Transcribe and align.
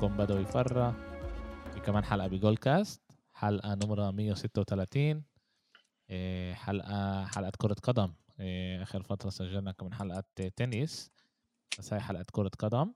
معكم 0.00 0.16
بدوي 0.16 0.44
فرة. 0.46 0.90
في 1.74 1.80
كمان 1.80 2.04
حلقة 2.04 2.28
بجول 2.28 2.56
كاست 2.56 3.02
حلقة 3.32 3.74
نمرة 3.74 4.10
136 4.10 5.24
إيه، 6.10 6.54
حلقة 6.54 7.24
حلقة 7.24 7.52
كرة 7.58 7.76
قدم. 7.82 8.12
إيه، 8.40 8.82
آخر 8.82 9.02
فترة 9.02 9.30
سجلنا 9.30 9.72
كمان 9.72 9.94
حلقة 9.94 10.24
تنس. 10.56 11.10
بس 11.78 11.92
هاي 11.92 12.00
حلقة 12.00 12.24
كرة 12.32 12.50
قدم. 12.58 12.92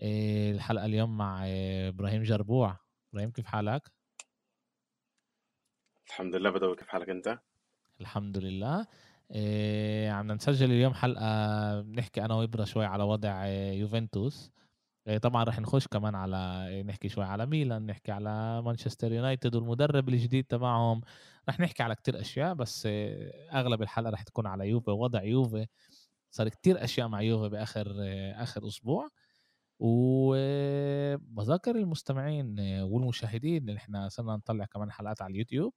إيه، 0.00 0.52
الحلقة 0.52 0.84
اليوم 0.84 1.16
مع 1.16 1.44
إبراهيم 1.88 2.22
جربوع. 2.22 2.76
إبراهيم 3.12 3.30
كيف 3.30 3.46
حالك؟ 3.46 3.90
الحمد 6.08 6.36
لله 6.36 6.50
بدوي 6.50 6.76
كيف 6.76 6.88
حالك 6.88 7.08
أنت؟ 7.08 7.38
الحمد 8.00 8.38
لله. 8.38 8.86
إيه 9.30 10.10
عم 10.10 10.32
نسجل 10.32 10.72
اليوم 10.72 10.94
حلقة 10.94 11.80
بنحكي 11.80 12.24
أنا 12.24 12.34
وإبرا 12.34 12.64
شوي 12.64 12.84
على 12.84 13.02
وضع 13.02 13.46
يوفنتوس. 13.46 14.50
طبعا 15.22 15.44
رح 15.44 15.60
نخش 15.60 15.86
كمان 15.88 16.14
على 16.14 16.82
نحكي 16.86 17.08
شوي 17.08 17.24
على 17.24 17.46
ميلان 17.46 17.86
نحكي 17.86 18.12
على 18.12 18.62
مانشستر 18.62 19.12
يونايتد 19.12 19.54
والمدرب 19.54 20.08
الجديد 20.08 20.44
تبعهم. 20.44 21.00
رح 21.48 21.60
نحكي 21.60 21.82
على 21.82 21.94
كتير 21.94 22.20
أشياء 22.20 22.54
بس 22.54 22.88
أغلب 23.52 23.82
الحلقة 23.82 24.10
رح 24.10 24.22
تكون 24.22 24.46
على 24.46 24.68
يوفي 24.68 24.90
ووضع 24.90 25.22
يوفي. 25.22 25.66
صار 26.30 26.48
كتير 26.48 26.84
أشياء 26.84 27.08
مع 27.08 27.22
يوفي 27.22 27.48
بآخر 27.48 27.86
آخر 28.36 28.66
أسبوع. 28.68 29.08
وبذكر 29.80 31.76
المستمعين 31.76 32.60
والمشاهدين 32.82 33.68
اللي 33.68 33.78
إحنا 33.78 34.08
صرنا 34.08 34.36
نطلع 34.36 34.64
كمان 34.64 34.92
حلقات 34.92 35.22
على 35.22 35.32
اليوتيوب. 35.32 35.74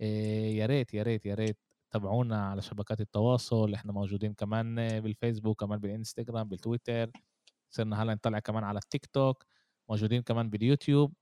يا 0.00 0.66
ريت 0.66 0.94
يا 0.94 1.02
ريت 1.02 1.26
يا 1.26 1.34
ريت 1.34 1.58
تابعونا 1.90 2.46
على 2.48 2.62
شبكات 2.62 3.00
التواصل. 3.00 3.74
إحنا 3.74 3.92
موجودين 3.92 4.34
كمان 4.34 5.00
بالفيسبوك 5.00 5.60
كمان 5.60 5.78
بالإنستغرام 5.78 6.48
بالتويتر. 6.48 7.10
صرنا 7.70 8.02
هلأ 8.02 8.14
نطلع 8.14 8.38
كمان 8.38 8.64
على 8.64 8.78
التيك 8.78 9.06
توك 9.06 9.44
موجودين 9.88 10.22
كمان 10.22 10.50
باليوتيوب 10.50 11.14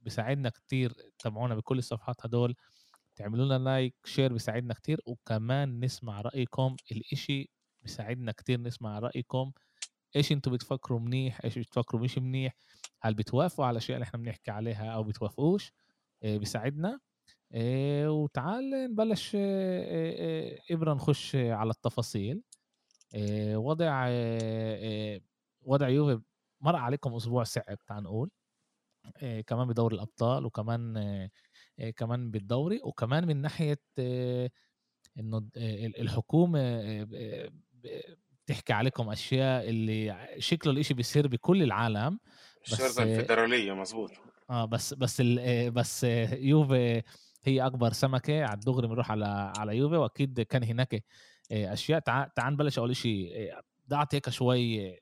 بيساعدنا 0.00 0.48
كتير 0.48 0.94
تابعونا 1.18 1.54
بكل 1.54 1.78
الصفحات 1.78 2.16
هدول 2.26 2.54
تعملوا 3.16 3.44
لنا 3.46 3.58
like 3.64 3.94
share 4.04 4.32
بيساعدنا 4.32 4.74
كتير 4.74 5.00
وكمان 5.06 5.80
نسمع 5.80 6.20
رأيكم 6.20 6.76
الإشي 6.92 7.50
بيساعدنا 7.82 8.32
كتير 8.32 8.60
نسمع 8.60 8.98
رأيكم 8.98 9.52
إيش 10.16 10.32
أنتم 10.32 10.52
بتفكروا 10.52 11.00
منيح 11.00 11.40
إيش 11.44 11.58
بتفكروا 11.58 12.02
مش 12.02 12.18
منيح 12.18 12.54
هل 13.00 13.14
بتوافقوا 13.14 13.64
على 13.66 13.72
الاشياء 13.72 13.96
اللي 13.96 14.04
إحنا 14.04 14.18
بنحكي 14.20 14.50
عليها 14.50 14.90
أو 14.94 15.02
بتوافقوش؟ 15.04 15.72
إيه 16.22 16.38
بيساعدنا 16.38 17.00
إيه 17.54 18.08
وتعال 18.08 18.70
نبلش 18.90 19.32
إيه 19.34 20.58
إبرا 20.70 20.94
نخش 20.94 21.36
على 21.36 21.70
التفاصيل 21.70 22.42
وضع 23.54 24.06
وضع 25.68 25.88
يوفي 25.88 26.22
مر 26.60 26.76
عليكم 26.76 27.14
أسبوع 27.14 27.44
صعب 27.44 27.78
تعال 27.86 28.02
نقول. 28.02 28.30
كمان 29.46 29.68
بدوري 29.68 29.94
الأبطال 29.96 30.46
وكمان 30.46 31.28
كمان 31.96 32.30
بالدوري 32.30 32.80
وكمان 32.84 33.26
من 33.26 33.36
ناحية 33.36 33.78
إنه 35.18 35.48
الحكومة 35.98 37.06
بتحكي 38.44 38.72
عليكم 38.72 39.10
أشياء 39.10 39.68
اللي 39.68 40.26
شكله 40.38 40.72
الإشي 40.72 40.94
بيصير 40.94 41.26
بكل 41.28 41.62
العالم 41.62 42.18
بس 42.66 42.72
الشرطة 42.72 43.02
الفيدرالية 43.02 43.72
مزبوط 43.72 44.10
آه 44.50 44.64
بس 44.64 44.94
بس 44.94 45.20
بس 45.72 46.04
يوفي 46.32 47.02
هي 47.44 47.66
أكبر 47.66 47.92
سمكة 47.92 48.44
على 48.44 48.54
الدغري 48.54 48.88
بنروح 48.88 49.10
على 49.10 49.52
على 49.56 49.76
يوفي 49.76 49.96
وأكيد 49.96 50.40
كان 50.40 50.64
هناك 50.64 51.04
آه، 51.52 51.72
أشياء. 51.72 52.00
تعال 52.00 52.52
نبلش 52.52 52.78
أول 52.78 52.96
شيء 52.96 53.32
آه، 53.36 53.62
بدي 53.86 53.94
اعطي 53.94 54.16
هيك 54.16 54.30
شوي 54.30 54.88
آه، 54.90 54.98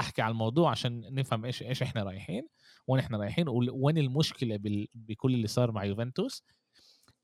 أحكي 0.00 0.22
على 0.22 0.32
الموضوع 0.32 0.70
عشان 0.70 1.14
نفهم 1.14 1.44
إيش 1.44 1.62
إيش 1.62 1.82
إحنا 1.82 2.02
رايحين 2.02 2.48
وين 2.86 3.00
إحنا 3.00 3.18
رايحين 3.18 3.48
وين 3.48 3.98
المشكلة 3.98 4.58
بكل 4.94 5.34
اللي 5.34 5.46
صار 5.46 5.72
مع 5.72 5.84
يوفنتوس. 5.84 6.44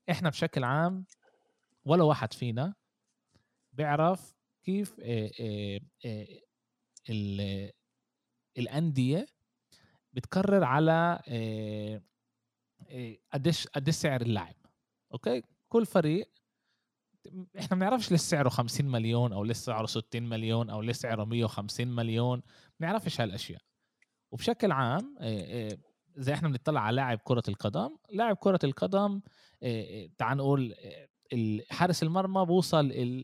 إحنا 0.09 0.29
بشكل 0.29 0.63
عام 0.63 1.05
ولا 1.85 2.03
واحد 2.03 2.33
فينا 2.33 2.73
بيعرف 3.73 4.35
كيف 4.63 4.93
الأندية 8.57 9.25
بتقرر 10.13 10.63
على 10.63 11.19
قديش 13.33 13.67
قديش 13.67 13.95
سعر 13.95 14.21
اللاعب. 14.21 14.55
أوكي؟ 15.13 15.43
كل 15.69 15.85
فريق 15.85 16.31
إحنا 17.59 17.77
ما 17.77 17.85
بنعرفش 17.85 18.13
لسه 18.13 18.29
سعره 18.29 18.49
50 18.49 18.85
مليون 18.85 19.33
أو 19.33 19.43
لسه 19.43 19.65
سعره 19.65 19.85
60 19.85 20.23
مليون 20.23 20.69
أو 20.69 20.81
لسه 20.81 20.99
سعره 21.01 21.23
150 21.23 21.87
مليون 21.87 22.37
ما 22.37 22.43
بنعرفش 22.79 23.21
هالأشياء. 23.21 23.61
وبشكل 24.31 24.71
عام 24.71 25.15
إيه، 25.21 25.43
إيه، 25.45 25.79
زي 26.15 26.33
إحنا 26.33 26.49
بنطلع 26.49 26.81
على 26.81 26.95
لاعب 26.95 27.19
كرة 27.23 27.43
القدم 27.47 27.97
لاعب 28.11 28.35
كرة 28.35 28.59
القدم 28.63 29.21
تعال 30.17 30.37
نقول 30.37 30.75
حارس 31.71 32.03
المرمى 32.03 32.45
بوصل 32.45 33.23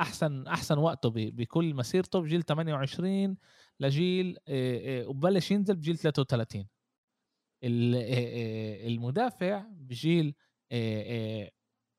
أحسن 0.00 0.46
أحسن 0.46 0.78
وقته 0.78 1.10
بكل 1.14 1.74
مسيرته 1.74 2.20
بجيل 2.20 2.42
28 2.42 3.36
لجيل 3.80 4.38
وبلش 5.08 5.50
ينزل 5.50 5.76
بجيل 5.76 5.98
33 5.98 6.66
المدافع 8.86 9.64
بجيل 9.70 10.34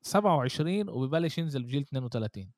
27 0.08 0.90
وببلش 0.90 1.38
ينزل 1.38 1.64
بجيل 1.64 1.82
32 1.82 2.52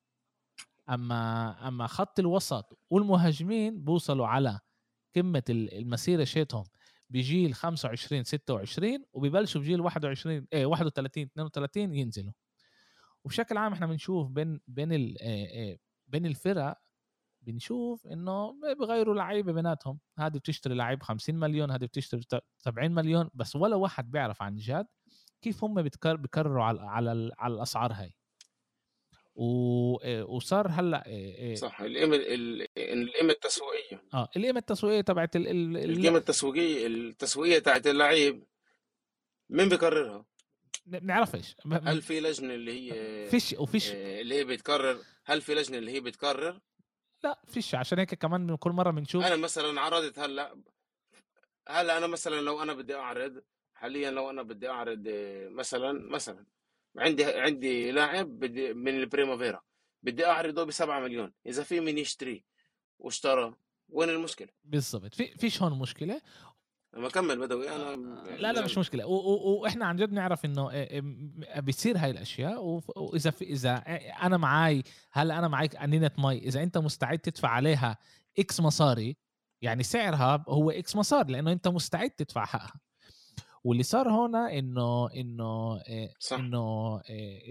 أما 0.89 1.67
أما 1.67 1.87
خط 1.87 2.19
الوسط 2.19 2.79
والمهاجمين 2.89 3.83
بوصلوا 3.83 4.27
على 4.27 4.59
قمة 5.15 5.43
المسيرة 5.49 6.23
شيتهم 6.23 6.63
بجيل 7.09 7.53
25 7.53 8.23
26 8.23 9.05
وبيبلشوا 9.13 9.61
بجيل 9.61 9.81
21 9.81 10.47
إيه 10.53 10.65
31 10.65 11.23
32 11.23 11.95
ينزلوا. 11.95 12.31
وبشكل 13.23 13.57
عام 13.57 13.73
إحنا 13.73 13.85
بنشوف 13.87 14.27
بين 14.29 14.59
بين 14.67 14.89
بين 16.07 16.25
الفرق 16.25 16.77
بنشوف 17.41 18.07
إنه 18.07 18.55
بغيروا 18.79 19.15
لعيبة 19.15 19.51
بيناتهم. 19.53 19.99
هذه 20.19 20.37
بتشتري 20.37 20.75
لعيب 20.75 21.03
50 21.03 21.35
مليون 21.35 21.71
هذه 21.71 21.85
بتشتري 21.85 22.21
70 22.57 22.91
مليون 22.91 23.29
بس 23.33 23.55
ولا 23.55 23.75
واحد 23.75 24.11
بيعرف 24.11 24.41
عن 24.41 24.55
جد 24.55 24.87
كيف 25.41 25.63
هم 25.63 25.81
بيكرروا 25.81 26.63
على 26.63 26.81
على 26.81 27.31
على 27.37 27.53
الأسعار 27.53 27.93
هاي؟ 27.93 28.13
وصار 30.25 30.67
هلأ 30.67 31.03
صح 31.57 31.81
القيمة 31.81 32.15
القيمة 32.77 33.31
التسويقية. 33.31 34.03
آه 34.13 34.29
القيمة 34.37 34.59
التسويقية 34.59 35.01
تبعت 35.01 35.35
القيمة 35.35 36.17
التسويقية 36.17 36.87
التسويقية 36.87 37.59
تاعت 37.59 37.87
اللعيب 37.87 38.43
مين 39.49 39.69
بيقررها؟ 39.69 40.25
ما 40.85 40.99
بنعرفش 40.99 41.55
هل 41.65 42.01
في 42.01 42.19
لجنة 42.19 42.53
اللي 42.53 42.91
هي 42.91 43.29
فيش 43.29 43.55
وفيش. 43.59 43.91
آه، 43.91 44.21
اللي 44.21 44.35
هي 44.35 44.43
بتقرر 44.43 44.99
هل 45.25 45.41
في 45.41 45.55
لجنة 45.55 45.77
اللي 45.77 45.91
هي 45.91 45.99
بتقرر 45.99 46.59
لا 47.23 47.41
فيش. 47.47 47.75
عشان 47.75 47.99
هيك 47.99 48.13
كمان 48.13 48.55
كل 48.55 48.71
مرة 48.71 48.91
بنشوف 48.91 49.25
أنا 49.25 49.35
مثلا 49.35 49.81
عرضت 49.81 50.19
هلأ 50.19 50.55
هلأ 51.67 51.97
أنا 51.97 52.07
مثلا 52.07 52.41
لو 52.41 52.63
أنا 52.63 52.73
بدي 52.73 52.95
أعرض 52.95 53.43
حاليا 53.79 54.11
لو 54.11 54.29
أنا 54.29 54.41
بدي 54.43 54.69
أعرض 54.69 55.03
مثلا 55.51 56.09
مثلا 56.11 56.45
عندي 56.97 57.25
عندي 57.25 57.91
لاعب 57.91 58.27
بدي 58.27 58.73
من 58.73 58.95
البريمافيرا 58.95 59.61
بدي 60.03 60.25
أعرضه 60.25 60.63
ب 60.63 60.71
7 60.71 60.99
مليون 60.99 61.33
إذا 61.45 61.63
في 61.63 61.79
من 61.79 61.97
يشتري 61.97 62.43
واشترى 62.99 63.55
وين 63.89 64.09
المشكلة؟ 64.09 64.47
بالضبط. 64.63 65.13
في 65.15 65.27
فيش 65.37 65.61
هون 65.61 65.79
مشكلة. 65.79 66.21
لما 66.93 67.09
كمل 67.09 67.39
بدوي 67.39 67.69
أنا 67.69 67.95
لا 68.37 68.53
لا 68.53 68.61
مش 68.61 68.77
مشكلة. 68.77 69.05
وإحنا 69.05 69.85
عن 69.85 69.95
جد 69.95 70.11
نعرف 70.11 70.45
إنه 70.45 70.69
بتصير 71.57 71.97
هاي 71.97 72.11
الأشياء. 72.11 72.81
واذا 72.95 73.31
في 73.31 73.45
إذا 73.45 73.75
أنا 74.23 74.37
معاي 74.37 74.83
هلأ 75.11 75.39
أنا 75.39 75.47
معي 75.47 75.67
قنينه 75.67 76.11
مي. 76.17 76.37
إذا 76.37 76.63
أنت 76.63 76.77
مستعد 76.77 77.19
تدفع 77.19 77.49
عليها 77.49 77.97
X 78.39 78.59
مصاري 78.59 79.17
يعني 79.61 79.83
سعرها 79.83 80.45
هو 80.47 80.71
X 80.71 80.95
مصاري 80.95 81.33
لأنه 81.33 81.51
أنت 81.51 81.67
مستعد 81.67 82.09
تدفع 82.09 82.45
حقها. 82.45 82.79
واللي 83.63 83.83
صار 83.83 84.09
هنا 84.09 84.59
إنه 84.59 85.09
إنه 85.15 85.81
إنه 86.31 87.01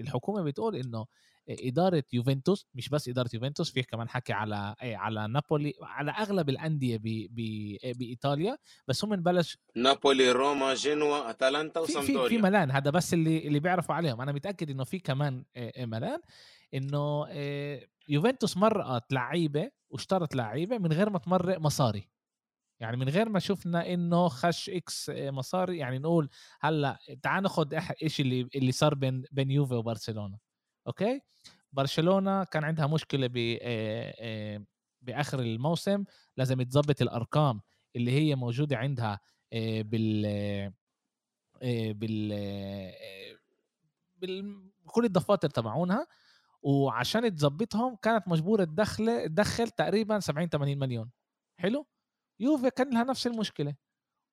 الحكومة 0.01 0.43
بتقول 0.43 0.77
إنه 0.77 1.07
إدارة 1.51 2.05
يوفنتوس 2.13 2.67
مش 2.75 2.89
بس 2.89 3.09
إدارة 3.09 3.31
يوفنتوس 3.35 3.73
فيه 3.73 3.83
كمان 3.83 4.09
حكي 4.09 4.33
على 4.33 4.75
على 4.81 5.29
نابولي 5.29 5.75
على 5.83 6.11
أغلب 6.11 6.49
الأندية 6.49 6.99
بإيطاليا 7.95 8.59
بس 8.89 9.05
هم 9.05 9.17
بلش 9.17 9.59
نابولي 9.77 10.33
روما 10.33 10.75
جنوا 10.75 11.31
اتلانتا 11.31 11.81
وسامدوريا 11.81 12.29
في, 12.29 12.37
في 12.37 12.43
ملان 12.43 12.71
هذا 12.71 12.91
بس 12.91 13.15
اللي 13.15 13.47
اللي 13.47 13.61
بيعرفوا 13.61 13.95
عليهم. 13.95 14.21
أنا 14.21 14.33
متأكد 14.33 14.71
إنه 14.71 14.85
في 14.85 14.99
كمان 14.99 15.45
ملان 15.79 16.21
إنه 16.75 17.27
يوفنتوس 18.09 18.57
مرقت 18.57 19.13
لعيبة 19.13 19.71
واشترت 19.91 20.35
لعيبة 20.35 20.79
من 20.79 20.93
غير 20.93 21.11
ما 21.11 21.19
تمرق 21.19 21.59
مصاري. 21.59 22.09
يعني 22.81 22.97
من 22.97 23.09
غير 23.09 23.29
ما 23.29 23.39
شفنا 23.39 23.93
إنه 23.95 24.29
خش 24.29 24.71
X 24.71 25.11
مصاري 25.15 25.79
يعني 25.79 25.99
نقول 25.99 26.29
هلأ 26.61 26.99
تعال 27.23 27.43
ناخذ 27.43 27.75
إيش 28.03 28.21
اللي 28.21 28.49
اللي 28.55 28.73
صار 28.73 28.95
بين 28.95 29.25
بين 29.33 29.51
يوفي 29.51 29.75
وبرشلونة 29.75 30.39
أوكي؟ 30.87 31.21
برشلونة 31.73 32.45
كان 32.45 32.65
عندها 32.65 32.87
مشكلة 32.87 33.27
ب 33.27 33.59
بآخر 35.03 35.41
الموسم 35.41 36.05
لازم 36.37 36.63
تظبط 36.63 37.03
الأرقام 37.03 37.61
اللي 37.97 38.11
هي 38.11 38.35
موجودة 38.35 38.77
عندها 38.77 39.21
بال 39.53 40.73
بال 41.95 42.33
بكل 44.85 45.05
الدفاتر 45.05 45.51
تبعونها 45.51 46.07
وعشان 46.63 47.37
تظبطهم 47.37 47.97
كانت 47.97 48.29
مجبورة 48.29 48.65
تدخل 48.65 49.25
تدخل 49.25 49.69
تقريبا 49.71 50.21
70 50.21 50.49
80 50.49 50.79
مليون. 50.79 51.11
حلو؟ 51.57 51.87
يوفي 52.41 52.71
كان 52.71 52.91
لها 52.95 53.05
نفس 53.05 53.27
المشكلة 53.27 53.75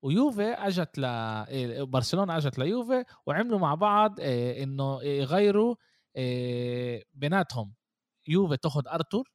ويوفي 0.04 0.44
أجت 0.44 0.98
ل 1.00 1.06
إيه، 1.06 1.84
برشلونة 1.84 2.38
أجت 2.38 2.60
ليوفي 2.60 3.06
وعملوا 3.26 3.60
مع 3.60 3.76
بعض 3.76 4.20
إيه، 4.20 4.64
إنه 4.64 5.04
يغيروا 5.04 5.76
إيه، 6.16 7.06
بيناتهم. 7.14 7.76
يوفي 8.28 8.58
تاخذ 8.58 8.88
أرتور 8.88 9.30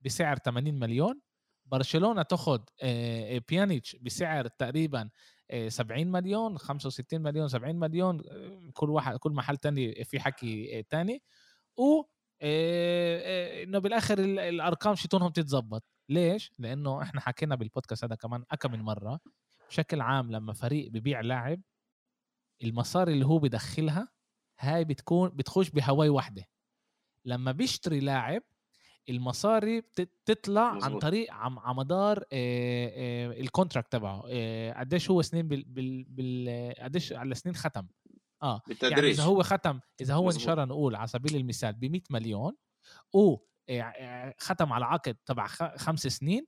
بسعر 0.00 0.36
80 0.36 0.78
مليون 0.78 1.20
برشلونة 1.66 2.22
تاخذ 2.22 2.60
بيانيتش 3.48 3.96
بسعر 3.96 4.46
تقريبا 4.48 5.10
70 5.68 6.12
مليون 6.12 6.58
65 6.58 7.22
مليون 7.22 7.48
70 7.48 7.76
مليون 7.76 8.22
كل 8.74 8.90
واحد 8.90 9.16
كل 9.16 9.32
محل 9.32 9.56
تاني 9.56 10.04
في 10.04 10.20
حكي 10.20 10.82
تاني. 10.82 11.22
و 11.78 12.02
إنه 12.42 13.78
بالآخر 13.78 14.18
الأرقام 14.18 14.94
شتونهم 14.94 15.30
تتظبط. 15.30 15.84
ليش؟ 16.08 16.52
لأنه 16.58 17.02
إحنا 17.02 17.20
حكينا 17.20 17.54
بالبودكاست 17.54 18.04
هذا 18.04 18.14
كمان 18.14 18.44
اكم 18.50 18.72
من 18.72 18.80
مرة 18.80 19.20
بشكل 19.68 20.00
عام 20.00 20.32
لما 20.32 20.52
فريق 20.52 20.90
ببيع 20.90 21.20
لاعب 21.20 21.60
المصاري 22.62 23.12
اللي 23.12 23.26
هو 23.26 23.38
بدخلها 23.38 24.08
هاي 24.58 24.84
بتكون 24.84 25.28
بتخش 25.28 25.70
بهواي 25.70 26.08
واحدة. 26.08 26.44
لما 27.24 27.52
بيشتري 27.52 28.00
لاعب 28.00 28.42
المصاري 29.08 29.80
بتطلع 29.80 30.74
مزبوط. 30.74 30.92
عن 30.92 30.98
طريق 30.98 31.32
عم 31.32 31.76
مدار 31.76 32.24
ال 32.32 32.50
contract 32.50 33.92
تبعه. 33.92 34.22
قديش 34.72 35.10
هو 35.10 35.22
سنين 35.22 35.48
بال, 35.48 35.64
بال, 35.64 36.04
بال 36.04 36.74
قديش 36.78 37.12
على 37.12 37.34
سنين 37.34 37.54
ختم. 37.54 37.86
آه 38.42 38.62
بالتدريج. 38.68 38.98
يعني 38.98 39.10
إذا 39.10 39.22
هو 39.22 39.42
ختم 39.42 39.80
إذا 40.00 40.14
هو 40.14 40.30
انشرى 40.30 40.64
نقول 40.64 40.94
على 40.94 41.06
سبيل 41.06 41.36
المثال 41.36 41.72
ب 41.72 41.84
100 41.84 42.00
مليون 42.10 42.56
و 43.14 43.36
ختم 44.38 44.72
على 44.72 44.84
عقد 44.84 45.16
تبع 45.26 45.46
خمس 45.76 46.06
سنين 46.06 46.46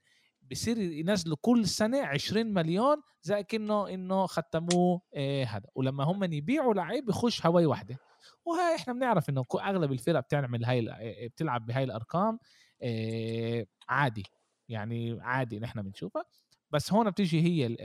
بصير 0.50 0.78
ينزلوا 0.78 1.36
كل 1.40 1.66
سنة 1.66 2.06
20 2.06 2.46
مليون 2.54 2.96
زي 3.22 3.42
كانه 3.42 3.88
إنه 3.88 4.26
ختموه 4.26 5.00
هذا. 5.48 5.68
ولما 5.74 6.04
هم 6.04 6.24
يبيعوا 6.24 6.74
لعيب 6.74 7.04
بخش 7.04 7.46
هواي 7.46 7.66
واحدة 7.66 7.98
وهي 8.44 8.74
إحنا 8.74 8.92
بنعرف 8.92 9.28
إنه 9.30 9.44
أغلب 9.54 9.92
الفرق 9.92 10.20
بتعمل 10.20 10.64
هاي 10.64 10.88
بتلعب 11.28 11.66
بهاي 11.66 11.84
الأرقام 11.84 12.38
عادي. 13.88 14.24
يعني 14.68 15.18
عادي 15.20 15.58
نحن 15.58 15.82
بنشوفها. 15.82 16.24
بس 16.70 16.92
هون 16.92 17.10
بتيجي 17.10 17.40
هي 17.40 17.76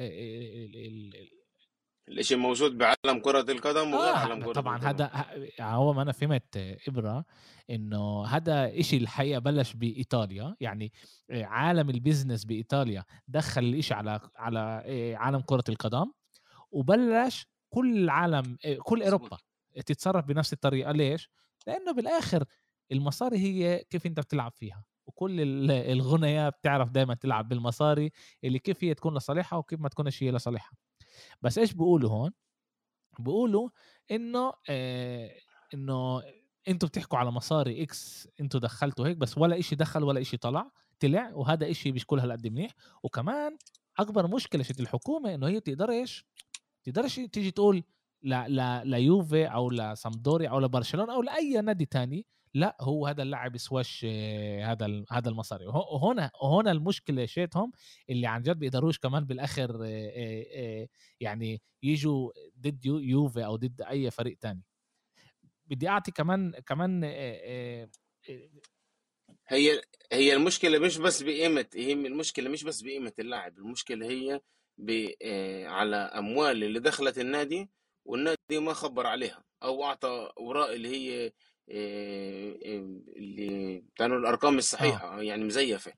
ال 2.12 2.18
ال 2.18 2.18
ال 2.18 2.18
الاشي 2.18 2.36
موجود 2.36 2.78
بعالم 2.78 3.20
كرة 3.22 3.52
القدم 3.52 3.94
وغير 3.94 4.14
آه 4.14 4.18
عالم 4.18 4.44
كرة 4.46 4.54
طبعا 4.54 4.78
هذا 4.78 5.26
هو 5.62 5.94
ما 5.94 6.02
أنا 6.02 6.12
فهمت 6.12 6.78
إبرة 6.88 7.26
إنه 7.70 8.26
هذا 8.26 8.80
إشي 8.80 8.98
الحقيقة 8.98 9.40
بلش 9.40 9.74
بإيطاليا 9.74 10.56
يعني 10.60 10.92
عالم 11.32 11.90
البزنس 11.90 12.46
بإيطاليا 12.46 13.04
دخل 13.28 13.64
الإشي 13.64 13.94
على 13.94 14.20
على 14.36 14.84
عالم 15.18 15.40
كرة 15.40 15.64
القدم 15.70 16.12
وبلش 16.72 17.48
كل 17.70 17.98
العالم 18.04 18.58
كل 18.84 19.04
أوروبا 19.04 19.38
تتصرف 19.86 20.26
بنفس 20.26 20.54
الطريقة. 20.54 20.92
ليش؟ 20.92 21.30
لأنه 21.68 21.92
بالآخر 21.94 22.44
المصاري 22.92 23.38
هي 23.38 23.84
كيف 23.90 24.06
أنت 24.06 24.20
بتلعب 24.20 24.52
فيها 24.56 24.84
وكل 25.06 25.42
الغنية 25.72 26.50
بتعرف 26.50 26.90
دائما 26.90 27.14
تلعب 27.14 27.50
بالمصاري 27.50 28.12
اللي 28.44 28.60
كيف 28.60 28.84
هي 28.84 28.94
تكون 28.94 29.18
لصالحها 29.18 29.60
وكيف 29.60 29.80
ما 29.80 29.90
تكونش 29.90 30.24
هي 30.24 30.32
لصالحها. 30.32 30.72
بس 31.42 31.58
إيش 31.58 31.74
بيقولوا 31.74 32.10
هون؟ 32.10 32.32
بيقولوا 33.20 33.70
إنه 34.12 34.54
آه 34.70 35.32
إنه 35.74 36.22
أنتوا 36.68 36.90
بتحكوا 36.90 37.18
على 37.20 37.32
مصاري 37.32 37.84
إكس 37.84 38.28
أنتوا 38.42 38.60
دخلتوا 38.60 39.08
هيك 39.08 39.18
بس 39.18 39.38
ولا 39.38 39.60
إشي 39.60 39.76
دخل 39.76 40.04
ولا 40.04 40.22
إشي 40.22 40.38
طلع 40.38 40.72
طلع 41.00 41.32
وهذا 41.34 41.70
إشي 41.72 41.92
مش 41.92 42.06
كل 42.06 42.20
هالقد 42.20 42.48
منيح. 42.48 42.72
وكمان 43.04 43.58
أكبر 44.00 44.28
مشكلة 44.28 44.64
شت 44.64 44.80
الحكومة 44.80 45.36
إنه 45.36 45.48
هي 45.48 45.60
تقدرش 45.60 46.26
تقدرش 46.84 47.16
تيجي 47.16 47.52
تقول 47.52 47.84
لا 48.22 48.48
لا 48.48 48.84
ليوفي 48.84 49.46
أو 49.46 49.70
لسامدوري 49.70 50.50
أو 50.50 50.60
لبرشلونة 50.60 51.14
أو 51.16 51.22
لأي 51.22 51.62
نادي 51.62 51.86
تاني 51.86 52.26
لأ 52.54 52.78
هو 52.82 53.08
هذا 53.08 53.24
اللاعب 53.24 53.56
يسواش 53.56 54.06
هذا 54.64 55.06
هذا 55.12 55.30
المصاري. 55.30 55.66
وهنا 55.66 56.32
هنا 56.44 56.72
المشكلة 56.72 57.26
شيتهم 57.26 57.72
اللي 58.10 58.28
عن 58.28 58.42
جد 58.42 58.60
بيقدروش 58.60 59.00
كمان 59.00 59.26
بالآخر 59.26 59.86
يعني 61.20 61.62
يجوا 61.84 62.32
ضد 62.60 62.86
يوفي 62.86 63.46
أو 63.46 63.56
ضد 63.56 63.82
أي 63.82 64.12
فريق 64.12 64.38
تاني. 64.38 64.62
بدي 65.66 65.90
أعطي 65.90 66.12
كمان 66.12 66.52
كمان 66.52 67.04
هي 69.48 69.82
هي 70.12 70.34
المشكلة 70.34 70.80
مش 70.80 70.98
بس 70.98 71.24
بقيمة 71.24 71.66
هي 71.76 71.94
المشكلة 71.94 72.50
مش 72.50 72.64
بس 72.64 72.82
بقيمة 72.82 73.14
اللاعب 73.20 73.58
المشكلة 73.58 74.06
هي 74.10 74.42
على 75.68 75.96
أموال 75.96 76.64
اللي 76.64 76.80
دخلت 76.80 77.18
النادي 77.18 77.70
والنادي 78.06 78.60
ما 78.60 78.74
خبر 78.74 79.08
عليها 79.08 79.44
أو 79.64 79.84
أعطى 79.84 80.32
اوراق 80.38 80.70
اللي 80.70 80.90
هي 80.90 81.32
اللي 83.18 83.84
كانوا 83.96 84.18
الأرقام 84.18 84.58
الصحيحه 84.58 85.20
آه. 85.20 85.22
يعني 85.22 85.44
مزيفة. 85.44 85.94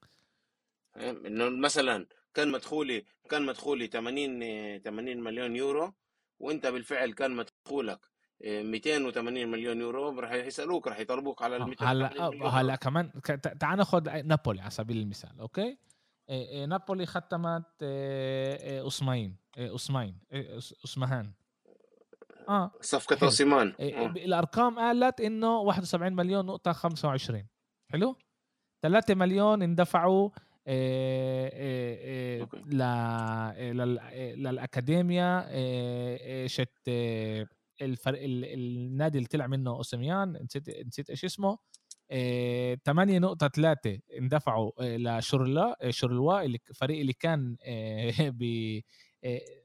إنه 0.98 1.50
مثلا 1.50 2.07
كان 2.33 2.51
مدخولي 2.51 3.06
كان 3.30 3.45
مدخولي 3.45 3.88
80 3.88 4.80
80 4.80 5.24
مليون 5.24 5.56
يورو 5.56 5.94
وإنت 6.39 6.68
بالفعل 6.68 7.13
كان 7.13 7.31
مدخولك 7.31 8.00
280 8.42 9.48
مليون 9.48 9.81
يورو 9.81 10.19
راح 10.19 10.31
يسألوك 10.33 10.88
راح 10.88 11.00
يطلبوك 11.00 11.42
على 11.42 11.57
ال 11.57 11.75
هلا 11.80 12.50
هلا 12.50 12.75
كمان 12.75 13.12
تعال 13.59 13.77
ناخذ 13.77 14.21
نابولي 14.21 14.62
على 14.62 14.69
سبيل 14.69 14.98
المثال 14.98 15.39
أوكي؟ 15.39 15.77
نابولي 16.68 17.06
ختمت 17.06 17.83
اسماعين 17.83 19.38
اسماعين 19.57 20.18
اسمهان 20.86 21.31
آه. 22.50 22.72
صفقة 22.81 23.18
أوسيمين 23.24 23.74
إيه، 23.80 24.06
آه. 24.06 24.06
الأرقام 24.06 24.80
قالت 24.80 25.21
إنه 25.21 25.57
71 25.57 26.14
مليون 26.14 26.45
نقطة 26.45 26.71
25 26.71 27.47
حلو؟ 27.92 28.18
3 28.81 29.16
مليون 29.16 29.62
اندفعوا 29.62 30.30
إيه 30.68 31.50
إيه 32.44 33.73
للاكاديميا 34.35 35.47
شت 36.47 36.90
الفرق 37.81 38.19
النادي 38.23 39.18
اللي 39.18 39.28
طلع 39.28 39.47
منه 39.47 39.71
أوسيميان 39.71 40.40
نسيت 40.44 40.69
نسيت 40.88 41.09
إيش 41.09 41.26
اسمه 41.26 41.57
8 42.85 43.19
نقطة 43.19 43.47
3 43.47 44.00
اندفعوا 44.18 44.71
لشرلا 44.80 45.78
شرلوا 45.90 46.42
الفريق 46.42 47.00
اللي 47.00 47.14
كان 47.14 47.57
ب 48.40 48.80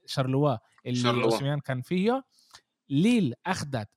شرلوا 0.07 0.57
اللي 0.87 1.25
أوسيميان 1.25 1.61
كان 1.61 1.83
فيه. 1.83 2.25
ليل 2.91 3.35
اخذت 3.47 3.89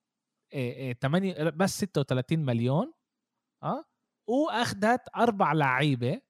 8 1.01 1.49
بس 1.49 1.77
36 1.79 2.39
مليون 2.39 2.93
آه 3.63 3.85
واخذت 4.29 5.01
أربع 5.15 5.53
لعيبة 5.53 6.21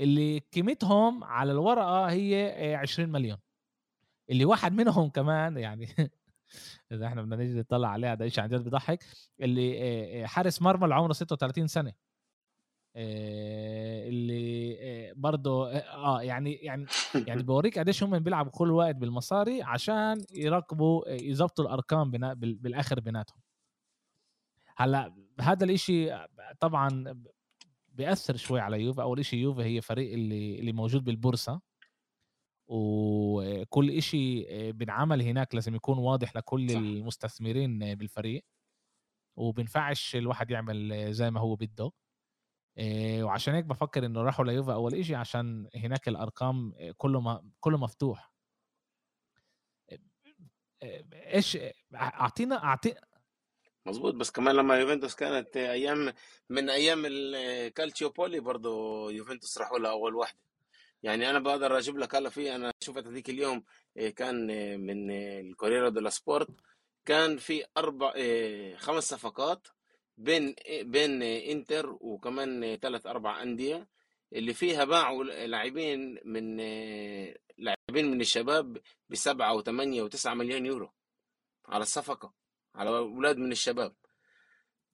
اللي 0.00 0.38
قيمتهم 0.38 1.24
على 1.24 1.52
الورقة 1.52 2.06
هي 2.10 2.74
20 2.74 3.08
مليون. 3.08 3.38
اللي 4.30 4.44
واحد 4.44 4.72
منهم 4.72 5.10
كمان 5.10 5.56
يعني 5.58 5.86
إذا 6.92 7.06
إحنا 7.06 7.22
بدنا 7.22 7.36
نيجي 7.36 7.58
نطلع 7.60 7.88
عليها 7.88 8.14
ده 8.14 8.28
شيء 8.28 8.44
عن 8.44 8.50
جد 8.50 8.64
بضحك 8.64 9.04
اللي 9.40 10.24
حارس 10.28 10.62
مرمى 10.62 10.84
اللي 10.84 10.94
عمره 10.94 11.12
36 11.12 11.66
سنة. 11.66 11.92
اللي 12.96 15.12
برضه 15.16 15.70
آه 15.72 16.22
يعني 16.22 16.54
يعني 16.54 16.86
يعني 17.26 17.42
بوريك 17.52 17.78
قديش 17.78 18.02
هم 18.02 18.18
بيلعبوا 18.18 18.50
كل 18.52 18.70
وقت 18.70 18.96
بالمصاري 18.96 19.62
عشان 19.62 20.24
يراقبوا 20.34 21.08
يظبطوا 21.08 21.64
الأرقام 21.64 22.10
بنا 22.10 22.34
بالآخر 22.34 23.00
بيناتهم. 23.00 23.40
هلأ 24.76 25.14
هذا 25.40 25.64
الإشي 25.64 26.10
طبعا 26.60 27.14
بيأثر 27.88 28.36
شوي 28.36 28.60
على 28.60 28.80
يوفا. 28.82 29.02
أول 29.02 29.24
شيء 29.24 29.38
يوفا 29.40 29.64
هي 29.64 29.80
فريق 29.80 30.12
اللي 30.12 30.58
اللي 30.60 30.72
موجود 30.72 31.04
بالبورصة. 31.04 31.60
وكل 32.68 33.90
إشي 33.90 34.42
بنعمل 34.72 35.22
هناك 35.22 35.54
لازم 35.54 35.74
يكون 35.74 35.98
واضح 35.98 36.36
لكل 36.36 36.70
صح. 36.70 36.76
المستثمرين 36.76 37.94
بالفريق. 37.94 38.44
وبنفعش 39.36 40.16
الواحد 40.16 40.50
يعمل 40.50 41.12
زي 41.12 41.30
ما 41.30 41.40
هو 41.40 41.56
بده. 41.56 41.90
وعشان 43.22 43.54
هيك 43.54 43.64
بفكر 43.64 44.06
إنه 44.06 44.22
راحوا 44.22 44.44
ليوفا 44.44 44.72
أول 44.72 44.94
إشي 44.94 45.14
عشان 45.14 45.68
هناك 45.76 46.08
الأرقام 46.08 46.74
كله 46.96 47.20
ما 47.20 47.50
كله 47.60 47.78
مفتوح. 47.78 48.32
إيش 51.12 51.58
أعطينا 51.94 52.64
اعطي 52.64 52.94
مظبوط 53.86 54.14
بس 54.14 54.30
كمان 54.30 54.54
لما 54.54 54.78
يوفنتوس 54.78 55.14
كانت 55.14 55.56
أيام 55.56 56.12
من 56.50 56.70
أيام 56.70 57.02
الكالتشوبولي 57.06 58.40
برضه 58.40 58.70
يوفنتوس 59.10 59.58
راحوا 59.58 59.78
لها 59.78 59.90
أول 59.90 60.14
واحدة. 60.14 60.38
يعني 61.02 61.30
أنا 61.30 61.38
بقدر 61.38 61.78
أجيب 61.78 61.98
لك 61.98 62.14
هلا 62.14 62.30
في 62.30 62.54
أنا 62.54 62.72
شفت 62.84 63.06
هذيك 63.06 63.30
اليوم 63.30 63.64
كان 64.16 64.46
من 64.80 65.10
الكورييري 65.10 65.88
ديلو 65.88 66.08
سبورت 66.08 66.48
كان 67.04 67.36
في 67.36 67.64
أربع 67.76 68.12
خمس 68.76 69.04
صفقات. 69.04 69.68
بين 70.20 70.54
بين 70.82 71.22
إنتر 71.22 71.96
وكمان 72.00 72.76
ثلاث 72.76 73.06
أربع 73.06 73.42
أندية 73.42 73.88
اللي 74.32 74.54
فيها 74.54 74.84
باعوا 74.84 75.24
لاعبين 75.24 76.18
من 76.24 76.56
لاعبين 77.58 78.10
من 78.10 78.20
الشباب 78.20 78.78
بسبعة 79.08 79.54
وثمانية 79.54 80.02
وتسعة 80.02 80.34
مليون 80.34 80.66
يورو 80.66 80.90
على 81.66 81.82
الصفقة 81.82 82.34
على 82.74 82.90
أولاد 82.90 83.36
من 83.38 83.52
الشباب 83.52 83.94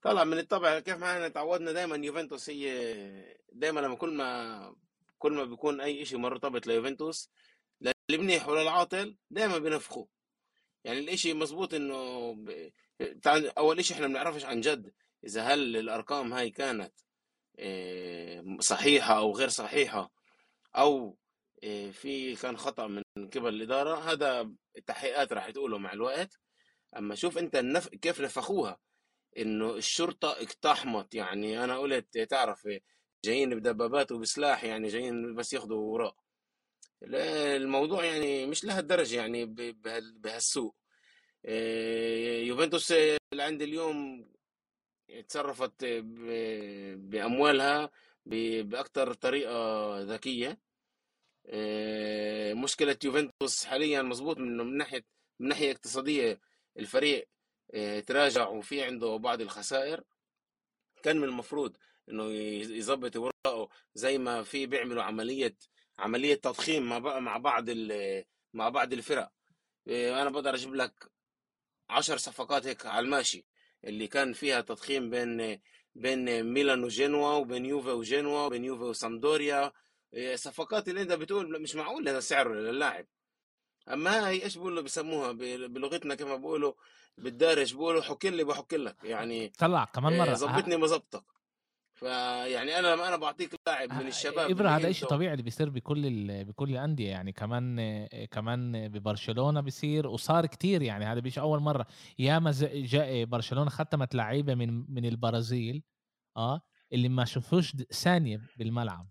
طبعا 0.03 0.25
من 0.25 0.39
الطبع 0.39 0.81
كيف 0.81 0.97
ما 0.97 1.13
إحنا 1.13 1.29
تعودنا 1.29 1.73
دايما 1.73 1.97
يوفنتوس 1.97 2.51
هي 2.51 2.67
دايما 3.53 3.81
لما 3.81 3.95
كل 3.97 4.11
ما 4.15 4.77
كل 5.19 5.33
ما 5.33 5.45
بيكون 5.45 5.81
أي 5.81 6.05
شيء 6.05 6.19
مرتبط 6.19 6.67
ليوفنتوس 6.67 7.31
للمنيح 8.11 8.49
وللعاطل 8.49 9.17
دايما 9.31 9.59
بينفخوا 9.59 10.07
يعني 10.85 10.99
الإشي 10.99 11.35
مزبوط 11.35 11.75
إنه. 11.75 11.97
أول 13.59 13.79
إشي 13.79 13.95
إحنا 13.95 14.07
بنعرفش 14.07 14.45
عن 14.45 14.61
جد 14.61 14.93
إذا 15.27 15.43
هل 15.43 15.77
الأرقام 15.77 16.33
هاي 16.33 16.51
كانت 16.51 16.93
آه، 17.59 18.57
صحيحة 18.61 19.19
أو 19.19 19.37
غير 19.37 19.49
صحيحة 19.49 20.13
أو 20.77 21.19
آه، 21.65 21.91
في 21.91 22.37
كان 22.37 22.57
خطأ 22.57 22.87
من 22.87 23.03
قبل 23.35 23.49
الإدارة 23.49 24.13
هذا 24.13 24.51
التحقيقات 24.77 25.33
راح 25.33 25.51
تقوله 25.51 25.79
مع 25.79 25.93
الوقت. 25.93 26.41
أما 26.97 27.15
شوف 27.15 27.39
أنت 27.39 27.57
النف... 27.57 27.89
كيف 27.89 28.21
نفخوها؟ 28.21 28.79
إنه 29.39 29.75
الشرطة 29.77 30.33
اقتحمت 30.33 31.15
يعني 31.15 31.65
أنا 31.65 31.79
قلت 31.79 32.19
تعرف 32.19 32.69
جايين 33.25 33.51
بدبابات 33.55 34.13
وبسلاح 34.13 34.65
يعني 34.65 34.89
جايين 34.89 35.35
بس 35.35 35.53
ياخذوا 35.53 35.93
وراء. 35.93 36.17
الموضوع 37.03 38.05
يعني 38.05 38.47
مش 38.47 38.65
لهالدرجة 38.65 39.17
يعني 39.17 39.45
بهالسوء. 40.23 40.75
آه، 41.47 42.39
يوفنتوس 42.39 42.93
اللي 42.93 43.43
عند 43.43 43.63
اليوم 43.63 44.29
تصرفت 45.29 45.85
بأموالها 46.95 47.91
بأكثر 48.27 49.13
طريقة 49.13 50.01
ذكية. 50.01 50.59
آه، 51.47 52.55
مشكلة 52.55 52.97
يوفنتوس 53.05 53.65
حاليا 53.65 54.03
مظبوط 54.03 54.39
من 54.39 54.77
ناحية 54.77 55.05
من 55.41 55.49
ناحية 55.49 55.71
اقتصادية 55.73 56.41
الفريق 56.79 57.29
آه، 57.75 58.01
تراجع 58.01 58.49
وفي 58.49 58.83
عنده 58.83 59.17
بعض 59.17 59.41
الخسائر. 59.41 60.05
كان 61.03 61.17
من 61.17 61.25
المفروض 61.25 61.77
إنه 62.09 62.25
يظبط 62.77 63.17
أوراقه 63.17 63.69
زي 63.95 64.19
ما 64.19 64.43
في 64.43 64.67
بيعملوا 64.67 65.03
عملية 65.03 65.57
عملية 65.99 66.35
تضخيم 66.35 66.83
مع 66.89 66.99
مع 67.19 67.37
بعض 67.37 67.65
مع 68.55 68.69
بعض 68.69 68.93
الفرق. 68.93 69.33
آه، 69.89 70.23
أنا 70.23 70.31
بقدر 70.31 70.55
أجيب 70.55 70.75
لك 70.75 71.11
عشر 71.91 72.17
صفقات 72.17 72.67
هيك 72.67 72.87
على 72.87 73.05
الماشي. 73.05 73.47
اللي 73.87 74.07
كان 74.07 74.33
فيها 74.33 74.61
تضخيم 74.61 75.11
بين 75.11 75.61
بين 75.95 76.43
ميلان 76.43 76.85
وجنوا 76.85 77.33
وبين 77.33 77.67
يوفا 77.67 77.93
وجنوا 77.93 78.47
وبين 78.47 78.65
يوفا 78.65 78.85
وسامدوريا. 78.85 79.73
إيه، 80.15 80.37
صفقات 80.37 80.89
اللي 80.89 81.03
انت 81.03 81.13
بتقول 81.13 81.63
مش 81.63 81.75
معقول 81.75 82.09
هذا 82.09 82.21
سعر 82.21 82.55
للاعب 82.55 83.07
أما 83.89 84.29
هي 84.29 84.43
إيش 84.43 84.57
بيقولوا 84.57 84.83
بيسموها 84.83 85.33
بلغتنا 85.67 86.15
كما 86.15 86.37
بيقولوا 86.37 86.73
بالدارج 87.19 87.73
بيقولوا 87.73 88.03
حك 88.03 88.25
لي 88.27 88.45
بحك 88.45 88.75
لك. 88.75 88.97
يعني 89.05 89.49
طلع 89.59 89.85
كمان 89.85 90.13
إيه، 90.13 90.21
مره 90.21 90.35
ظبطني 90.35 90.77
بظبطك 90.77 91.25
فيعني 91.97 92.79
أنا 92.79 92.95
لما 92.95 93.09
أنا 93.09 93.17
بعطيك 93.17 93.61
لاعب 93.67 93.93
من 93.93 94.07
الشباب 94.07 94.51
إبرة 94.51 94.69
هذا 94.69 94.93
شيء 94.93 95.09
طبيعي 95.09 95.33
اللي 95.33 95.43
بيصير 95.43 95.71
بكل 95.71 96.45
بكل 96.45 96.71
الأندية 96.71 97.11
يعني. 97.11 97.33
كمان 97.33 98.07
كمان 98.27 98.89
ببرشلونة 98.89 99.61
بيصير 99.61 100.07
وصار 100.07 100.47
كتير 100.47 100.83
يعني. 100.83 101.05
هذا 101.05 101.21
مش 101.21 101.39
أول 101.39 101.61
مرة. 101.61 101.87
ياما 102.19 102.53
جاء 102.73 103.25
برشلونة 103.25 103.71
ختمت 103.71 104.15
لعيبة 104.15 104.55
من 104.55 104.95
من 104.95 105.05
البرازيل 105.05 105.83
آه 106.37 106.61
اللي 106.93 107.09
ما 107.09 107.25
شافوش 107.25 107.77
ثانية 107.93 108.41
بالملعب. 108.57 109.09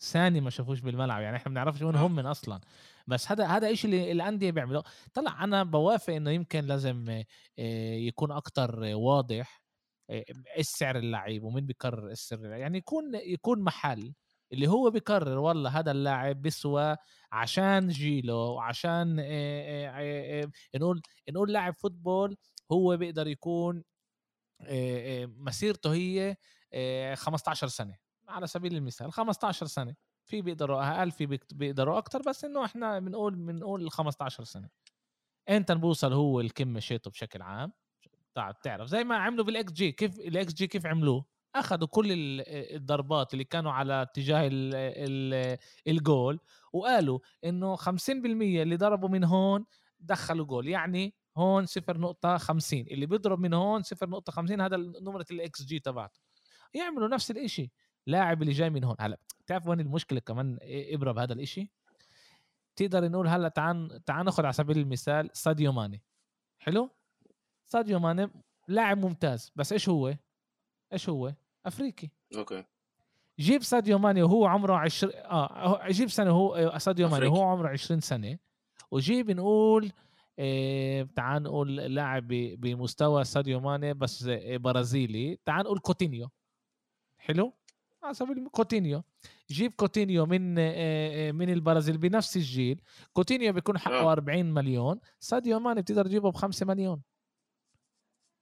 ثاني 0.00 0.40
ما 0.40 0.50
شافوش 0.50 0.80
بالملعب 0.80 1.22
يعني. 1.22 1.36
إحنا 1.36 1.48
ما 1.48 1.54
بنعرفش 1.54 1.82
وين 1.82 1.96
هم 1.96 2.14
من 2.14 2.26
أصلا. 2.26 2.60
بس 3.06 3.32
هذا 3.32 3.46
هذا 3.46 3.74
شيء 3.74 3.90
اللي 3.90 4.12
الأندية 4.12 4.50
بيعملوه. 4.50 4.84
طلع 5.14 5.44
أنا 5.44 5.62
بوافق 5.62 6.14
إنه 6.14 6.30
يمكن 6.30 6.60
لازم 6.64 7.24
آه، 7.58 7.94
يكون 7.94 8.32
أكثر 8.32 8.80
واضح. 8.94 9.60
آه، 9.60 9.65
إيش 10.10 10.66
سعر 10.66 10.96
اللعيب 10.98 11.44
ومين 11.44 11.66
بيقرر 11.66 12.10
السر 12.10 12.44
يعني 12.46 12.78
يكون 12.78 13.14
يكون 13.14 13.60
محل 13.60 14.14
اللي 14.52 14.68
هو 14.68 14.90
بيقرر 14.90 15.38
والله 15.38 15.70
هذا 15.78 15.90
اللاعب 15.90 16.42
بيسوى 16.42 16.96
عشان 17.32 17.88
جيله 17.88 18.34
وعشان 18.34 19.16
آه، 19.20 20.50
نقول 20.76 21.02
نقول 21.30 21.52
لاعب 21.52 21.74
football 21.74 22.36
هو 22.72 22.96
بيقدر 22.96 23.26
يكون 23.26 23.84
مسيرته 25.26 25.94
هي 25.94 26.36
15 27.14 27.68
سنة. 27.68 27.96
على 28.28 28.46
سبيل 28.46 28.76
المثال 28.76 29.12
15 29.12 29.66
سنة. 29.66 29.94
في 30.24 30.42
بيقدروا 30.42 30.98
أقل 30.98 31.10
في 31.10 31.38
بيقدروا 31.52 31.98
أكثر 31.98 32.22
بس 32.22 32.44
إنه 32.44 32.64
إحنا 32.64 32.98
بنقول 32.98 33.34
بنقول 33.34 33.90
15 33.90 34.44
سنة. 34.44 34.68
إمتى 35.48 35.72
بوصل 35.72 36.12
هو 36.12 36.40
الكم 36.40 36.80
شيته 36.80 37.10
بشكل 37.10 37.42
عام؟ 37.42 37.72
تعرف. 38.62 38.88
زي 38.88 39.04
ما 39.04 39.16
عملوا 39.16 39.44
بالاكس 39.44 39.72
جي 39.72 39.92
كيف 39.92 40.18
الإكس 40.18 40.54
جي 40.54 40.66
كيف 40.66 40.86
عملوه؟ 40.86 41.24
أخذوا 41.54 41.88
كل 41.88 42.06
الضربات 42.50 43.32
اللي 43.32 43.44
كانوا 43.44 43.72
على 43.72 44.02
اتجاه 44.02 44.50
الجول 45.88 46.40
وقالوا 46.72 47.18
إنه 47.44 47.76
50% 47.76 47.82
اللي 48.08 48.76
ضربوا 48.76 49.08
من 49.08 49.24
هون 49.24 49.64
دخلوا 50.00 50.46
جول. 50.46 50.68
يعني 50.68 51.14
هون 51.36 51.66
0.50 51.66 51.72
اللي 52.72 53.06
بيضرب 53.06 53.40
من 53.40 53.54
هون 53.54 53.82
0.50 53.82 54.60
هذا 54.60 54.76
نمرة 54.76 55.26
الاكس 55.30 55.62
جي 55.62 55.78
تبعته. 55.78 56.20
يعملوا 56.74 57.08
نفس 57.08 57.30
الإشي. 57.30 57.72
لاعب 58.06 58.42
اللي 58.42 58.52
جاي 58.52 58.70
من 58.70 58.84
هون. 58.84 58.96
هلا 59.00 59.18
تعرف 59.46 59.66
وين 59.66 59.80
المشكلة 59.80 60.20
كمان 60.20 60.58
إبرا 60.62 61.12
بهذا 61.12 61.32
الإشي؟ 61.32 61.72
تقدر 62.76 63.08
نقول 63.08 63.28
هلا 63.28 63.48
تعال 63.48 64.04
تعال 64.04 64.24
ناخذ 64.24 64.44
على 64.44 64.52
سبيل 64.52 64.78
المثال 64.78 65.30
ساديو 65.32 65.72
ماني. 65.72 66.02
حلو؟ 66.58 66.90
ساديو 67.66 67.98
ماني 67.98 68.30
لاعب 68.68 68.98
ممتاز. 68.98 69.52
بس 69.56 69.72
إيش 69.72 69.88
هو؟ 69.88 70.14
إيش 70.92 71.08
هو؟ 71.08 71.32
أفريقي. 71.66 72.08
أوكي. 72.36 72.64
جيب 73.38 73.62
ساديو 73.62 73.98
ماني 73.98 74.22
وهو 74.22 74.46
عمره 74.46 74.74
20 74.74 75.12
آه 75.14 75.88
جيب 75.88 76.08
سنة 76.10 76.30
هو 76.30 76.78
ساديو 76.78 77.08
ماني 77.08 77.26
وهو 77.26 77.42
عمره 77.42 77.68
20 77.68 78.00
سنة. 78.00 78.38
وجيب 78.90 79.30
نقول 79.30 79.92
إيه 80.38 81.08
تعال 81.16 81.42
نقول 81.42 81.76
لاعب 81.76 82.28
بمستوى 82.28 83.24
ساديو 83.24 83.60
ماني 83.60 83.94
بس 83.94 84.24
برازيلي. 84.54 85.38
تعال 85.44 85.64
نقول 85.64 85.78
كوتينيو. 85.78 86.28
حلو؟ 87.18 87.52
على 88.02 88.14
سبيل 88.14 88.48
كوتينيو. 88.48 89.02
جيب 89.50 89.72
كوتينيو 89.72 90.26
من 90.26 90.58
آه، 90.58 90.62
آه، 91.28 91.32
من 91.32 91.50
البرازيل 91.50 91.98
بنفس 91.98 92.36
الجيل. 92.36 92.80
كوتينيو 93.12 93.52
بيكون 93.52 93.78
حقه 93.78 94.12
40 94.12 94.54
مليون. 94.54 95.00
ساديو 95.20 95.60
ماني 95.60 95.82
بتقدر 95.82 96.06
تجيبه 96.06 96.30
ب 96.30 96.34
5 96.36 96.66
مليون. 96.66 97.02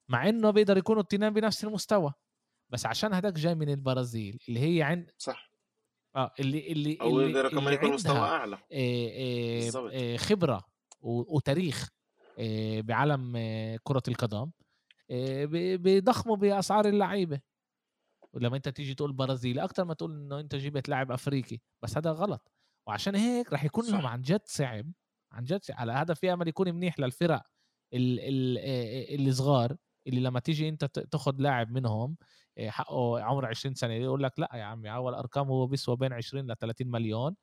مع 0.08 0.28
إنه 0.28 0.50
بيقدر 0.50 0.76
يكونوا 0.76 1.02
الاثنين 1.02 1.30
بنفس 1.30 1.64
المستوى. 1.64 2.12
بس 2.70 2.86
عشان 2.86 3.14
هداك 3.14 3.32
جاي 3.32 3.54
من 3.54 3.68
البرازيل 3.68 4.38
اللي 4.48 4.60
هي 4.60 4.82
عند 4.82 5.10
صح. 5.18 5.50
آه 6.16 6.32
اللي 6.40 6.72
اللي 6.72 6.98
أو 7.00 7.20
يقدر 7.20 7.48
كمان 7.48 7.74
يكون 7.74 7.92
مستوى 7.92 8.18
أعلى. 8.18 8.58
آه 8.72 10.16
خبرة 10.16 10.64
وتاريخ 11.00 11.88
بعالم 12.78 13.32
كرة 13.82 14.02
القدم 14.08 14.50
بيضخموا 15.76 16.36
بأسعار 16.36 16.88
اللعيبة. 16.88 17.40
ولما 18.32 18.56
أنت 18.56 18.68
تيجي 18.68 18.94
تقول 18.94 19.12
برازيلي 19.12 19.64
أكتر 19.64 19.84
ما 19.84 19.94
تقول 19.94 20.12
إنه 20.12 20.40
أنت 20.40 20.54
جبت 20.54 20.88
لاعب 20.88 21.12
أفريقي 21.12 21.58
بس 21.82 21.96
هذا 21.96 22.12
غلط. 22.12 22.52
وعشان 22.86 23.14
هيك 23.14 23.52
راح 23.52 23.64
يكون 23.64 23.90
لهم 23.90 24.06
عن 24.06 24.22
جد 24.22 24.40
صعب 24.44 24.92
عن 25.32 25.44
جد 25.44 25.60
على 25.70 25.92
هذا 25.92 26.14
في 26.14 26.32
امل 26.32 26.48
يكون 26.48 26.74
منيح 26.74 26.98
للفرق 26.98 27.42
الصغار 27.94 29.76
اللي 30.06 30.20
لما 30.20 30.40
تيجي 30.40 30.68
انت 30.68 30.84
تاخذ 30.84 31.34
لاعب 31.38 31.70
منهم 31.70 32.16
حقه 32.66 33.20
عمره 33.22 33.46
20 33.46 33.74
سنة 33.74 33.94
يقول 33.94 34.22
لك 34.22 34.38
لا 34.38 34.48
يا 34.54 34.62
عمي 34.62 34.94
اول 34.94 35.14
هو 35.36 35.66
بيسوى 35.66 35.96
بين 35.96 36.12
20 36.12 36.50
ل 36.50 36.56
30 36.56 36.90
مليون. 36.90 37.36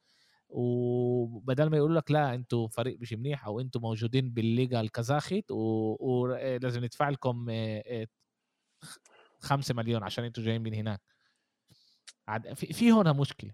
وبدل 0.50 1.70
ما 1.70 1.78
يقولوا 1.78 2.00
لك 2.00 2.12
لا 2.12 2.36
أنتوا 2.36 2.68
فريق 2.68 3.00
مش 3.00 3.14
منيح 3.14 3.46
أو 3.46 3.60
أنتوا 3.60 3.82
موجودين 3.82 4.30
بالليغا 4.30 4.82
الكازاخيت 4.82 5.46
ولازم 5.52 6.86
ندفع 6.86 7.10
لكم 7.10 7.46
5 9.40 9.74
مليون 9.74 10.04
عشان 10.04 10.24
أنتوا 10.24 10.44
جايين 10.44 10.62
من 10.62 10.74
هناك. 10.74 11.02
في, 12.56 12.92
هنا 12.92 13.14
مشكلة. 13.14 13.54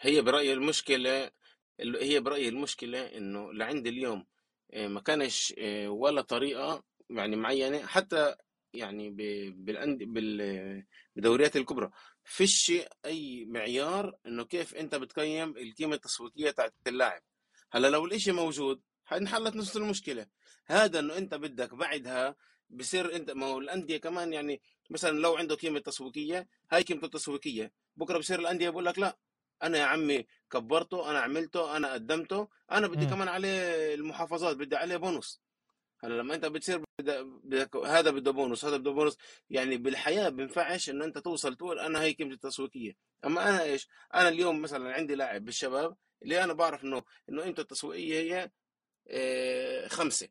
هي 0.00 0.22
برأيي 0.22 0.52
المشكلة 0.52 1.30
هي 2.00 2.20
برأيي 2.20 2.48
المشكلة 2.48 3.16
إنه 3.16 3.52
لعند 3.52 3.86
اليوم 3.86 4.18
آه، 4.18 4.26
ما 4.74 5.00
كانش 5.00 5.54
آه، 5.58 5.88
ولا 5.88 6.22
طريقة 6.22 6.82
يعني 7.10 7.36
معينة 7.36 7.86
حتى 7.86 8.34
يعني 8.74 9.10
بالدوريات 10.06 11.56
الكبرى. 11.56 11.90
فيش 12.24 12.72
أي 13.04 13.44
معيار 13.44 14.14
إنه 14.26 14.44
كيف 14.44 14.74
أنت 14.74 14.94
بتقيم 14.94 15.56
القيمة 15.56 15.94
التسويقية 15.94 16.50
تاعت 16.50 16.74
اللاعب. 16.86 17.22
هلأ 17.72 17.88
لو 17.88 18.06
الإشي 18.06 18.32
موجود 18.32 18.80
حنحلت 19.04 19.56
نفس 19.56 19.76
المشكلة. 19.76 20.26
هذا 20.66 20.98
إنه 20.98 21.18
أنت 21.18 21.34
بدك 21.34 21.74
بعدها 21.74 22.36
بصير 22.70 23.16
أنت 23.16 23.30
ما 23.30 23.46
هو 23.46 23.58
الأندية 23.58 23.96
كمان 23.96 24.32
يعني 24.32 24.62
مثلا 24.90 25.18
لو 25.18 25.36
عنده 25.36 25.54
قيمة 25.54 25.78
تسويقية 25.78 26.48
هاي 26.70 26.82
قيمته 26.82 27.04
التسويقية. 27.04 27.72
بكرة 27.96 28.18
بصير 28.18 28.38
الأندية 28.40 28.70
بقول 28.70 28.84
لك 28.84 28.98
لا 28.98 29.18
أنا 29.62 29.78
يا 29.78 29.84
عمي 29.84 30.26
كبرته 30.50 31.10
أنا 31.10 31.20
عملته 31.20 31.76
أنا 31.76 31.92
قدمته 31.92 32.48
أنا 32.72 32.86
بدي 32.86 33.04
مم. 33.04 33.10
كمان 33.10 33.28
عليه 33.28 33.94
المحافظات 33.94 34.56
بدي 34.56 34.76
عليه 34.76 34.96
بونص. 34.96 35.42
هلأ 36.04 36.14
لما 36.14 36.34
أنت 36.34 36.46
بتصير 36.46 36.84
بدك 36.98 37.76
هذا 37.76 38.10
بده 38.10 38.30
بونص 38.30 38.64
هذا 38.64 38.76
بده 38.76 38.90
بونص 38.90 39.18
يعني 39.50 39.76
بالحياة 39.76 40.28
بينفعش 40.28 40.90
إن 40.90 41.02
أنت 41.02 41.18
توصل 41.18 41.56
تقول 41.56 41.78
أنا 41.78 42.02
هي 42.02 42.12
قيمتي 42.12 42.34
التسويقية. 42.34 42.96
أما 43.24 43.48
أنا 43.48 43.62
إيش؟ 43.62 43.88
أنا 44.14 44.28
اليوم 44.28 44.62
مثلا 44.62 44.92
عندي 44.92 45.14
لاعب 45.14 45.44
بالشباب 45.44 45.96
اللي 46.22 46.44
أنا 46.44 46.52
بعرف 46.52 46.84
إنه 46.84 47.02
إنه 47.28 47.42
قيمته 47.42 47.60
التسويقية 47.60 48.20
هي 48.20 48.50
آه، 49.10 49.88
خمسة. 49.88 50.28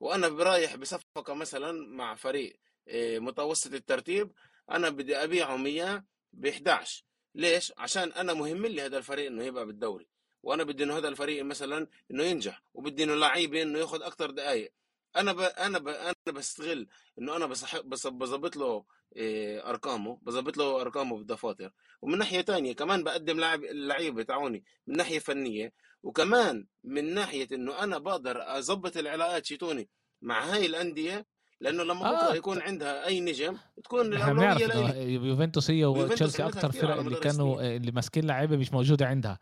وأنا 0.00 0.28
برايح 0.28 0.76
بصفقة 0.76 1.34
مثلا 1.34 1.72
مع 1.72 2.14
فريق 2.14 2.60
آه، 2.88 3.18
متوسط 3.18 3.72
الترتيب 3.74 4.32
أنا 4.70 4.88
بدي 4.88 5.16
أبيعهم 5.16 5.66
إياه 5.66 6.04
ب 6.32 6.46
11 6.46 7.04
ليش؟ 7.34 7.72
عشان 7.78 8.12
أنا 8.12 8.34
مهم 8.34 8.66
لي 8.66 8.82
هذا 8.82 8.98
الفريق 8.98 9.26
إنه 9.26 9.44
يبقى 9.44 9.66
بالدوري. 9.66 10.08
وأنا 10.42 10.64
بدي 10.64 10.84
إنه 10.84 10.98
هذا 10.98 11.08
الفريق 11.08 11.44
مثلا 11.44 11.86
إنه 12.10 12.22
ينجح 12.24 12.62
وبدي 12.74 13.04
إنه 13.04 13.14
لعيبه 13.14 13.62
إنه 13.62 13.78
ياخذ 13.78 14.02
أكثر 14.02 14.30
دقائق 14.30 14.72
أنا 15.16 15.32
ب... 15.32 15.40
أنا 15.40 15.78
ب... 15.78 15.88
أنا 15.88 16.14
بستغل 16.34 16.88
إنه 17.18 17.36
أنا 17.36 17.46
بصح... 17.46 17.80
بس 17.80 18.06
بظبط 18.06 18.56
له 18.56 18.84
إيه، 19.16 19.68
أرقامه 19.70 20.18
بظبط 20.22 20.56
له 20.56 20.80
أرقامه 20.80 21.16
بالدفاتر. 21.16 21.72
ومن 22.02 22.18
ناحية 22.18 22.40
تانية 22.40 22.72
كمان 22.74 23.04
بقدم 23.04 23.40
لاعب 23.40 23.64
اللعيبه 23.64 24.22
تاعوني 24.22 24.64
من 24.86 24.96
ناحية 24.96 25.18
فنية 25.18 25.72
وكمان 26.02 26.66
من 26.84 27.14
ناحية 27.14 27.48
إنه 27.52 27.82
أنا 27.82 27.98
بقدر 27.98 28.58
أظبط 28.58 28.96
العلاقات 28.96 29.46
شيتوني 29.46 29.88
مع 30.22 30.44
هاي 30.44 30.66
الأندية 30.66 31.26
لأنه 31.60 31.82
لما 31.82 31.94
بكرة 32.00 32.30
آه 32.32 32.34
يكون 32.34 32.60
عندها 32.62 33.06
أي 33.06 33.20
نجم 33.20 33.56
تكون 33.84 34.06
الاولويه 34.14 34.94
يوفنتوس 35.28 35.70
هي 35.70 35.84
وتشيلسي 35.84 36.44
أكثر 36.46 36.72
فرق 36.72 36.98
اللي 36.98 37.16
كانوا 37.20 37.54
السنين 37.54 37.76
اللي 37.76 37.90
ماسكين 37.92 38.24
لعيبة 38.26 38.56
مش 38.56 38.72
موجودة 38.72 39.06
عندها. 39.06 39.38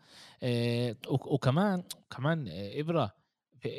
وك- 1.07 1.27
وكمان 1.27 1.83
كمان 2.09 2.45
إبرة 2.49 3.11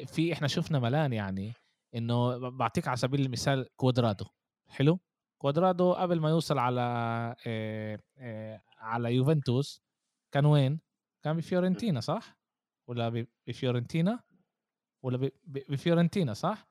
في 0.06 0.32
إحنا 0.32 0.48
شفنا 0.48 0.78
ملان 0.78 1.12
يعني 1.12 1.52
إنه 1.94 2.38
بعطيك 2.50 2.88
على 2.88 2.96
سبيل 2.96 3.20
المثال 3.20 3.68
كوادرادو. 3.76 4.24
حلو؟ 4.68 4.98
كوادرادو 5.38 5.92
قبل 5.92 6.20
ما 6.20 6.30
يوصل 6.30 6.58
على 6.58 6.80
على 8.78 9.14
يوفنتوس 9.14 9.82
كان 10.32 10.46
وين؟ 10.46 10.80
كان 11.22 11.36
بفيورنتينا 11.36 12.00
صح؟ 12.00 12.38
ولا 12.88 13.26
بفيورنتينا؟ 13.46 14.20
ولا 15.02 15.30
بفيورنتينا 15.44 16.34
صح؟ 16.34 16.67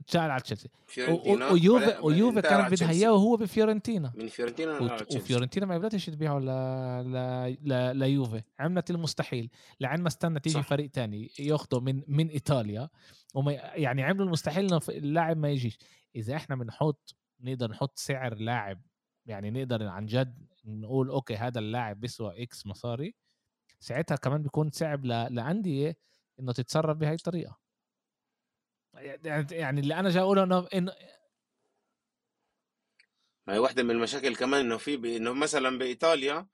صح 0.00 0.04
اتشال 0.06 0.30
على 0.30 0.40
تشيلسي. 0.40 0.68
و- 0.98 1.12
و- 1.12 1.52
ويوفي 1.52 1.98
ويوفي 2.02 2.42
كانت 2.42 2.72
بدها 2.72 2.90
اياه 2.90 3.12
وهو 3.12 3.36
بفيورنتينا. 3.36 4.12
من 4.16 4.26
فيورنتينا 4.26 4.78
وت- 4.78 4.92
تشيلسي. 5.02 5.18
وفيورنتينا 5.18 5.66
ما 5.66 5.74
قدرتش 5.74 6.06
تبيعه 6.06 6.38
ل... 6.38 6.46
ل... 7.12 7.56
ل... 7.64 7.96
ليوفي 7.96 8.42
عملت 8.58 8.90
المستحيل. 8.90 9.50
لعن 9.80 10.00
ما 10.02 10.08
استنى 10.08 10.40
تيجي 10.40 10.54
صح. 10.54 10.68
فريق 10.68 10.90
تاني 10.90 11.30
ياخده 11.38 11.80
من 11.80 12.02
من 12.08 12.28
إيطاليا. 12.28 12.88
وما 13.34 13.52
يعني 13.52 14.02
عملوا 14.02 14.26
المستحيل 14.26 14.64
إنه 14.64 14.80
اللاعب 14.88 15.36
ما 15.36 15.48
يجيش. 15.50 15.78
إذا 16.16 16.36
إحنا 16.36 16.56
بنحط 16.56 17.16
نقدر 17.40 17.70
نحط 17.70 17.98
سعر 17.98 18.34
لاعب 18.34 18.82
يعني 19.26 19.50
نقدر 19.50 19.86
عن 19.86 20.06
جد 20.06 20.46
نقول 20.64 21.08
أوكي 21.08 21.36
هذا 21.36 21.58
اللاعب 21.58 22.00
بيسوى 22.00 22.42
X 22.42 22.66
مصاري. 22.66 23.14
ساعتها 23.80 24.16
كمان 24.16 24.42
بيكون 24.42 24.70
صعب 24.70 25.04
ل... 25.04 25.08
لأندية 25.08 25.96
إنه 26.40 26.52
تتصرف 26.52 26.96
بهاي 26.96 27.14
الطريقة. 27.14 27.59
يعني 28.94 29.46
يعني 29.50 29.80
اللي 29.80 29.94
أنا 29.94 30.10
جاي 30.10 30.22
أقوله 30.22 30.42
إنه 30.42 30.68
انه 30.74 30.92
ما 33.46 33.54
هي 33.54 33.58
واحدة 33.58 33.82
من 33.82 33.90
المشاكل 33.90 34.36
كمان 34.36 34.60
إنه 34.60 34.76
في 34.76 34.96
ب... 34.96 35.04
إنه 35.04 35.32
مثلا 35.32 35.78
بإيطاليا 35.78 36.46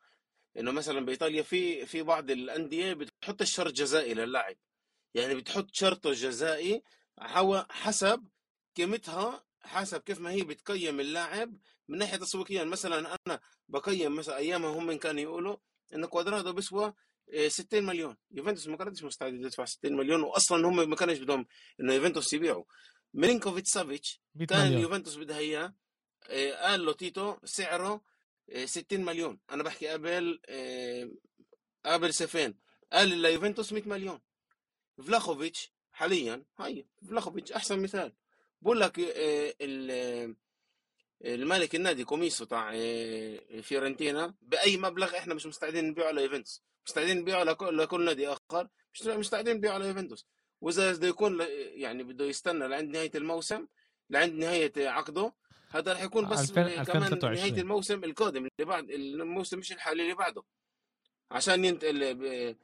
إنه 0.59 0.71
مثلا 0.73 1.05
بإيطاليا 1.05 1.43
في 1.43 1.87
في 1.87 2.03
بعض 2.03 2.31
الأندية 2.31 2.93
بتحط 2.93 3.43
الشرط 3.43 3.73
جزائي 3.73 4.15
للاعب. 4.15 4.57
يعني 5.15 5.35
بتحط 5.35 5.67
شرط 5.73 6.07
جزائي 6.09 6.83
حو... 7.19 7.63
حسب 7.71 8.29
قيمتها 8.77 9.45
حسب 9.61 10.01
كيف 10.01 10.21
ما 10.21 10.31
هي 10.31 10.43
بتقيم 10.43 11.01
اللاعب. 11.01 11.59
من 11.89 11.99
ناحية 11.99 12.17
تسويقيا 12.17 12.65
مثلا 12.65 13.17
أنا 13.27 13.41
بقيم 13.69 14.17
مثلا 14.17 14.37
ايامها 14.37 14.71
هم 14.71 14.93
كانوا 14.99 15.23
يقولوا 15.23 15.57
إن 15.95 16.07
كوادرادو 16.07 16.53
بيسوى 16.53 16.95
60 17.49 17.85
مليون. 17.85 18.17
يوفنتوس 18.31 18.67
ما 18.69 18.77
كانتش 18.77 19.03
مستعدة 19.03 19.37
تدفع 19.49 19.65
60 19.65 19.97
مليون 19.97 20.23
واصلا 20.23 20.69
هم 20.69 20.91
ما 20.91 20.97
كانش 20.97 21.19
بدهم 21.19 21.47
إنه 21.81 21.95
يوفنتوس 21.95 22.33
يبيعوا. 22.33 22.65
ميلينكوفيتش 23.15 23.71
سافيتش 23.71 24.21
100 24.35 24.47
كان 24.47 24.59
مليون. 24.61 24.77
اليوفنتوس 24.77 25.17
بدها 25.17 25.39
إياه 25.39 25.75
إيه، 26.31 26.55
قال 26.55 26.85
لوتيتو 26.87 27.37
سعره 27.45 28.01
إيه، 28.49 28.67
60 28.67 29.05
مليون. 29.05 29.41
أنا 29.51 29.63
بحكي 29.63 29.89
قبل 29.89 30.41
قبل 31.85 32.15
صيفين. 32.15 32.59
قال 32.93 33.09
ليوفنتوس 33.19 33.73
100 33.73 33.83
مليون. 33.89 34.21
فلاخوفيتش 35.07 35.73
حاليا 35.93 36.45
هاي 36.59 36.87
فلاخوفيتش 37.09 37.53
أحسن 37.53 37.81
مثال. 37.83 38.13
بقول 38.63 38.81
لك 38.81 38.93
ال- 38.99 40.37
المالك 41.25 41.75
النادي 41.75 42.05
كوميسو 42.05 42.45
تاع 42.45 42.71
فيورنتينا 43.61 44.35
بأي 44.43 44.77
مبلغ 44.77 45.17
إحنا 45.19 45.35
مش 45.35 45.47
مستعدين 45.47 45.85
نبيعه 45.85 46.11
ليوفنتوس. 46.11 46.63
مستعدين 46.87 47.19
نبيعه 47.19 47.43
لكل 47.45 48.05
نادي 48.05 48.29
آخر. 48.29 48.69
مش 48.95 49.07
مستعدين 49.07 49.57
نبيعه 49.57 49.79
ليوفنتوس. 49.79 50.27
وإذا 50.61 50.93
بده 50.93 51.09
يكون 51.09 51.41
يعني 51.75 52.03
بده 52.03 52.25
يستنى 52.25 52.69
لعند 52.69 52.91
نهاية 52.91 53.11
الموسم 53.15 53.67
لعند 54.11 54.33
نهاية 54.33 54.73
عقده 54.77 55.33
هذا 55.71 55.93
رح 55.93 56.03
يكون 56.03 56.29
بس 56.29 56.51
2000 56.51 56.53
كمان 56.53 56.71
نهاية 56.73 56.81
2023 56.81 57.59
الموسم 57.59 58.05
القادم 58.05 58.39
اللي 58.39 58.71
بعد 58.71 58.91
الموسم 58.91 59.59
مش 59.59 59.73
الحالي 59.73 60.03
اللي 60.03 60.15
بعده. 60.15 60.43
عشان 61.31 61.65
ينتقل 61.65 62.57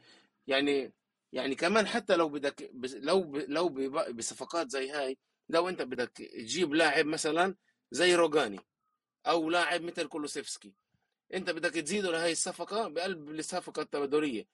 يعني 0.46 0.92
يعني 1.32 1.54
كمان 1.54 1.86
حتى 1.86 2.16
لو 2.16 2.28
بدك 2.28 2.70
لو 2.82 3.36
لو 3.36 3.68
بصفقات 4.12 4.70
زي 4.70 4.90
هاي 4.90 5.18
لو 5.48 5.68
انت 5.68 5.82
بدك 5.82 6.12
تجيب 6.18 6.74
لاعب 6.74 7.06
مثلا 7.06 7.54
زي 7.90 8.14
روجاني 8.14 8.60
أو 9.26 9.50
لاعب 9.50 9.82
مثل 9.82 10.06
كولوسيفسكي 10.06 10.72
انت 11.34 11.50
بدك 11.50 11.70
تزيده 11.70 12.10
لهي 12.10 12.32
الصفقة 12.32 12.88
بقلب 12.88 13.30
الصفقة 13.30 13.82
التبادلية. 13.82 14.46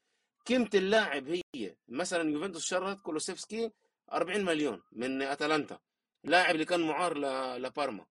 قيمه 0.46 0.70
اللاعب 0.74 1.28
هي 1.28 1.76
مثلا 1.88 2.30
يوفنتوس 2.30 2.64
شرط 2.64 3.00
كولوسيفسكي 3.00 3.70
40 4.12 4.44
مليون 4.44 4.82
من 4.92 5.22
أتلانتا. 5.22 5.78
لاعب 6.24 6.54
اللي 6.54 6.64
كان 6.64 6.80
معار 6.80 7.18
لبارما. 7.58 8.06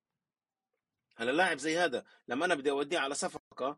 هلا 1.16 1.32
لاعب 1.32 1.58
زي 1.58 1.78
هذا 1.78 2.06
لما 2.28 2.46
أنا 2.46 2.56
بدي 2.56 2.70
أوديه 2.72 3.00
على 3.00 3.16
صفقة 3.16 3.78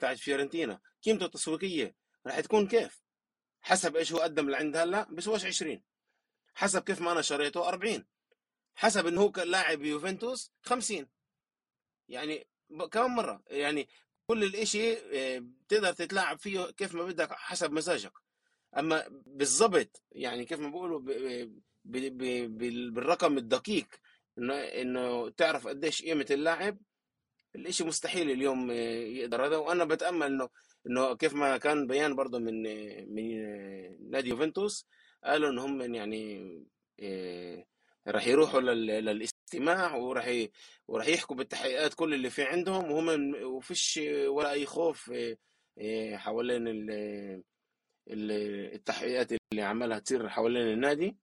تاعت 0.00 0.16
فيورنتينا 0.18 0.80
قيمته 1.04 1.26
التسويقيه 1.26 1.96
راح 2.26 2.40
تكون 2.40 2.68
كيف؟ 2.68 3.02
حسب 3.60 3.96
إيش 3.96 4.12
هو 4.12 4.18
قدم 4.18 4.50
لعند 4.50 4.76
هلا 4.76 5.06
بسواش 5.10 5.44
20 5.46 5.82
حسب 6.54 6.82
كيف 6.82 7.00
ما 7.00 7.12
أنا 7.12 7.22
شريته 7.22 7.68
40 7.68 8.06
حسب 8.74 9.06
إنه 9.06 9.20
هو 9.20 9.30
كان 9.32 9.48
لاعب 9.48 9.82
يوفنتوس 9.82 10.52
50 10.62 11.08
يعني 12.08 12.46
ب- 12.70 12.82
كم 12.82 13.14
مرة 13.16 13.42
يعني 13.46 13.88
كل 14.26 14.44
الإشي 14.44 14.92
آه، 14.94 15.38
بتقدر 15.38 15.92
تتلاعب 15.92 16.38
فيه 16.38 16.64
كيف 16.70 16.94
ما 16.94 17.04
بدك 17.04 17.32
حسب 17.32 17.72
مزاجك. 17.72 18.12
أما 18.78 19.04
بالضبط 19.26 20.02
يعني 20.12 20.44
كيف 20.44 20.60
ما 20.60 20.68
بيقولوا 20.68 21.00
ب- 21.00 21.10
ب- 21.84 22.18
ب- 22.18 22.58
بال- 22.58 22.90
بالرقم 22.90 23.38
الدقيق 23.38 23.86
إنه 24.38 24.54
إنه 24.54 25.28
تعرف 25.30 25.66
قديش 25.66 26.02
قيمة 26.02 26.26
اللاعب 26.30 26.78
الإشي 27.56 27.84
مستحيل 27.84 28.30
اليوم 28.30 28.70
آه، 28.70 28.74
يقدر. 28.74 29.46
هذا 29.46 29.56
وأنا 29.56 29.84
بتأمل 29.84 30.26
إنه 30.26 30.48
إنه 30.86 31.16
كيف 31.16 31.34
ما 31.34 31.56
كان 31.58 31.86
بيان 31.86 32.14
برضه 32.16 32.38
من 32.38 32.62
من 33.14 33.44
آه، 33.44 33.96
نادي 34.10 34.28
يوفنتوس 34.28 34.86
قالوا 35.24 35.50
ان 35.50 35.58
هم 35.58 35.94
يعني 35.94 36.44
راح 38.08 38.26
يروحوا 38.26 38.60
لل- 38.60 39.04
للاستماع 39.58 39.94
وراح 39.96 40.46
وراح 40.88 41.06
يحكوا 41.08 41.36
بالتحقيقات 41.36 41.94
كل 41.94 42.14
اللي 42.14 42.30
في 42.30 42.42
عندهم 42.44 42.90
وهم 42.90 43.34
وفيش 43.44 44.00
ولا 44.26 44.52
أي 44.52 44.66
خوف 44.66 45.10
آه، 45.14 45.36
آه، 45.78 46.16
حوالين 46.16 46.68
ال- 46.68 46.90
ال- 48.10 48.74
التحقيقات 48.74 49.32
اللي 49.32 49.62
عمالها 49.62 49.98
تصير 49.98 50.28
حوالين 50.28 50.62
النادي. 50.72 51.16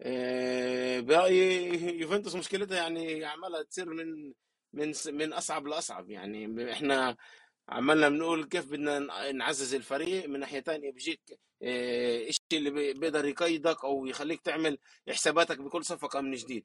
آه، 0.00 1.00
برأيي 1.00 2.00
يوفنتوس 2.00 2.34
مشكلتها 2.36 2.76
يعني 2.76 3.24
عمالها 3.24 3.62
تصير 3.62 3.88
من 3.90 4.32
من 4.72 4.92
من 5.06 5.32
أصعب 5.32 5.66
لأصعب. 5.66 6.10
يعني 6.10 6.72
إحنا 6.72 7.16
عمالنا 7.68 8.08
بنقول 8.08 8.44
كيف 8.44 8.66
بدنا 8.70 8.98
نعزز 9.32 9.74
الفريق. 9.74 10.26
من 10.28 10.40
ناحية 10.40 10.60
تانية 10.60 10.92
بيجيك 10.92 11.20
إشي 12.28 12.40
اللي 12.52 12.70
بي- 12.70 12.92
بيقدر 12.94 13.24
يقيدك 13.24 13.84
أو 13.84 14.06
يخليك 14.06 14.40
تعمل 14.40 14.78
حساباتك 15.08 15.58
بكل 15.58 15.84
صفقة 15.84 16.20
من 16.20 16.34
جديد. 16.34 16.64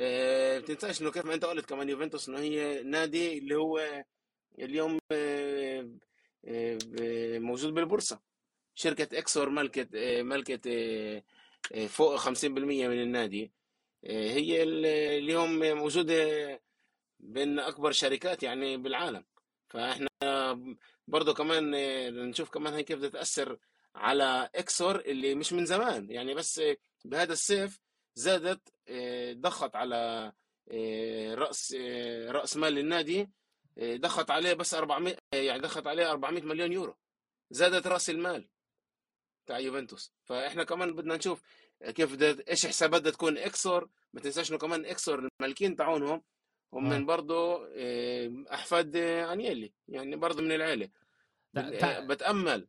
آه، 0.00 0.58
بتنساش 0.58 1.02
إنه 1.02 1.10
كيف 1.10 1.24
ما 1.24 1.34
أنت 1.34 1.44
قلت 1.44 1.66
كمان 1.66 1.88
يوفنتوس 1.88 2.28
إنه 2.28 2.38
هي 2.38 2.82
نادي 2.82 3.38
اللي 3.38 3.54
هو 3.56 4.04
اليوم 4.58 4.98
آه، 5.12 5.88
آه، 6.44 7.38
موجود 7.38 7.74
بالبورصة. 7.74 8.20
شركة 8.74 9.18
إكسور 9.18 9.48
ملكت 9.50 9.88
ملكت 10.20 10.68
فوق 11.88 12.16
50% 12.16 12.88
من 12.88 13.02
النادي. 13.02 13.52
هي 14.06 14.62
اليوم 15.18 15.58
موجودة 15.58 16.14
بين 17.20 17.58
أكبر 17.58 17.92
شركات 17.92 18.42
يعني 18.42 18.76
بالعالم. 18.76 19.24
فإحنا 19.68 20.08
برضه 21.08 21.34
كمان 21.34 21.70
نشوف 22.30 22.50
كمان 22.50 22.74
هي 22.74 22.82
كيف 22.82 23.00
تتاثر 23.00 23.58
على 23.94 24.48
إكسور 24.54 25.00
اللي 25.00 25.34
مش 25.34 25.52
من 25.52 25.66
زمان. 25.66 26.10
يعني 26.10 26.34
بس 26.34 26.62
بهذا 27.04 27.32
الصيف 27.32 27.83
زادت 28.14 28.72
آه، 28.88 29.32
ضغط 29.32 29.76
على 29.76 30.32
آه، 30.70 31.34
رأس 31.34 31.76
آه، 31.80 32.30
رأس 32.30 32.56
مال 32.56 32.78
النادي 32.78 33.30
ضغط 33.80 34.30
عليه 34.30 34.54
بس 34.54 34.74
400 34.74 35.16
يعني 35.32 35.60
ضغط 35.60 35.86
عليه 35.86 36.10
400 36.10 36.42
مليون 36.42 36.72
يورو. 36.72 36.96
زادت 37.50 37.86
رأس 37.86 38.10
المال 38.10 38.48
تاع 39.46 39.58
يوفنتوس. 39.58 40.12
فإحنا 40.24 40.64
كمان 40.64 40.94
بدنا 40.94 41.16
نشوف 41.16 41.42
كيف 41.80 42.22
إيش 42.22 42.66
حسابات 42.66 43.00
بدها 43.00 43.12
تكون 43.12 43.38
إكسور. 43.38 43.88
ما 44.12 44.20
تنساش 44.20 44.50
إنه 44.50 44.58
كمان 44.58 44.84
إكسور 44.84 45.28
المالكين 45.40 45.76
تاعونهم 45.76 46.22
هم 46.72 46.88
من 46.88 47.06
برضه 47.06 47.68
أحفاد 48.54 48.96
أنيلي 48.96 49.72
يعني 49.88 50.16
برضه 50.16 50.42
من 50.42 50.52
العيلة. 50.52 50.90
بتأمل. 52.06 52.68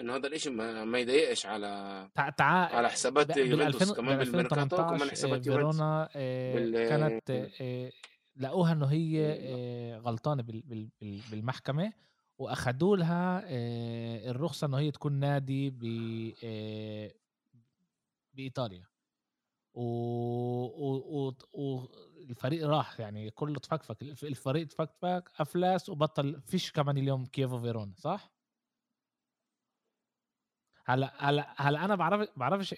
إنه 0.00 0.16
هذا 0.16 0.26
الشيء 0.26 0.52
ما, 0.52 0.84
ما 0.84 0.98
يضايقش 0.98 1.46
على 1.46 2.08
تع... 2.14 2.30
تع... 2.30 2.44
على 2.44 2.88
حسابات 2.88 3.36
يوفنتوس 3.36 3.92
كمان 3.92 4.18
بالميركاتو 4.18 4.76
كمان 4.76 5.10
حسابات 5.10 5.44
فيرونا 5.44 6.08
آه، 6.16 6.54
بال... 6.54 6.88
كانت 6.88 7.30
آه، 7.60 7.92
لقوها 8.36 8.72
إنه 8.72 8.86
هي 8.86 9.38
آه، 9.40 9.98
غلطانة 9.98 10.42
بال... 10.42 10.62
بال... 10.62 11.20
بالمحكمة 11.30 11.92
واخذوا 12.38 12.96
لها 12.96 13.42
الرخصة 14.30 14.66
إنه 14.66 14.78
هي 14.78 14.90
تكون 14.90 15.12
نادي 15.12 15.70
ب 15.70 15.80
بإيطاليا 18.34 18.86
و... 19.74 19.82
و... 20.64 21.34
و... 21.52 21.88
الفريق 22.30 22.66
راح 22.66 23.00
يعني 23.00 23.30
كله 23.30 23.58
تفكفك 23.58 24.02
الفريق 24.02 24.66
تفكفك 24.66 25.30
أفلاس 25.38 25.88
وبطل 25.88 26.40
فيش 26.40 26.72
كمان 26.72 26.98
اليوم 26.98 27.26
كيفو 27.26 27.60
فيرونا 27.60 27.92
صح؟ 27.96 28.35
هلا 30.88 31.12
هلا 31.18 31.54
هلا 31.56 31.84
أنا 31.84 31.94
بعرف 31.94 32.28
بعرفش 32.36 32.74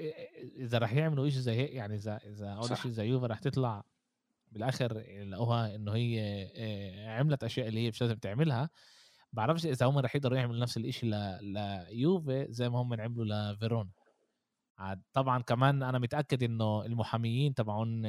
إذا 0.57 0.79
رح 0.79 0.93
يعملوا 0.93 1.29
شيء 1.29 1.41
زي 1.41 1.53
هيك؟ 1.53 1.75
يعني 1.75 1.95
إذا 1.95 2.21
إذا 2.27 2.49
اول 2.49 2.77
شيء 2.77 2.91
زي 2.91 3.07
يوفا 3.09 3.27
رح 3.27 3.39
تطلع 3.39 3.85
بالآخر 4.53 5.05
لقوها 5.25 5.75
إنه 5.75 5.93
هي 5.93 6.49
عملت 7.09 7.45
أشياء 7.45 7.69
اللي 7.69 7.81
هي 7.81 7.89
مش 7.89 8.01
لازم 8.01 8.17
تعملها. 8.17 8.71
بعرفش 9.33 9.67
إذا 9.67 9.87
هم 9.87 9.99
رح 9.99 10.17
يقدروا 10.17 10.39
يعملوا 10.39 10.61
نفس 10.61 10.77
الشيء 10.77 11.11
ليوفي 11.41 12.47
زي 12.51 12.69
ما 12.69 12.79
هم 12.79 13.01
عملوا 13.01 13.53
لفيرونا. 13.55 13.91
طبعا 15.13 15.43
كمان 15.43 15.83
أنا 15.83 15.99
متأكد 15.99 16.43
إنه 16.43 16.85
المحاميين 16.87 17.55
تبعون 17.55 18.03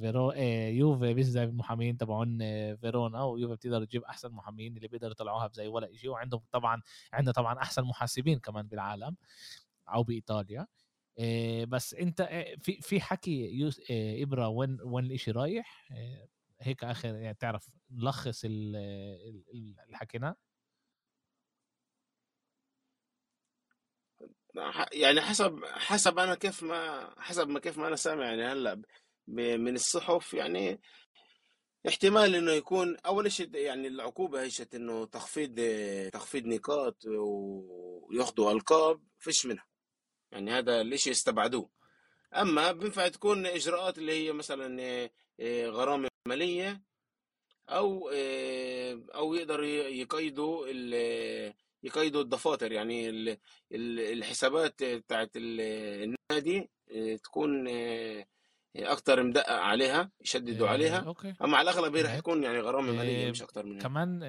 فيرو 0.00 0.32
يوفي 0.32 1.14
مش 1.14 1.24
زي 1.24 1.44
المحاميين 1.44 1.96
تبعون 1.96 2.38
فيرونا 2.76 3.22
ويوفي 3.24 3.54
بتقدر 3.54 3.84
تجيب 3.84 4.02
أحسن 4.04 4.32
محاميين 4.32 4.76
اللي 4.76 4.88
بيقدروا 4.88 5.12
يطلعوها 5.12 5.46
بزي 5.46 5.66
ولا 5.66 5.96
شيء 5.96 6.10
وعندهم 6.10 6.40
طبعا 6.52 6.82
عندنا 7.12 7.32
طبعا 7.32 7.58
أحسن 7.58 7.82
محاسبين 7.82 8.38
كمان 8.38 8.66
بالعالم 8.66 9.16
أو 9.88 10.02
بإيطاليا. 10.02 10.66
بس 11.68 11.94
أنت 11.94 12.22
في 12.60 12.80
في 12.80 13.00
حكي 13.00 13.70
إبرة 14.22 14.48
وين 14.48 14.78
وين 14.84 15.04
الإشي 15.04 15.30
رايح؟ 15.30 15.88
هيك 16.60 16.84
آخر 16.84 17.14
يعني 17.14 17.34
تعرف 17.40 17.68
نلخص 17.90 18.44
اللي 18.44 19.76
حكيناه 19.92 20.36
يعني 24.92 25.20
حسب 25.20 25.64
حسب 25.64 26.18
أنا 26.18 26.34
كيف 26.34 26.62
ما 26.62 27.10
حسب 27.18 27.48
ما 27.48 27.60
كيف 27.60 27.78
ما 27.78 27.88
أنا 27.88 27.96
سامع 27.96 28.24
يعني 28.24 28.44
هلأ 28.44 28.82
من 29.26 29.74
الصحف 29.74 30.34
يعني 30.34 30.80
احتمال 31.88 32.34
إنه 32.34 32.52
يكون 32.52 32.96
أول 33.06 33.32
شيء 33.32 33.54
يعني 33.54 33.88
العقوبة 33.88 34.42
هيشت 34.42 34.74
إنه 34.74 35.06
تخفيض 35.06 35.60
تخفيض 36.12 36.46
نقاط 36.46 36.96
وياخذوا 37.06 38.52
ألقاب 38.52 39.02
فيش 39.18 39.46
منها. 39.46 39.66
يعني 40.32 40.50
هذا 40.50 40.80
الإشي 40.80 41.10
استبعدوه. 41.10 41.70
أما 42.34 42.72
بينفع 42.72 43.08
تكون 43.08 43.46
إجراءات 43.46 43.98
اللي 43.98 44.12
هي 44.12 44.32
مثلا 44.32 45.10
غرامة 45.70 46.08
مالية 46.28 46.82
أو 47.68 48.10
أو 49.14 49.34
يقدروا 49.34 49.66
يقيدوا 49.66 50.66
يقيدوا 51.82 52.22
الدفاتر 52.22 52.72
يعني 52.72 53.10
الحسابات 54.12 54.84
بتاعت 54.84 55.30
النادي 55.36 56.70
آه، 56.96 57.16
تكون 57.16 57.68
آه، 57.68 58.26
أكتر 58.76 59.22
مدقق 59.22 59.52
عليها 59.52 60.10
يشددوا 60.20 60.68
عليها. 60.68 60.98
أوكي. 60.98 61.34
أما 61.42 61.56
على 61.56 61.70
الأغلب 61.70 61.96
رح 61.96 62.14
يكون 62.14 62.42
يعني 62.42 62.60
غرامة 62.60 62.92
مالية 62.92 63.30
مش 63.30 63.42
أكتر 63.42 63.66
من 63.66 63.78
كمان 63.78 64.20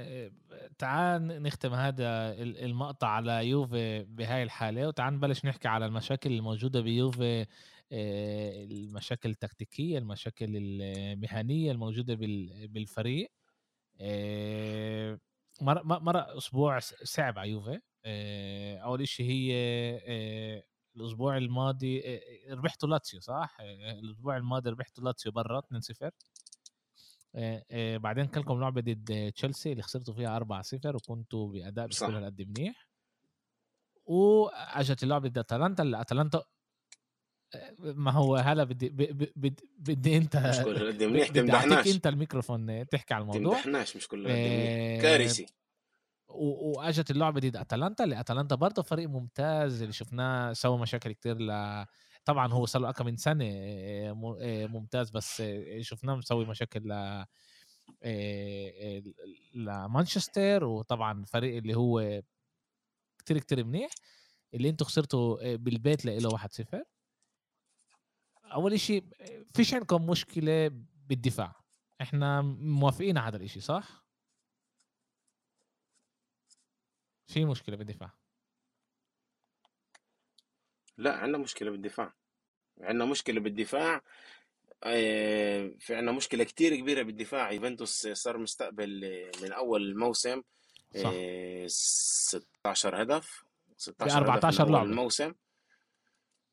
تعال 0.78 1.44
نختم 1.44 1.74
هذا 1.74 2.34
المقطع 2.42 3.08
على 3.08 3.48
يوفي 3.48 4.04
بهاي 4.04 4.44
الحالة 4.44 4.88
وتعال 4.88 5.14
نبلش 5.14 5.46
نحكي 5.46 5.68
على 5.68 5.86
المشاكل 5.86 6.32
الموجودة 6.32 6.82
بيوفي 6.82 7.46
المشاكل 7.92 9.30
التكتيكية 9.30 9.98
المشاكل 9.98 10.46
المهنية 10.56 11.72
الموجودة 11.72 12.18
بالفريق. 12.68 13.32
مر 15.62 15.84
مر 15.84 16.38
أسبوع 16.38 16.80
صعب 17.04 17.40
على 17.40 17.50
يوفي. 17.50 17.82
أول 18.84 19.08
شيء 19.08 19.26
هي 19.30 19.54
الأسبوع 20.96 21.38
الماضي 21.38 22.20
ربحتوا 22.50 22.90
لاتسيو 22.90 23.20
صح؟ 23.20 23.58
الأسبوع 24.00 24.38
الماضي 24.38 24.70
ربحتوا 24.70 25.04
لاتسيو 25.04 25.32
برا 25.32 25.62
2-0 25.62 26.10
بعدين 27.98 28.26
كلكم 28.26 28.60
لعبة 28.60 28.82
ضد 28.82 29.32
تشيلسي 29.36 29.72
اللي 29.72 29.84
خسرتوا 29.84 30.14
فيها 30.14 30.40
4-0 30.40 30.96
وكنتوا 30.96 31.52
بأداء 31.52 31.88
مش 31.88 32.00
كل 32.00 32.16
هالقد 32.16 32.42
منيح. 32.42 32.88
وأجت 34.06 35.04
اللعبة 35.04 35.30
ضد 35.30 35.38
أتلانتا 35.38 35.84
اللي 35.84 36.02
أتلانتا 36.02 36.44
ما 37.80 38.12
هو 38.12 38.36
هلا 38.36 38.64
بدي 38.64 38.90
بدي 39.36 39.56
بدي 39.80 40.18
انت 40.18 40.38
مش 40.38 40.60
كل 40.60 40.88
قد 40.88 41.04
منيح 41.14 41.28
تمدحناش. 41.28 41.88
انت 41.88 42.08
الميكروفون 42.08 42.88
تحكي 42.88 43.14
على 43.14 43.22
الموضوع. 43.22 43.54
تمدحناش 43.54 43.96
مش 43.96 44.08
كل 44.08 44.24
منيح 44.24 45.02
كارثي. 45.02 45.46
واجت 46.28 47.12
اللعبة 47.12 47.40
دي 47.40 47.48
اتلانتا 47.62 48.04
اللي 48.04 48.20
اتلانتا 48.20 48.56
برضه 48.56 48.82
فريق 48.82 49.10
ممتاز 49.10 49.82
اللي 49.82 49.94
شفناه 49.94 50.54
سوى 50.54 50.78
مشاكل 50.78 51.12
كتير 51.12 51.38
ل 51.38 51.86
طبعا 52.26 52.54
هو 52.54 52.66
صار 52.66 52.82
له 52.82 52.94
من 53.02 53.18
سنة 53.18 53.46
ممتاز 54.68 55.10
بس 55.10 55.44
شفناه 55.80 56.16
مسوي 56.16 56.46
مشاكل 56.46 56.80
ل 56.90 57.26
لمانشستر 59.56 60.64
وطبعا 60.64 61.26
فريق 61.26 61.58
اللي 61.58 61.78
هو 61.78 62.22
كتير 63.18 63.38
كتير 63.40 63.64
منيح 63.64 63.90
اللي 64.54 64.70
أنتم 64.70 64.86
خسرتوا 64.86 65.56
بالبيت 65.56 66.06
له 66.06 66.38
1-0 66.38 66.84
أول 68.54 68.80
شيء 68.80 69.04
فيش 69.56 69.74
عندكم 69.74 70.10
مشكلة 70.10 70.72
بالدفاع. 71.10 71.56
إحنا 72.02 72.42
موافقين 72.42 73.18
على 73.18 73.38
هذا 73.38 73.44
الشيء 73.44 73.62
صح؟ 73.62 74.04
في 77.28 77.46
مشكلة 77.46 77.76
بالدفاع؟ 77.76 78.14
لا 80.98 81.16
عندنا 81.16 81.38
مشكلة 81.38 81.72
بالدفاع. 81.72 82.14
عندنا 82.82 83.06
مشكلة 83.06 83.40
بالدفاع 83.40 84.02
آه، 84.84 85.72
في 85.80 85.96
عندنا 85.96 86.12
مشكلة 86.12 86.44
كتير 86.44 86.76
كبيرة 86.76 87.04
بالدفاع. 87.04 87.52
يوفنتوس 87.52 88.08
صار 88.08 88.38
مستقبل 88.38 89.22
من 89.42 89.52
أول 89.52 89.82
الموسم 89.82 90.42
صح. 90.96 91.14
16 91.68 92.96
آه، 92.96 93.02
هدف 93.02 93.44
16 93.78 94.18
14 94.18 94.70
لعبه 94.70 94.84
الموسم 94.84 95.34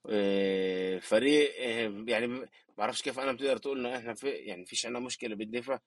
آه، 0.09 0.99
فريق 0.99 1.51
آه، 1.61 2.05
يعني 2.09 2.27
ما 2.27 2.49
بعرفش 2.79 3.03
كيف 3.03 3.19
أنا 3.19 3.33
بتقدر 3.33 3.57
تقول 3.57 3.79
إنه 3.87 3.99
إحنا 3.99 4.15
في 4.15 4.29
يعني 4.31 4.67
فيش 4.67 4.87
عندنا 4.87 5.05
مشكلة 5.05 5.35
بالدفاع 5.35 5.81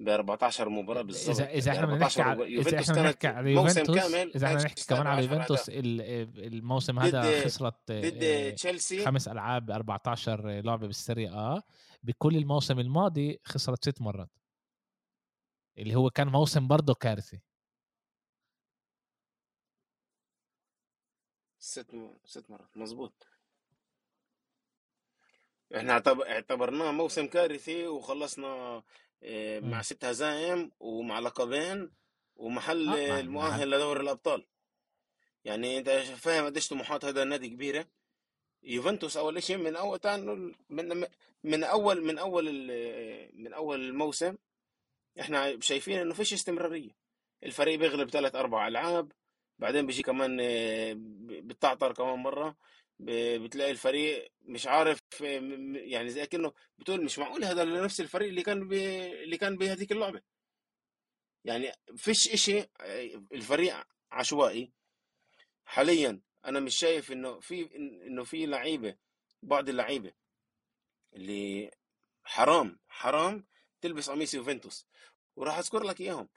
ب 0.00 0.08
14 0.08 0.68
مباراة 0.68 1.02
بالظبط 1.02 1.40
إذا 1.40 1.50
اذا 1.50 1.72
إحنا 1.72 1.86
بنحكي 1.86 2.22
على 2.22 2.44
إذا 2.44 2.80
إحنا 2.80 2.94
بنحكي 2.94 3.26
على 3.26 3.52
يوفنتوس 3.52 4.14
إذا 4.14 4.46
إحنا 4.46 4.58
بنحكي 4.58 4.86
كمان 4.86 5.06
على 5.06 5.22
يوفنتوس 5.22 5.68
الموسم 5.68 6.98
هذا 6.98 7.44
خسرت 7.44 7.92
ضد 7.92 8.22
آه، 8.22 8.50
تشيلسي. 8.50 9.04
خمس 9.04 9.28
ألعاب 9.28 9.66
ب 9.66 9.70
14 9.70 10.60
لعبة 10.60 10.86
بالسيريا 10.86 11.30
آه 11.30 11.62
بكل 12.02 12.36
الموسم 12.36 12.78
الماضي 12.80 13.40
خسرت 13.44 13.84
ست 13.88 14.00
مرات. 14.00 14.30
اللي 15.78 15.94
هو 15.94 16.10
كان 16.10 16.28
موسم 16.28 16.68
برضه 16.68 16.94
كارثي. 16.94 17.40
ست 21.58 21.90
ست 22.24 22.50
مرات. 22.50 22.76
مظبوط. 22.76 23.26
إحنا 25.76 25.92
اعتب- 25.92 26.20
اعتبرناه 26.20 26.92
موسم 26.92 27.26
كارثي 27.26 27.86
وخلصنا 27.86 28.82
آه، 29.22 29.60
مع 29.60 29.76
مم. 29.76 29.82
ست 29.82 30.04
هزائم 30.04 30.70
ومع 30.80 31.18
لقبين 31.18 31.90
ومحل 32.36 32.88
آه 32.88 33.08
ما 33.12 33.20
المؤهل 33.20 33.70
لدوري 33.70 34.00
الأبطال. 34.00 34.46
يعني 35.44 35.78
أنت 35.78 35.90
فاهم 35.90 36.44
قديش 36.44 36.68
طموحات 36.68 37.04
هذا 37.04 37.22
النادي 37.22 37.48
كبيرة. 37.48 37.86
يوفنتوس 38.62 39.16
أول 39.16 39.42
شيء 39.42 39.56
من 39.56 39.76
أول 39.76 40.00
من 40.70 41.06
من 41.44 41.64
أول 41.64 42.04
من 42.04 42.18
أول 42.18 42.48
ال- 42.48 43.42
من 43.42 43.52
أول 43.52 43.80
الموسم 43.80 44.36
إحنا 45.20 45.60
شايفين 45.60 45.98
إنه 46.00 46.14
فيش 46.14 46.32
استمرارية. 46.32 46.90
الفريق 47.42 47.78
بيغلب 47.78 48.10
ثلاث 48.10 48.34
أربع 48.34 48.68
ألعاب 48.68 49.12
بعدين 49.58 49.86
بيجي 49.86 50.02
كمان 50.02 50.38
آه، 50.40 50.94
بتعطر 51.42 51.92
كمان 51.92 52.18
مرة. 52.18 52.56
بتلاقي 53.00 53.70
الفريق 53.70 54.32
مش 54.42 54.66
عارف 54.66 54.98
يعني 55.74 56.10
زي 56.10 56.26
كأنه 56.26 56.52
بتقول 56.78 57.04
مش 57.04 57.18
معقول 57.18 57.44
هذا 57.44 57.64
نفس 57.64 58.00
الفريق 58.00 58.28
اللي 58.28 58.42
كان 58.42 58.68
بي 58.68 59.06
اللي 59.22 59.36
كان 59.38 59.56
بهذيك 59.56 59.92
اللعبة. 59.92 60.22
يعني 61.44 61.72
فيش 61.96 62.28
إشي 62.28 62.60
آه، 62.60 62.66
الفريق 63.32 63.86
عشوائي. 64.12 64.72
حاليا 65.64 66.20
أنا 66.44 66.60
مش 66.60 66.76
شايف 66.76 67.12
إنه 67.12 67.40
في 67.40 67.76
إنه 67.76 68.24
في 68.24 68.46
لعيبة 68.46 68.96
بعض 69.42 69.68
اللعيبة 69.68 70.12
اللي 71.14 71.70
حرام 72.24 72.78
حرام 72.88 73.46
تلبس 73.80 74.10
قميص 74.10 74.34
يوفنتوس. 74.34 74.86
وراح 75.36 75.58
أذكر 75.58 75.82
لك 75.82 76.00
إياهم. 76.00 76.28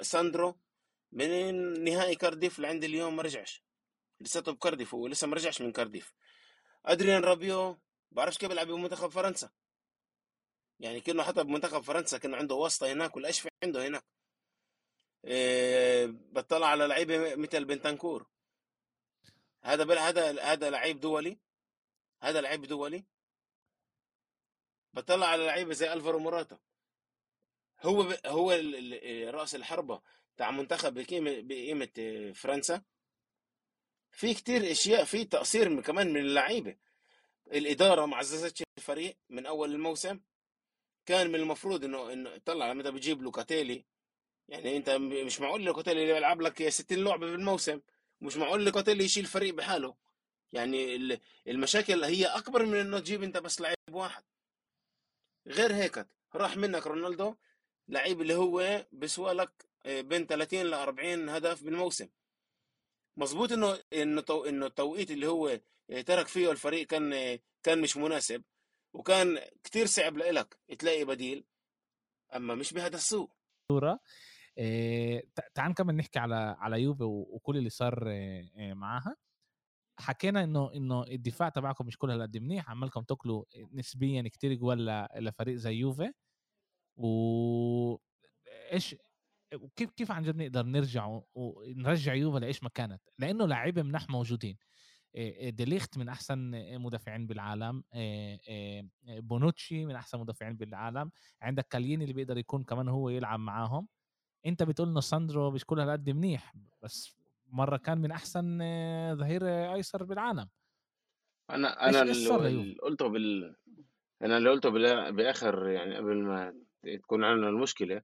ساندرو 0.00 0.56
من 1.12 1.84
نهائي 1.84 2.14
كارديف 2.14 2.58
لعند 2.58 2.84
اليوم 2.84 3.16
ما 3.16 3.22
رجعش. 3.22 3.65
لساته 4.20 4.52
بكارديف 4.52 4.94
هو 4.94 5.06
لسه 5.06 5.26
ما 5.26 5.36
رجعش 5.36 5.62
من 5.62 5.72
كارديف. 5.72 6.14
أدريان 6.86 7.24
رابيو 7.24 7.78
بعرفش 8.10 8.38
كيف 8.38 8.48
بيلعب 8.48 8.66
بمنتخب 8.66 9.08
فرنسا. 9.08 9.50
يعني 10.80 11.00
كأنه 11.00 11.22
حتى 11.22 11.44
بمنتخب 11.44 11.80
فرنسا 11.80 12.18
كان 12.18 12.34
عنده 12.34 12.54
واسطة 12.54 12.92
هناك 12.92 13.32
في 13.32 13.48
عنده 13.64 13.86
هناك. 13.86 14.04
إيه 15.24 16.06
بطلع 16.06 16.66
على 16.66 16.86
لعيبة 16.86 17.34
مثل 17.34 17.64
بنتنكور 17.64 18.26
هذا 19.62 19.84
بل 19.84 19.98
هذا 19.98 20.42
هذا 20.42 20.70
لعيب 20.70 21.00
دولي. 21.00 21.38
هذا 22.22 22.40
لعيب 22.40 22.62
دولي. 22.64 23.06
بطلع 24.92 25.26
على 25.26 25.46
لعيبة 25.46 25.74
زي 25.74 25.92
ألفارو 25.92 26.18
موراتا. 26.18 26.58
هو 27.82 28.02
ب... 28.02 28.26
هو 28.26 28.52
ال... 28.52 28.94
ال... 28.94 29.34
رأس 29.34 29.54
الحربة 29.54 30.02
تاع 30.36 30.50
منتخب 30.50 30.94
بقيمة 30.94 31.40
بقيمة 31.40 31.88
آه، 31.98 32.32
فرنسا. 32.32 32.82
في 34.16 34.34
كتير 34.34 34.70
أشياء 34.70 35.04
في 35.04 35.24
تقصير 35.24 35.68
من- 35.68 35.82
كمان 35.82 36.12
من 36.12 36.20
اللعيبة. 36.20 36.76
الإدارة 37.52 38.06
ما 38.06 38.16
عززتش 38.16 38.62
الفريق 38.78 39.16
من 39.30 39.46
أول 39.46 39.72
الموسم 39.74 40.20
كان 41.06 41.28
من 41.28 41.34
المفروض 41.34 41.84
إنه 41.84 42.12
إنه 42.12 42.36
طلع 42.44 42.70
لما 42.72 42.80
انت 42.82 42.88
بتجيب 42.88 43.22
لوكاتيلي. 43.22 43.84
يعني 44.48 44.76
أنت 44.76 44.90
مش 44.90 45.40
معقول 45.40 45.64
لوكاتيلي 45.64 46.08
يلعب 46.08 46.40
لك 46.40 46.68
60 46.68 47.04
لعبة 47.04 47.26
بالموسم. 47.30 47.80
مش 48.20 48.36
معقول 48.36 48.64
لوكاتيلي 48.64 49.04
يشيل 49.04 49.24
فريق 49.26 49.54
بحاله. 49.54 49.94
يعني 50.52 50.96
ال- 50.96 51.20
المشاكل 51.48 52.04
هي 52.04 52.26
أكبر 52.26 52.64
من 52.66 52.76
إنه 52.76 52.98
تجيب 52.98 53.22
أنت 53.22 53.36
بس 53.38 53.60
لعيب 53.60 53.76
واحد. 53.92 54.22
غير 55.46 55.74
هيك 55.74 56.06
راح 56.34 56.56
منك 56.56 56.86
رونالدو 56.86 57.34
لعيب 57.88 58.20
اللي 58.20 58.34
هو 58.34 58.86
بيسوى 58.92 59.32
لك 59.32 59.50
آه، 59.86 60.00
بين 60.00 60.26
30 60.26 60.66
ل 60.66 60.74
40 60.74 61.28
هدف 61.28 61.62
بالموسم. 61.62 62.08
مظبوط 63.16 63.52
إنه 63.52 63.78
إنه 63.92 64.20
تو- 64.20 64.44
إنه 64.44 64.66
التوقيت 64.66 65.10
اللي 65.10 65.26
هو 65.26 65.60
آه، 65.90 66.00
ترك 66.00 66.26
فيه 66.26 66.50
الفريق 66.50 66.86
كان 66.86 67.12
آه، 67.12 67.38
كان 67.62 67.80
مش 67.80 67.96
مناسب 67.96 68.42
وكان 68.92 69.38
كتير 69.64 69.86
صعب 69.86 70.16
لإلك 70.16 70.58
تلاقي 70.78 71.04
بديل 71.04 71.44
أما 72.36 72.54
مش 72.54 72.72
بهذا 72.72 72.96
السوق. 72.96 73.36
صورة. 73.72 74.00
إيه 74.58 75.28
تع- 75.34 75.48
تعال 75.54 75.70
نكمل 75.70 75.96
نحكي 75.96 76.18
على 76.18 76.56
على 76.58 76.82
يوفي 76.82 77.02
وكل 77.04 77.56
اللي 77.56 77.70
صار 77.70 78.08
إيه 78.10 78.74
معاها. 78.74 79.16
حكينا 79.98 80.44
إنه 80.44 80.72
إنه 80.74 81.02
الدفاع 81.02 81.48
تبعكم 81.48 81.86
مش 81.86 81.98
كل 81.98 82.10
هالقد 82.10 82.36
منيح 82.38 82.70
عمالكم 82.70 83.02
تاكلوا 83.02 83.44
نسبيا 83.72 84.22
كتير 84.28 84.54
جوال 84.54 85.06
لفريق 85.16 85.56
زي 85.56 85.72
يوفي. 85.74 86.12
و 86.96 87.96
إيش 88.72 88.96
كيف 89.76 89.90
كيف 89.90 90.10
عن 90.10 90.22
جد 90.22 90.36
نقدر 90.36 90.62
نرجع 90.62 91.20
ونرجع 91.34 92.14
يوفي 92.14 92.38
لإيش 92.38 92.62
ما 92.62 92.68
كانت؟ 92.68 93.02
لأنه 93.18 93.46
لاعبين 93.46 93.86
منح 93.86 94.10
موجودين. 94.10 94.56
ديليخت 95.42 95.98
من 95.98 96.08
أحسن 96.08 96.50
مدافعين 96.80 97.26
بالعالم 97.26 97.84
بونوتشي 99.02 99.86
من 99.86 99.94
أحسن 99.94 100.18
مدافعين 100.18 100.56
بالعالم. 100.56 101.10
عندك 101.42 101.68
كيليني 101.68 102.04
اللي 102.04 102.14
بيقدر 102.14 102.38
يكون 102.38 102.64
كمان 102.64 102.88
هو 102.88 103.08
يلعب 103.08 103.40
معاهم. 103.40 103.88
أنت 104.46 104.62
بتقول 104.62 104.88
إنه 104.88 105.00
ساندرو 105.00 105.50
مش 105.50 105.64
كل 105.64 105.80
هالقد 105.80 106.10
منيح 106.10 106.54
بس 106.82 107.16
مرة 107.46 107.76
كان 107.76 107.98
من 107.98 108.10
أحسن 108.10 108.58
ظهير 109.14 109.74
أيسر 109.74 110.04
بالعالم. 110.04 110.48
أنا 111.50 111.88
أنا 111.88 112.02
اللي 112.02 112.76
قلته 112.82 113.08
بال 113.08 113.56
أنا 114.22 114.36
اللي 114.36 114.50
قلته 114.50 114.70
بال- 114.70 115.12
بآخر 115.12 115.68
يعني 115.68 115.96
قبل 115.96 116.16
ما 116.16 116.54
تكون 117.02 117.24
عندنا 117.24 117.48
المشكلة 117.48 118.02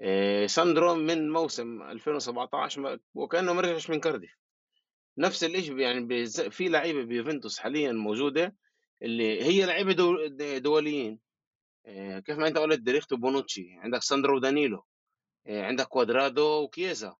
إيه، 0.00 0.46
ساندرو 0.46 0.94
من 0.94 1.30
موسم 1.30 1.82
2017 1.82 2.80
ما- 2.80 3.00
وكأنه 3.14 3.52
ما 3.52 3.60
رجعش 3.60 3.90
من 3.90 4.00
كارديف. 4.00 4.36
نفس 5.18 5.44
الشيء 5.44 5.78
يعني 5.78 6.26
في 6.50 6.68
لعيبة 6.68 7.02
بيوفنتوس 7.04 7.58
حاليا 7.58 7.92
موجودة 7.92 8.56
اللي 9.02 9.42
هي 9.42 9.66
لعيبة 9.66 9.92
دو- 9.92 10.26
دوليين. 10.58 11.18
إيه، 11.86 12.18
كيف 12.18 12.38
ما 12.38 12.48
أنت 12.48 12.58
قلت 12.58 12.80
ديليخت 12.80 13.16
وبونوتشي 13.16 13.72
عندك 13.72 14.02
ساندرو 14.02 14.36
ودانيلو 14.36 14.84
إيه، 15.46 15.62
عندك 15.62 15.86
كوادرادو 15.86 16.62
وكيزا 16.62 17.16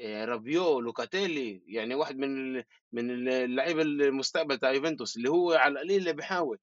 رابيو 0.00 0.80
لوكاتيلي 0.80 1.62
يعني 1.66 1.94
واحد 1.94 2.16
من 2.18 2.56
من 2.92 3.28
اللعيبة 3.28 3.82
المستقبل 3.82 4.58
تاع 4.58 4.72
يوفنتوس 4.72 5.16
اللي 5.16 5.30
هو 5.30 5.52
على 5.52 5.72
القليل 5.72 5.96
اللي 5.98 6.12
بيحاول. 6.12 6.58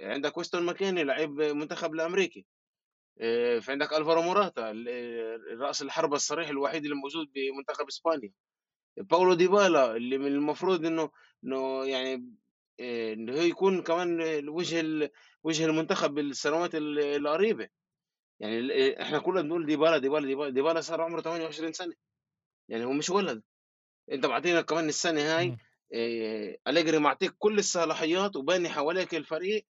عندك 0.00 0.36
ويستون 0.38 0.62
ماكيني 0.62 1.04
لعيب 1.04 1.30
منتخب 1.30 1.94
الأمريكي. 1.94 2.38
إيه، 2.40 2.44
في 3.60 3.64
عندك 3.68 3.92
ألفارو 3.92 4.22
موراتا 4.22 4.72
راس 5.60 5.82
الحربه 5.82 6.16
الصريح 6.16 6.48
الوحيد 6.48 6.84
اللي 6.84 6.96
موجود 6.96 7.32
بمنتخب 7.32 7.86
إسبانيا. 7.86 8.32
باولو 8.96 9.34
ديبالا 9.34 9.96
اللي 9.96 10.18
من 10.18 10.26
المفروض 10.26 10.86
إنه 10.86 11.10
إنه 11.44 11.84
يعني 11.86 12.34
إيه، 12.80 13.12
إنه 13.12 13.32
يكون 13.32 13.82
كمان 13.82 14.20
وجه 14.48 15.10
وجه 15.42 15.64
المنتخب 15.66 16.14
بالسنوات 16.14 16.74
ال- 16.74 16.98
القريبة. 16.98 17.68
يعني 18.40 19.02
إحنا 19.02 19.18
كلنا 19.18 19.40
بنقول 19.42 19.66
ديبالا 19.66 19.98
ديبالا 19.98 20.26
ديبالا 20.26 20.50
ديبالا 20.50 20.80
صار 20.80 21.00
عمره 21.00 21.20
28 21.20 21.72
سنة. 21.72 21.94
يعني 22.68 22.84
هو 22.84 22.92
مش 22.92 23.10
ولد 23.10 23.42
أنت 24.12 24.26
معطينا 24.26 24.60
كمان 24.62 24.88
السنة 24.88 25.20
هاي. 25.20 25.46
إيه، 25.92 26.60
أليجري 26.68 26.98
معطيك 26.98 27.34
كل 27.38 27.58
الصلاحيات 27.58 28.36
وباني 28.36 28.68
حواليك 28.68 29.14
الفريق 29.14 29.66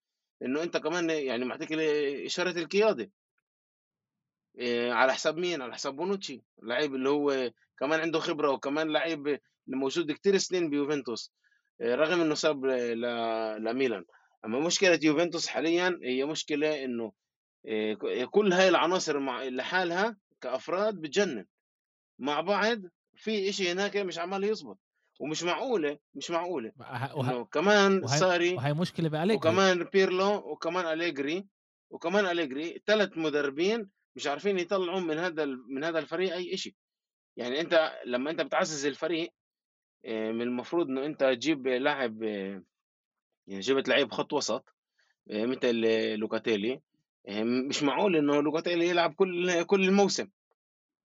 إنه 0.43 0.63
أنت 0.63 0.77
كمان 0.77 1.11
يعني 1.11 1.45
معطيك 1.45 1.73
إشارة 1.73 2.59
القيادة. 2.59 3.11
على 4.91 5.13
حساب 5.15 5.37
مين؟ 5.37 5.63
على 5.63 5.73
حساب 5.75 5.97
بونوتشي 5.97 6.43
لعيب 6.63 6.95
اللي 6.95 7.09
هو 7.09 7.51
كمان 7.79 8.01
عنده 8.01 8.19
خبرة 8.19 8.51
وكمان 8.51 8.89
لعيب 8.93 9.27
اللي 9.29 9.77
موجود 9.77 10.13
كتير 10.13 10.37
سنين 10.37 10.71
بيوفنتوس 10.71 11.33
إيه، 11.81 11.95
رغم 11.95 12.21
إنه 12.21 12.35
ساب 12.35 12.65
لميلان. 13.59 14.05
أما 14.45 14.61
مشكلة 14.61 15.01
يوفنتوس 15.03 15.47
حاليا 15.47 16.01
هي 16.03 16.25
مشكلة 16.25 16.85
إنه 16.85 17.13
ك- 17.95 18.29
كل 18.31 18.53
هاي 18.53 18.69
العناصر 18.69 19.19
مع 19.19 19.43
لحالها 19.45 20.17
كأفراد 20.41 20.95
بتجنن. 20.95 21.45
مع 22.19 22.41
بعض 22.41 22.79
في 23.17 23.49
إشي 23.49 23.73
هناك 23.73 23.97
مش 23.97 24.19
عمال 24.19 24.45
يزبط 24.45 24.79
ومش 25.21 25.43
معقولة 25.43 25.99
مش 26.15 26.31
معقولة 26.31 26.73
وه- 26.81 27.17
وه- 27.19 27.45
كمان 27.45 28.05
وهي 28.05 28.19
ساري 28.19 28.55
وهي 28.55 28.73
مشكلة 28.75 29.09
بأليجري. 29.09 29.37
وكمان 29.37 29.85
بيرلو 29.85 30.35
وكمان 30.35 30.87
أليجري 30.93 31.47
وكمان 31.91 32.27
أليجري 32.27 32.83
ثلاث 32.87 33.19
مدربين 33.19 33.91
مش 34.17 34.27
عارفين 34.27 34.59
يطلعوا 34.59 35.01
من 35.01 35.19
هذا 35.19 35.45
من 35.45 35.85
هذا 35.85 35.99
الفريق 35.99 36.35
أي 36.35 36.57
شيء 36.57 36.75
يعني 37.37 37.61
أنت 37.61 38.01
لما 38.05 38.31
أنت 38.31 38.41
بتعزز 38.41 38.87
الفريق 38.87 39.33
آه، 40.05 40.33
من 40.33 40.43
المفروض 40.43 40.89
إنه 40.89 41.07
أنت 41.07 41.21
تجيب 41.21 41.67
لاعب 41.67 42.23
آه، 42.23 42.63
يعني 43.47 43.61
جبت 43.61 43.89
لعيب 43.89 44.13
خط 44.13 44.33
وسط 44.33 44.75
آه، 45.31 45.47
مثل 45.47 45.75
لوكاتيلي. 46.15 46.81
مش 47.69 47.83
معقول 47.83 48.17
إنه 48.17 48.43
لوكاتيلي 48.43 48.89
يلعب 48.89 49.15
كل 49.15 49.63
كل 49.63 49.85
الموسم. 49.85 50.29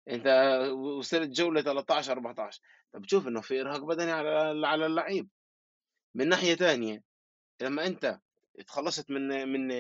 أنت 0.10 0.28
وصلت 0.74 1.30
جولة 1.30 1.62
13 1.62 2.12
14 2.12 2.62
طب 2.94 3.06
تشوف 3.06 3.28
إنه 3.28 3.42
في 3.42 3.62
إرهاق 3.62 3.84
بدني 3.84 4.12
على 4.12 4.68
على 4.68 4.86
اللعيب. 4.86 5.30
من 6.16 6.30
ناحية 6.30 6.56
ثانية 6.56 7.04
لما 7.62 7.88
أنت 7.88 8.20
اتخلصت 8.60 9.12
من 9.12 9.48
من 9.48 9.72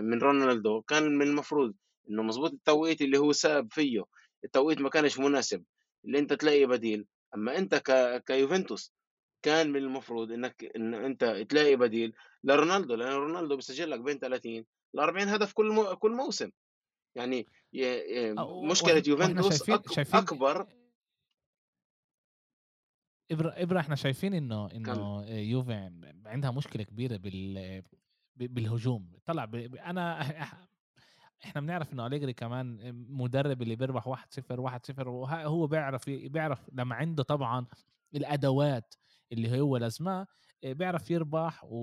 من 0.00 0.18
رونالدو. 0.18 0.82
كان 0.82 1.18
من 1.18 1.26
المفروض 1.26 1.74
إنه 2.10 2.22
مظبوط 2.22 2.52
التوقيت 2.52 3.02
اللي 3.02 3.18
هو 3.18 3.32
ساب 3.32 3.72
فيه. 3.72 4.04
التوقيت 4.44 4.80
ما 4.80 4.88
كانش 4.88 5.18
مناسب. 5.18 5.64
اللي 6.04 6.18
أنت 6.18 6.32
تلاقي 6.32 6.66
بديل. 6.66 7.06
أما 7.34 7.58
أنت 7.58 7.74
ك 7.74 8.22
كيوفنتوس 8.24 8.92
كان 9.42 9.70
من 9.70 9.76
المفروض 9.76 10.32
إنك 10.32 10.72
إن 10.76 10.94
أنت 10.94 11.24
تلاقي 11.24 11.76
بديل 11.76 12.12
لرونالدو، 12.44 12.94
لأن 12.94 13.12
رونالدو 13.12 13.56
بيسجل 13.56 13.90
لك 13.90 14.00
بين 14.00 14.18
30 14.18 14.64
ل40 14.96 15.28
هدف 15.28 15.52
كل 15.52 15.72
م 15.72 15.94
كل 15.94 16.12
موسم، 16.12 16.50
يعني 17.14 17.46
وإحنا 17.74 19.02
يوفنتوس 19.06 19.48
شايفين 19.48 19.74
أك 19.74 19.92
شايفين 19.92 20.20
أكبر. 20.20 20.66
إبرة 23.30 23.50
إبرة 23.56 23.80
إحنا 23.80 23.94
شايفين 23.94 24.48
كمل. 24.48 24.70
إنه 24.74 25.26
يوفي 25.30 25.90
عندها 26.26 26.50
مشكلة 26.50 26.82
كبيرة 26.82 27.16
بال 27.16 27.82
بالهجوم 28.36 29.12
طلع 29.24 29.44
ب... 29.44 29.76
إح- 29.76 30.54
إحنا 31.44 31.60
بنعرف 31.60 31.92
إنه 31.92 32.06
أليجري 32.06 32.32
كمان 32.32 32.78
مدرب 33.08 33.62
اللي 33.62 33.76
بيربح 33.76 34.08
1-0 34.08 34.14
1-0 34.98 35.06
وهو 35.06 35.66
بيعرف 35.66 36.10
بيعرف 36.10 36.70
لما 36.72 36.94
عنده 36.94 37.22
طبعا 37.22 37.66
الأدوات 38.14 38.94
اللي 39.32 39.60
هو 39.60 39.76
لازمها 39.76 40.26
بيعرف 40.62 41.10
يربح 41.10 41.64
و... 41.64 41.78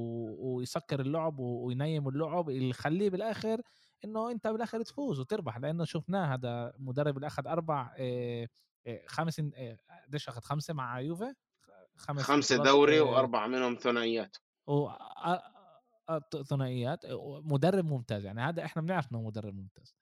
ويسكر 0.56 1.00
اللعب 1.00 1.40
و... 1.40 1.66
وينيم 1.66 2.08
اللعب 2.08 2.50
اللي 2.50 2.70
يخليه 2.70 3.10
بالآخر 3.10 3.62
إنه 4.06 4.32
أنت 4.32 4.48
بالآخر 4.48 4.82
تفوز 4.82 5.20
وتربح 5.20 5.58
لأنه 5.58 5.86
شفناه 5.86 6.34
هذا 6.34 6.74
مدرب 6.78 7.16
اللي 7.16 7.28
أخذ 7.28 7.48
أربع 7.48 7.94
إيه، 7.96 8.50
إيه، 8.88 9.08
خمس 9.08 9.42
قديش 10.08 10.30
أخذ 10.30 10.42
خمسة 10.42 10.74
مع 10.74 11.00
يوفي 11.00 11.34
خمس 11.96 12.22
5 12.22 12.56
بطولات 12.56 12.74
دوري 12.74 13.00
و4 13.00 13.36
منهم 13.48 13.76
ثنائيات. 13.76 14.38
و 14.68 14.90
ثنائيات 16.50 17.00
مدرب 17.46 17.86
ممتاز 17.86 18.26
يعني 18.26 18.42
هذا 18.42 18.66
إحنا 18.66 18.82
بنعرف 18.82 19.12
إنه 19.12 19.22
مدرب 19.22 19.56
ممتاز. 19.56 19.96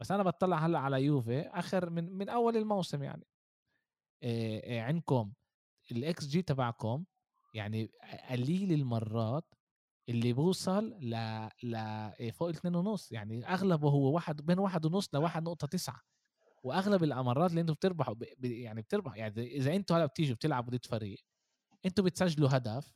بس 0.00 0.12
أنا 0.12 0.22
بطلع 0.22 0.58
هلأ 0.66 0.78
على 0.78 1.04
يوفي 1.04 1.40
آخر 1.40 1.90
من 1.90 2.12
من 2.12 2.28
أول 2.28 2.56
الموسم 2.56 3.02
يعني. 3.02 3.26
إيه 4.22 4.64
إيه 4.64 4.80
عندكم 4.82 5.32
الإكس 5.92 6.26
جي 6.28 6.42
تبعكم 6.42 7.04
يعني 7.54 7.90
قليل 8.30 8.72
المرات 8.72 9.54
اللي 10.08 10.32
بوصل 10.32 10.84
ل 11.00 11.16
ل 11.64 12.32
فوق 12.34 12.48
الاثنين 12.48 12.74
ونص 12.76 13.12
يعني 13.12 13.46
أغلبه 13.48 13.90
هو 13.90 14.14
واحد 14.14 14.42
بين 14.46 14.58
واحد 14.58 14.86
ونص 14.86 15.14
لواحد 15.14 15.42
نقطة 15.42 15.66
تسعة. 15.66 16.00
وأغلب 16.64 17.04
الامارات 17.04 17.50
اللي 17.50 17.60
أنتم 17.60 17.74
بتربحوا 17.74 18.14
ب... 18.14 18.44
يعني 18.44 18.82
بتربح 18.82 19.16
يعني 19.16 19.42
إذا 19.56 19.76
أنتم 19.76 19.94
هلأ 19.94 20.06
بتيجوا 20.06 20.36
بتلعبوا 20.36 20.72
ضد 20.72 20.86
فريق 20.86 21.18
أنتم 21.86 22.04
بتسجلوا 22.04 22.56
هدف 22.56 22.94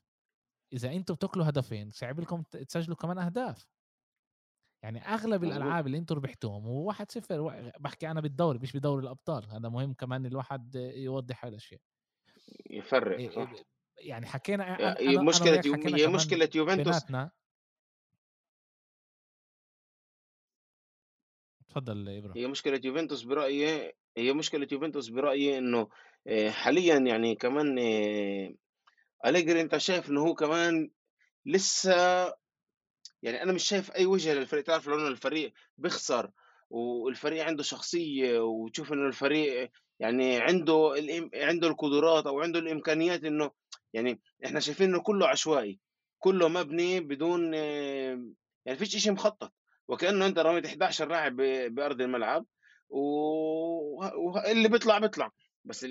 إذا 0.72 0.92
أنتم 0.92 1.14
بتاكلوا 1.14 1.48
هدفين 1.48 1.90
صعب 1.90 2.20
لكم 2.20 2.42
تسجلوا 2.42 2.96
كمان 2.96 3.18
أهداف. 3.18 3.66
يعني 4.82 4.98
أغلب. 4.98 5.44
الألعاب 5.44 5.86
اللي 5.86 5.98
أنتم 5.98 6.14
ربحتوهم 6.16 6.66
هو 6.66 6.84
1 6.84 7.10
0 7.10 7.72
بحكي 7.80 8.10
أنا 8.10 8.20
بالدوري 8.20 8.58
مش 8.58 8.76
بدوري 8.76 9.02
الأبطال 9.02 9.46
هذا 9.50 9.68
مهم 9.68 9.94
كمان 9.94 10.26
الواحد 10.26 10.74
يوضح 10.74 11.44
هاي 11.44 11.50
الاشياء 11.50 11.80
يفرق 12.70 13.18
إيه- 13.18 13.34
صح. 13.34 13.52
إيه- 13.52 13.64
يعني 13.98 14.26
حكينا 14.26 14.64
ي 14.64 14.84
أنا 14.84 14.96
هي 14.98 15.16
أنا 15.16 15.20
أنا 15.20 15.32
حكينا 15.32 15.96
هي 15.96 16.02
كمان 16.04 16.12
مشكلة 16.16 16.50
يوفنتوس؟ 16.54 17.04
تفضل 21.68 22.08
إبراهيم. 22.08 22.36
هي 22.44 22.46
مشكلة 22.46 22.80
يوفنتوس 22.84 23.22
برأيي 23.22 23.92
هي 24.16 24.32
مشكلة 24.32 24.68
يوفنتوس 24.72 25.08
برأيي 25.08 25.58
إنه 25.58 25.88
آآ 26.26 26.50
حاليًا 26.50 26.98
يعني 26.98 27.34
كمان 27.34 27.78
آآ 27.78 28.54
أليجري 29.26 29.60
أنت 29.60 29.76
شايف 29.76 30.10
إنه 30.10 30.20
هو 30.20 30.34
كمان 30.34 30.90
لسه 31.46 31.94
يعني 33.22 33.42
أنا 33.42 33.52
مش 33.52 33.64
شايف 33.64 33.92
أي 33.92 34.06
وجه 34.06 34.34
للفريق، 34.34 34.64
تعرف 34.64 34.88
لو 34.88 34.94
إنه 34.98 35.08
الفريق 35.08 35.52
بيخسر 35.78 36.30
والفريق 36.70 37.44
عنده 37.44 37.62
شخصية 37.62 38.40
وتشوف 38.40 38.92
إنه 38.92 39.06
الفريق 39.06 39.70
يعني 40.00 40.40
عنده 40.40 40.94
عنده 41.34 41.68
القدرات 41.68 42.26
أو 42.26 42.40
عنده 42.40 42.58
الإمكانيات 42.58 43.24
إنه 43.24 43.50
يعني 43.92 44.20
إحنا 44.44 44.60
شايفين 44.60 44.88
إنه 44.88 45.02
كله 45.02 45.28
عشوائي، 45.28 45.80
كله 46.18 46.48
مبني 46.48 47.00
بدون 47.00 47.54
يعني 47.54 48.78
فيش 48.78 48.96
إشي 48.96 49.10
مخطط، 49.10 49.52
وكأنه 49.88 50.26
أنت 50.26 50.38
رميت 50.38 50.66
11 50.66 51.08
لاعب 51.08 51.36
ب 51.36 51.74
بأرض 51.74 52.00
الملعب 52.00 52.46
و 52.88 53.00
وه 53.98 54.50
اللي 54.50 54.68
بيطلع 54.68 54.98
بيطلع، 54.98 55.30
بس 55.64 55.86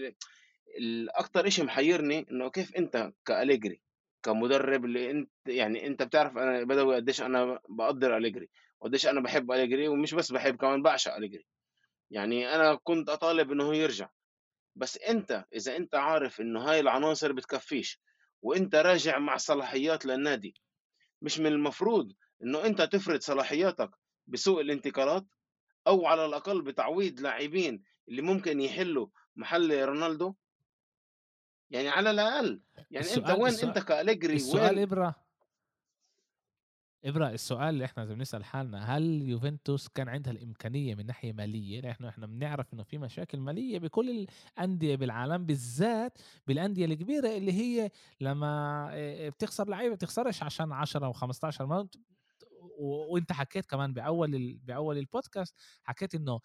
الأكتر 0.77 1.47
إشي 1.47 1.63
محيرني 1.63 2.25
إنه 2.31 2.49
كيف 2.49 2.75
أنت 2.75 3.11
كأليجري 3.25 3.81
كمدرب 4.23 4.85
اللي 4.85 5.11
أنت 5.11 5.29
يعني 5.47 5.87
أنت 5.87 6.03
بتعرف 6.03 6.37
أنا 6.37 6.63
بدوي 6.63 6.95
قديش 6.95 7.21
أنا 7.21 7.59
باقدّر 7.69 8.17
أليجري، 8.17 8.49
وقديش 8.81 9.07
أنا 9.07 9.21
باحب 9.21 9.51
أليجري 9.51 9.87
ومش 9.87 10.13
بس 10.13 10.31
باحب 10.31 10.55
كمان 10.57 10.81
باعشق 10.83 11.15
أليجري، 11.15 11.45
يعني 12.11 12.55
أنا 12.55 12.75
كنت 12.83 13.09
أطالب 13.09 13.51
إنه 13.51 13.63
هو 13.63 13.73
يرجع، 13.73 14.09
بس 14.75 14.97
أنت 14.97 15.45
إذا 15.55 15.77
أنت 15.77 15.95
عارف 15.95 16.41
إنه 16.41 16.61
هاي 16.71 16.79
العناصر 16.79 17.31
بتكفّيش 17.31 18.01
وأنت 18.41 18.75
راجع 18.75 19.19
مع 19.19 19.37
صلاحيات 19.37 20.05
للنادي، 20.05 20.55
مش 21.21 21.39
من 21.39 21.47
المفروض 21.47 22.13
إنه 22.43 22.65
أنت 22.65 22.81
تفرض 22.81 23.19
صلاحياتك 23.21 23.89
بسوق 24.27 24.59
الانتقالات 24.59 25.25
أو 25.87 26.07
على 26.07 26.25
الأقل 26.25 26.61
بتعويض 26.61 27.19
لاعبين 27.21 27.83
اللي 28.09 28.21
ممكن 28.21 28.61
يحلّوا 28.61 29.07
محل 29.35 29.83
رونالدو؟ 29.85 30.35
يعني 31.71 31.89
على 31.89 32.11
الأقل، 32.11 32.61
يعني 32.91 33.05
السؤال 33.05 33.41
وين 33.41 33.47
السؤال 33.53 33.77
أنت 33.77 33.87
كأليجري 33.87 34.35
السؤال 34.35 34.75
وين؟ 34.75 34.83
إبرة 34.83 35.15
إبرة 37.05 37.29
السؤال 37.29 37.69
اللي 37.69 37.85
إحنا 37.85 38.01
لازم 38.01 38.21
نسال 38.21 38.43
حالنا 38.43 38.97
هل 38.97 39.21
يوفنتوس 39.21 39.87
كان 39.87 40.09
عندها 40.09 40.33
الإمكانية 40.33 40.95
من 40.95 41.05
ناحية 41.05 41.33
مالية؟ 41.33 41.81
لأنه 41.81 42.09
إحنا 42.09 42.27
بنعرف 42.27 42.73
إنه 42.73 42.83
في 42.83 42.97
مشاكل 42.97 43.39
مالية 43.39 43.79
بكل 43.79 44.27
الأندية 44.57 44.95
بالعالم 44.95 45.45
بالذات 45.45 46.17
بالأندية 46.47 46.85
الكبيرة 46.85 47.37
اللي 47.37 47.53
هي 47.53 47.91
لما 48.21 48.89
إيه، 48.93 49.29
بتخسر 49.29 49.69
لعيبة 49.69 49.95
بتخسرش 49.95 50.43
عشان 50.43 50.71
10 50.71 51.13
و15 51.13 51.61
ما 51.61 51.87
وانت 52.79 53.31
حكيت 53.31 53.65
كمان 53.65 53.93
بأول 53.93 54.35
ال... 54.35 54.57
بأول 54.57 54.97
البودكاست 54.97 55.55
حكيت 55.83 56.15
إنه 56.15 56.39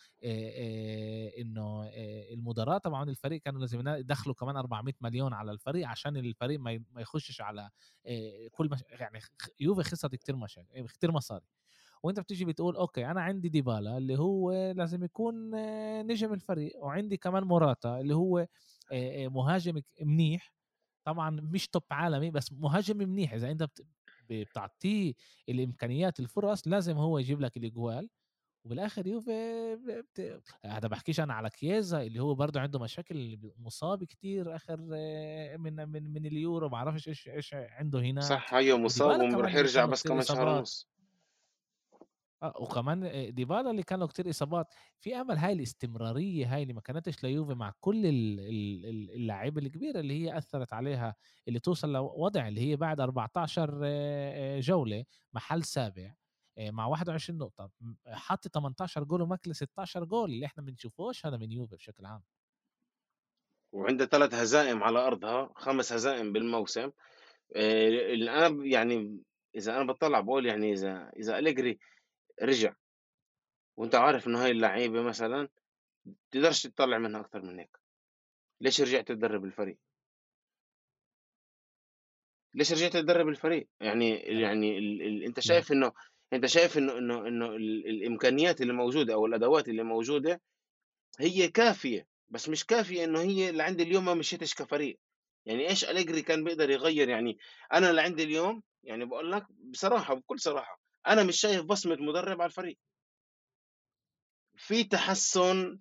إنه 1.38 1.90
المدراء 2.32 2.78
طبعا 2.78 3.10
الفريق 3.10 3.40
كانوا 3.40 3.60
لازم 3.60 3.88
يدخلوا 3.88 4.34
كمان 4.34 4.56
400 4.56 4.94
مليون 5.00 5.32
على 5.32 5.52
الفريق 5.52 5.88
عشان 5.88 6.16
الفريق 6.16 6.60
ما 6.60 6.80
يخشش 6.98 7.40
على 7.40 7.70
كل 8.52 8.68
مش... 8.72 8.84
يعني 8.88 9.20
يوفي 9.60 9.82
خسرت 9.82 10.14
كتير 10.14 10.36
مشاكل 10.36 10.88
كتير 10.88 11.12
مصاري. 11.12 11.44
وانت 12.02 12.20
بتيجي 12.20 12.44
بتقول 12.44 12.76
okay 12.76 13.06
أنا 13.06 13.20
عندي 13.20 13.48
ديبالا 13.48 13.98
اللي 13.98 14.18
هو 14.18 14.52
لازم 14.72 15.04
يكون 15.04 15.50
نجم 16.06 16.32
الفريق 16.32 16.76
وعندي 16.84 17.16
كمان 17.16 17.44
موراتا 17.44 18.00
اللي 18.00 18.14
هو 18.14 18.46
مهاجم 19.30 19.82
منيح. 20.02 20.54
طبعا 21.04 21.30
مش 21.30 21.68
توب 21.68 21.82
عالمي 21.90 22.30
بس 22.30 22.52
مهاجم 22.52 22.96
منيح. 22.96 23.32
إذا 23.32 23.50
أنت 23.50 23.68
بتعطيه 24.32 25.14
الإمكانيات 25.48 26.20
الفرص 26.20 26.68
لازم 26.68 26.96
هو 26.96 27.18
يجيب 27.18 27.40
لك 27.40 27.56
الإجوال. 27.56 28.08
وبالآخر 28.64 29.06
يوفي 29.06 29.76
بت... 29.76 30.42
هذا 30.64 30.88
بحكيش 30.88 31.20
أنا 31.20 31.34
على 31.34 31.50
كييزا 31.50 32.02
اللي 32.02 32.20
هو 32.20 32.34
برضه 32.34 32.60
عنده 32.60 32.78
مشاكل 32.78 33.38
مصاب 33.58 34.04
كتير 34.04 34.56
آخر 34.56 34.76
من 35.58 35.88
من 35.88 36.12
من 36.12 36.26
اليورو 36.26 36.66
ما 36.66 36.72
بعرفش 36.72 37.08
إيش 37.08 37.28
إيش 37.28 37.54
عنده 37.54 38.00
هناك. 38.00 38.24
صح 38.24 38.54
هيو 38.54 38.78
مصاب 38.78 39.10
وديبالا 39.10 39.36
وراح 39.38 39.54
يرجع 39.54 39.84
بس 39.84 40.02
كمان 40.02 40.22
شهر 40.22 40.48
ونص. 40.48 40.88
آه 42.42 42.54
وكمان 42.60 43.04
آه، 43.04 43.28
ديبالا 43.30 43.70
اللي 43.70 43.82
كان 43.82 44.00
له 44.00 44.06
كتير 44.06 44.30
إصابات 44.30 44.66
في 45.00 45.16
أمل 45.16 45.36
هاي 45.36 45.52
الاستمرارية 45.52 46.54
هاي 46.54 46.62
اللي 46.62 46.72
ما 46.72 46.80
كانتش 46.80 47.24
ليوفي 47.24 47.54
مع 47.54 47.72
كل 47.80 48.06
ال- 48.06 48.40
ال- 48.40 48.86
ال- 48.86 49.10
اللعيبة 49.10 49.60
الكبيرة 49.62 50.00
اللي 50.00 50.14
هي 50.24 50.38
أثرت 50.38 50.72
عليها 50.72 51.14
اللي 51.48 51.58
توصل 51.60 51.92
لوضع 51.92 52.48
اللي 52.48 52.60
هي 52.60 52.76
بعد 52.76 53.00
14 53.00 53.80
آه، 53.84 54.60
جولة 54.60 55.04
محل 55.32 55.64
سابع 55.64 56.14
مع 56.60 56.86
21 56.86 57.38
نقطة 57.38 57.70
حط 58.06 58.48
18 58.48 59.04
جول 59.04 59.22
وماكل 59.22 59.54
16 59.54 60.04
جول 60.04 60.30
اللي 60.30 60.46
إحنا 60.46 60.62
بنشوفوش 60.62 61.26
هذا 61.26 61.36
من 61.36 61.52
يوفي 61.52 61.76
بشكل 61.76 62.06
عام. 62.06 62.22
وعنده 63.72 64.04
3 64.04 64.40
هزائم 64.42 64.82
على 64.82 64.98
أرضها، 64.98 65.50
5 65.56 65.94
هزائم 65.94 66.32
بالموسم، 66.32 66.90
ب 67.56 68.64
يعني 68.64 69.20
إذا 69.56 69.76
أنا 69.76 69.84
باطلّع 69.84 70.20
باقول 70.20 70.46
يعني 70.46 70.72
إذا 70.72 71.10
إذا 71.16 71.38
أليجري 71.38 71.78
رجع. 72.42 72.74
وأنت 73.76 73.94
عارف 73.94 74.26
إنه 74.26 74.44
هاي 74.44 74.50
اللعيبة 74.50 75.02
مثلًا 75.02 75.48
بتقدرش 76.06 76.62
تطلّع 76.62 76.98
منها 76.98 77.20
أكتر 77.20 77.42
من 77.42 77.58
هيك، 77.58 77.78
ليش 78.60 78.80
رجعت 78.80 79.08
تدرب 79.08 79.44
الفريق؟ 79.44 79.78
ليش 82.54 82.72
رجعت 82.72 82.92
تدرب 82.92 83.28
الفريق؟ 83.28 83.68
يعني 83.80 84.10
يعني 84.10 84.40
يعني 84.40 84.78
ال 84.78 85.02
ال 85.02 85.24
أنت 85.24 85.38
يعني 85.38 85.40
شايف 85.40 85.72
إنه 85.72 85.92
أنت 86.32 86.46
شايف 86.46 86.78
إنه 86.78 86.98
إنه 86.98 87.28
إنه 87.28 87.46
ال 87.46 87.86
الإمكانيات 87.86 88.60
اللي 88.60 88.72
موجودة 88.72 89.14
أو 89.14 89.26
الأدوات 89.26 89.68
اللي 89.68 89.82
موجودة 89.82 90.40
هي 91.20 91.48
كافية، 91.48 92.06
بس 92.28 92.48
مش 92.48 92.66
كافية 92.66 93.04
إنه 93.04 93.20
هي 93.20 93.50
اللي 93.50 93.62
عندي 93.62 93.82
اليوم 93.82 94.04
ما 94.04 94.14
مشيتش 94.14 94.54
كفريق، 94.54 94.98
يعني 95.46 95.68
إيش 95.70 95.84
أليجري 95.84 96.22
كان 96.22 96.44
بيقدر 96.44 96.70
يغيّر؟ 96.70 97.08
يعني 97.08 97.38
أنا 97.72 97.90
اللي 97.90 98.02
عندي 98.02 98.22
اليوم 98.24 98.62
يعني 98.84 99.04
باقول 99.04 99.32
لك 99.32 99.46
بصراحة 99.50 100.14
وبكل 100.14 100.40
صراحة، 100.40 100.79
أنا 101.06 101.22
مش 101.22 101.40
شايف 101.40 101.62
بصمة 101.62 101.96
مدرب 101.96 102.40
على 102.40 102.48
الفريق. 102.48 102.78
في 104.56 104.84
تحسُّن 104.84 105.80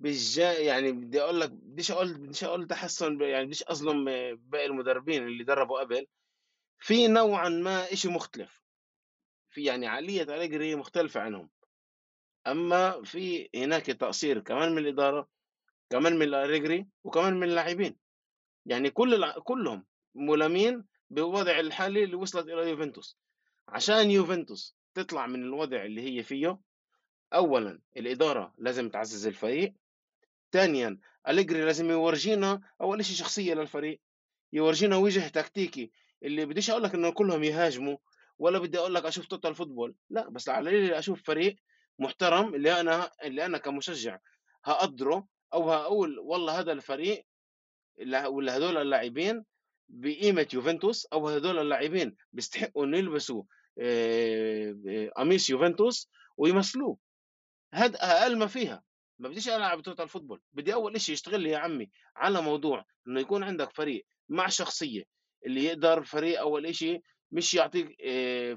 بالجا 0.00 0.58
يعني 0.58 0.92
بدي 0.92 1.20
أقول 1.20 1.40
لك 1.40 1.50
بديش 1.50 1.90
أقول 1.90 2.14
بديش 2.14 2.44
أقول 2.44 2.66
تحسن 2.66 3.20
يعني 3.20 3.44
بديش 3.46 3.62
أظلم 3.62 4.04
باقي 4.36 4.66
المدربين 4.66 5.26
اللي 5.26 5.44
دربوا 5.44 5.80
قبل. 5.80 6.06
في 6.78 7.08
نوعا 7.08 7.48
ما 7.48 7.92
إشي 7.92 8.08
مختلف. 8.08 8.62
في 9.50 9.64
يعني 9.64 9.86
عقلية 9.86 10.22
أليجري 10.22 10.74
مختلفة 10.74 11.20
عنهم. 11.20 11.50
أما 12.46 13.02
في 13.02 13.50
هناك 13.54 13.86
تقصير 13.86 14.40
كمان 14.40 14.72
من 14.72 14.78
الإدارة 14.78 15.28
كمان 15.90 16.18
من 16.18 16.34
أليجري 16.34 16.86
وكمان 17.04 17.34
من 17.34 17.48
اللاعبين. 17.48 17.96
يعني 18.66 18.90
كل 18.90 19.14
الع... 19.14 19.38
كلهم 19.38 19.86
ملامين 20.14 20.84
بالوضع 21.10 21.60
الحالي 21.60 22.04
اللي 22.04 22.16
وصلت 22.16 22.48
إلى 22.48 22.70
يوفنتوس. 22.70 23.18
عشان 23.68 24.10
يوفنتوس 24.10 24.76
تطلع 24.94 25.26
من 25.26 25.42
الوضع 25.42 25.84
اللي 25.84 26.02
هي 26.18 26.22
فيه 26.22 26.58
أولا 27.34 27.80
الإدارة 27.96 28.54
لازم 28.58 28.88
تعزز 28.88 29.26
الفريق 29.26 29.74
ثانيا 30.52 30.98
أليجري 31.28 31.64
لازم 31.64 31.90
يورجينا 31.90 32.60
أول 32.80 33.04
شيء 33.04 33.16
شخصية 33.16 33.54
للفريق 33.54 34.00
يورجينا 34.52 34.96
وجه 34.96 35.28
تكتيكي 35.28 35.90
اللي 36.22 36.46
بديش 36.46 36.70
أقول 36.70 36.82
لك 36.82 36.94
إنه 36.94 37.10
كلهم 37.10 37.44
يهاجموا 37.44 37.96
ولا 38.38 38.58
بدي 38.58 38.78
أقول 38.78 38.94
لك 38.94 39.04
أشوف 39.04 39.26
total 39.26 39.54
football 39.54 39.94
لا 40.10 40.28
بس 40.28 40.48
على 40.48 40.70
القليل 40.70 40.94
أشوف 40.94 41.22
فريق 41.22 41.56
محترم 41.98 42.54
اللي 42.54 42.80
أنا 42.80 43.10
اللي 43.22 43.46
أنا 43.46 43.58
كمشجع 43.58 44.18
هقدره 44.64 45.26
أو 45.54 45.70
هقول 45.70 46.18
والله 46.18 46.60
هذا 46.60 46.72
الفريق 46.72 47.26
ولا 48.26 48.56
هذول 48.56 48.76
اللاعبين 48.76 49.44
بقيمة 49.88 50.46
يوفنتوس 50.54 51.06
أو 51.06 51.28
هذول 51.28 51.58
اللاعبين 51.58 52.16
بيستحقوا 52.32 52.84
إنه 52.84 52.98
يلبسوا 52.98 53.42
قميص 55.16 55.50
يوفنتوس 55.50 56.10
ويمثلوه. 56.36 56.98
هذا 57.74 57.96
أقل 57.96 58.38
ما 58.38 58.46
فيها. 58.46 58.82
ما 59.18 59.28
بديش 59.28 59.48
ألعب 59.48 59.82
total 59.82 60.08
football 60.08 60.40
بدي 60.52 60.74
أول 60.74 61.00
شيء 61.00 61.12
يشتغل 61.12 61.40
لي 61.40 61.50
يا 61.50 61.58
عمي 61.58 61.90
على 62.16 62.42
موضوع 62.42 62.84
إنه 63.08 63.20
يكون 63.20 63.42
عندك 63.42 63.70
فريق 63.70 64.06
مع 64.28 64.48
شخصية 64.48 65.04
اللي 65.46 65.64
يقدر 65.64 66.04
فريق 66.04 66.40
أول 66.40 66.74
شيء 66.74 67.02
مش 67.32 67.54
يعطيك 67.54 67.86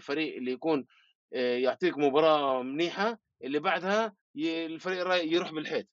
فريق 0.01 0.36
اللي 0.36 0.51
يكون 0.51 0.86
يعطيك 1.32 1.97
مباراة 1.97 2.63
منيحة 2.63 3.19
اللي 3.43 3.59
بعدها 3.59 4.15
الفريق 4.38 5.34
يروح 5.34 5.51
بالحيط. 5.51 5.88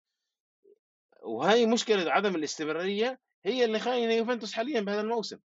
وهي 1.23 1.67
مشكلة 1.67 2.11
عدم 2.13 2.37
الاستمرارية 2.37 3.21
هي 3.47 3.65
اللي 3.65 3.79
خاينة 3.79 4.13
يوفنتوس 4.13 4.53
حاليا 4.53 4.81
بهذا 4.81 5.01
الموسم. 5.01 5.39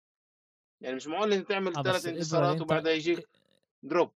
يعني 0.80 0.96
مش 0.96 1.06
معقول 1.06 1.32
إنت 1.32 1.48
تعمل 1.48 1.76
آه 1.76 1.82
ثلاث 1.82 2.06
انتصارات 2.06 2.60
وبعدها 2.60 2.92
يجيك 2.92 3.28
دروب. 3.82 4.10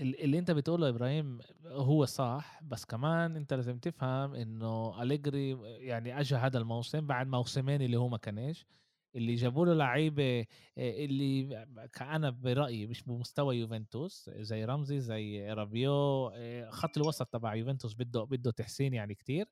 اللي 0.00 0.38
أنت 0.38 0.50
بتقوله 0.50 0.88
إبراهيم 0.88 1.38
هو 1.66 2.04
صح 2.04 2.60
بس 2.62 2.84
كمان 2.84 3.36
أنت 3.36 3.54
لازم 3.54 3.78
تفهم 3.78 4.34
إنه 4.34 5.02
أليجري 5.02 5.50
يعني 5.62 6.20
اجى 6.20 6.34
هذا 6.34 6.58
الموسم 6.58 7.06
بعد 7.06 7.26
موسمين 7.26 7.82
اللي 7.82 7.96
هو 7.96 8.08
ما 8.08 8.18
كانش. 8.18 8.66
اللي 9.14 9.34
جابوا 9.34 9.66
له 9.66 9.74
لعيبة 9.74 10.46
اللي 10.78 11.66
أنا 12.00 12.30
برأيي 12.30 12.86
مش 12.86 13.02
بمستوى 13.02 13.56
يوفنتوس 13.56 14.30
زي 14.30 14.64
رمزي 14.64 15.00
زي 15.00 15.52
رابيو 15.52 16.30
خط 16.70 16.98
الوسط 16.98 17.26
تبع 17.26 17.54
يوفنتوس 17.54 17.94
بده 17.94 18.24
بده 18.24 18.50
تحسين 18.50 18.94
يعني 18.94 19.14
كتير. 19.14 19.46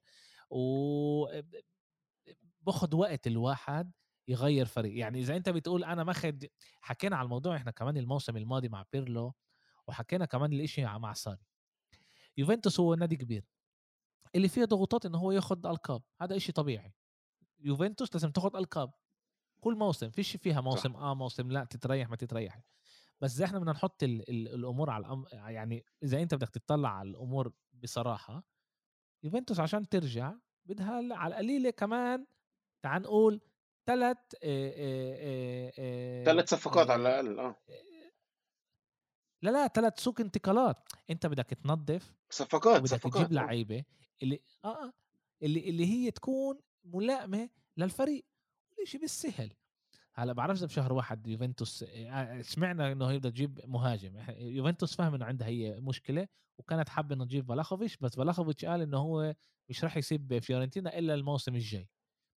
و 0.50 1.26
باخذ 2.66 2.94
وقت 2.94 3.26
الواحد 3.26 3.92
يغير 4.28 4.66
فريق. 4.66 4.98
يعني 4.98 5.18
إذا 5.20 5.36
أنت 5.36 5.48
بتقول 5.48 5.84
أنا 5.84 6.04
ماخد 6.04 6.46
حكينا 6.80 7.16
على 7.16 7.24
الموضوع 7.24 7.56
إحنا 7.56 7.70
كمان 7.70 7.96
الموسم 7.96 8.36
الماضي 8.36 8.68
مع 8.68 8.84
بيرلو 8.92 9.34
وحكينا 9.86 10.24
كمان 10.24 10.52
الإشي 10.52 10.84
مع 10.84 11.12
ساري. 11.12 11.46
يوفنتوس 12.36 12.80
هو 12.80 12.94
نادي 12.94 13.16
كبير. 13.16 13.44
اللي 14.34 14.48
فيه 14.48 14.64
ضغوطات 14.64 15.06
انه 15.06 15.18
هو 15.18 15.32
ياخد 15.32 15.66
ألقاب. 15.66 16.02
هذا 16.20 16.36
إشي 16.36 16.52
طبيعي. 16.52 16.94
يوفنتوس 17.58 18.14
لازم 18.14 18.30
تاخد 18.30 18.56
ألقاب. 18.56 18.92
كل 19.60 19.74
موسم 19.74 20.10
فيش 20.10 20.36
فيها 20.36 20.60
موسم 20.60 20.92
صح. 20.92 20.98
آه 21.00 21.14
موسم 21.14 21.50
لأ 21.50 21.64
تتريح 21.64 22.08
ما 22.08 22.16
تتريح. 22.16 22.60
بس 23.20 23.40
إحنا 23.40 23.58
بدنا 23.58 23.72
نحط 23.72 24.02
ال 24.02 24.30
ال 24.30 24.54
الأمور 24.54 24.90
على 24.90 25.06
الأم... 25.06 25.24
يعني 25.32 25.84
إذا 26.02 26.22
أنت 26.22 26.34
بدك 26.34 26.48
تطلع 26.48 26.88
على 26.88 27.08
الأمور 27.10 27.52
بصراحة 27.72 28.44
يوفنتوس 29.22 29.60
عشان 29.60 29.88
ترجع 29.88 30.34
بدها 30.64 31.14
على 31.16 31.34
القليلة 31.34 31.70
كمان 31.70 32.26
تعال 32.85 33.03
نقول 33.03 33.41
ثلاث 33.87 34.16
ثلاث 36.24 36.51
صفقات 36.51 36.91
على 36.91 37.20
الأقل 37.20 37.39
آه. 37.39 37.57
لا 39.43 39.51
لا 39.51 39.68
ثلاث 39.68 40.01
سوق 40.01 40.20
انتقالات. 40.20 40.89
أنت 41.11 41.26
بدك 41.26 41.47
تنظف 41.47 42.14
صفقات 42.30 42.80
بدك 42.80 42.91
صفقات 42.91 43.14
تجيب 43.14 43.32
لعيبة 43.32 43.85
اللي 44.22 44.41
آه 44.64 44.93
اللي 45.43 45.70
اللي 45.70 45.87
هي 45.87 46.11
تكون 46.11 46.61
ملائمة 46.85 47.49
للفريق 47.76 48.24
شيء 48.85 49.01
بالسهل. 49.01 49.53
هلأ 50.14 50.32
بعرفش 50.32 50.64
بشهر 50.64 50.93
واحد 50.93 51.26
يوفنتوس 51.26 51.85
آه، 51.89 52.43
سمعنا 52.43 52.93
إنه 52.93 53.11
هي 53.11 53.18
بدها 53.18 53.30
تجيب 53.30 53.61
مهاجم. 53.64 54.24
يوفنتوس 54.28 54.95
فهم 54.95 55.14
إنه 55.14 55.24
عندها 55.24 55.49
هي 55.49 55.80
مشكلة 55.80 56.28
وكانت 56.59 56.89
حابة 56.89 57.14
إنه 57.14 57.24
تجيب 57.24 57.49
فلاخوفيتش 57.49 57.97
بس 57.97 58.16
فلاخوفيتش 58.16 58.64
قال 58.64 58.80
إنه 58.80 58.99
هو 58.99 59.35
مش 59.68 59.85
راح 59.85 59.97
يسيب 59.97 60.39
فيورنتينا 60.39 60.99
إلا 60.99 61.14
الموسم 61.14 61.55
الجاي. 61.55 61.89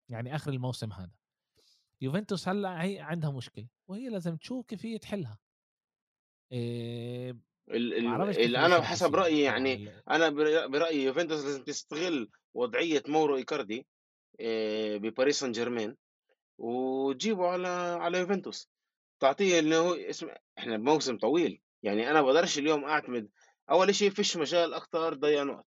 يعني 0.08 0.34
آخر 0.34 0.52
الموسم 0.52 0.92
هذا. 0.92 1.10
يوفنتوس 2.00 2.48
هلأ 2.48 2.82
هي 2.82 3.00
عندها 3.00 3.30
مشكلة 3.30 3.66
وهي 3.88 4.08
لازم 4.08 4.36
تشوف 4.36 4.66
كيف 4.66 4.86
هي 4.86 4.98
تحلها 4.98 5.38
إيه 6.52 7.36
اللي 7.70 8.58
أنا 8.66 8.82
حسب 8.82 9.14
رأيي 9.14 9.40
يعني 9.40 9.90
أنا 10.10 10.28
برأيي 10.66 11.04
يوفنتوس 11.04 11.44
لازم 11.44 11.64
تستغل 11.64 12.30
وضعية 12.54 13.02
مورو 13.08 13.36
إيكاردي 13.36 13.86
إيه 14.40 14.98
بباريس 14.98 15.40
سان 15.40 15.52
جيرمان 15.52 15.96
وتجيبه 16.58 17.46
على 17.48 17.68
على 18.00 18.18
يوفنتوس. 18.18 18.70
تعطيه 19.20 19.58
اللي 19.58 19.76
هو 19.76 19.94
اسم 19.94 20.28
إحنا 20.58 20.76
بموسم 20.76 21.18
طويل 21.18 21.60
يعني 21.82 22.10
أنا 22.10 22.22
بقدرش 22.22 22.58
اليوم 22.58 22.84
أعتمد 22.84 23.28
أول 23.70 23.94
شيء 23.94 24.10
فيش 24.10 24.36
مجال 24.36 24.74
أكتر 24.74 25.14
ضيع 25.14 25.42
نقط. 25.42 25.66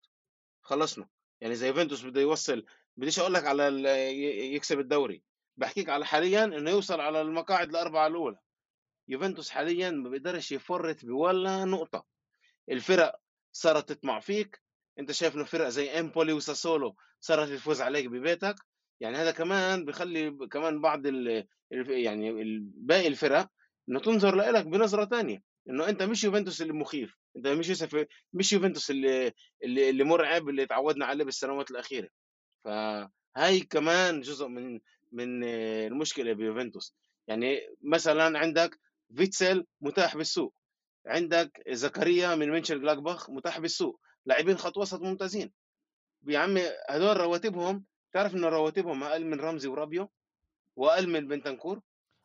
خلصنا. 0.61 1.07
يعني 1.41 1.55
زي 1.55 1.67
يوفنتوس 1.67 2.05
بده 2.05 2.21
يوصل 2.21 2.65
بديش 2.99 3.19
أقول 3.19 3.33
لك 3.33 3.45
على 3.45 3.63
يكسب 4.55 4.79
الدوري 4.79 5.23
بحكيك 5.57 5.89
على 5.89 6.05
حاليا 6.05 6.43
إنه 6.43 6.71
يوصل 6.71 6.99
على 7.01 7.21
المقاعد 7.21 7.69
الأربعة 7.69 8.07
الأولى. 8.07 8.37
يوفنتوس 9.07 9.49
حاليا 9.49 9.91
ما 9.91 10.09
بيقدرش 10.09 10.51
يفرط 10.51 11.05
بولا 11.05 11.65
نقطة. 11.65 12.05
الفرق 12.71 13.19
صارت 13.51 13.91
تطمع 13.91 14.19
فيك 14.19 14.61
أنت 14.99 15.11
شايف 15.11 15.35
إنه 15.35 15.43
فرق 15.43 15.67
زي 15.67 15.99
إمبولي 15.99 16.33
وساسولو 16.33 16.95
صارت 17.19 17.49
تفوز 17.49 17.81
عليك 17.81 18.05
ببيتك 18.05 18.55
يعني 18.99 19.17
هذا 19.17 19.31
كمان 19.31 19.85
بيخلي 19.85 20.47
كمان 20.51 20.81
بعض 20.81 21.07
ال 21.07 21.47
يعني 21.87 22.31
باقي 22.75 23.07
الفرق 23.07 23.47
إنه 23.89 23.99
تنظر 23.99 24.35
لك 24.35 24.65
بنظرة 24.65 25.05
ثانية 25.05 25.43
إنه 25.69 25.89
أنت 25.89 26.03
مش 26.03 26.23
يوفنتوس 26.23 26.61
اللي 26.61 26.73
مخيف 26.73 27.15
أنت 27.37 27.47
مش 27.47 27.69
يوسف 27.69 28.05
مش 28.33 28.53
يوفنتوس 28.53 28.91
اللي 28.91 29.33
اللي, 29.63 29.89
اللي 29.89 30.03
مرعب 30.03 30.49
اللي 30.49 30.65
تعودنا 30.65 31.05
عليه 31.05 31.25
بالسنوات 31.25 31.71
الأخيرة. 31.71 32.09
فهاي 32.63 33.59
كمان 33.59 34.21
جزء 34.21 34.47
من 34.47 34.79
من 35.11 35.43
المشكلة 35.43 36.33
بيوفنتوس. 36.33 36.93
يعني 37.27 37.59
مثلا 37.81 38.39
عندك 38.39 38.79
فيتسل 39.15 39.65
متاح 39.81 40.17
بالسوق. 40.17 40.53
عندك 41.05 41.63
زكريا 41.69 42.35
من 42.35 42.49
منشن 42.49 42.81
جلاكباخ 42.81 43.29
متاح 43.29 43.59
بالسوق. 43.59 43.99
لاعبين 44.25 44.57
خط 44.57 44.77
وسط 44.77 45.01
ممتازين. 45.01 45.51
يا 46.27 46.39
عمي 46.39 46.61
هذول 46.89 47.17
رواتبهم 47.17 47.85
تعرف 48.13 48.35
انه 48.35 48.49
رواتبهم 48.49 49.03
أقل 49.03 49.25
من 49.25 49.39
رمزي 49.39 49.67
ورابيو؟ 49.67 50.09
وأقل 50.75 51.09
من 51.09 51.27
بنتنكور 51.27 51.81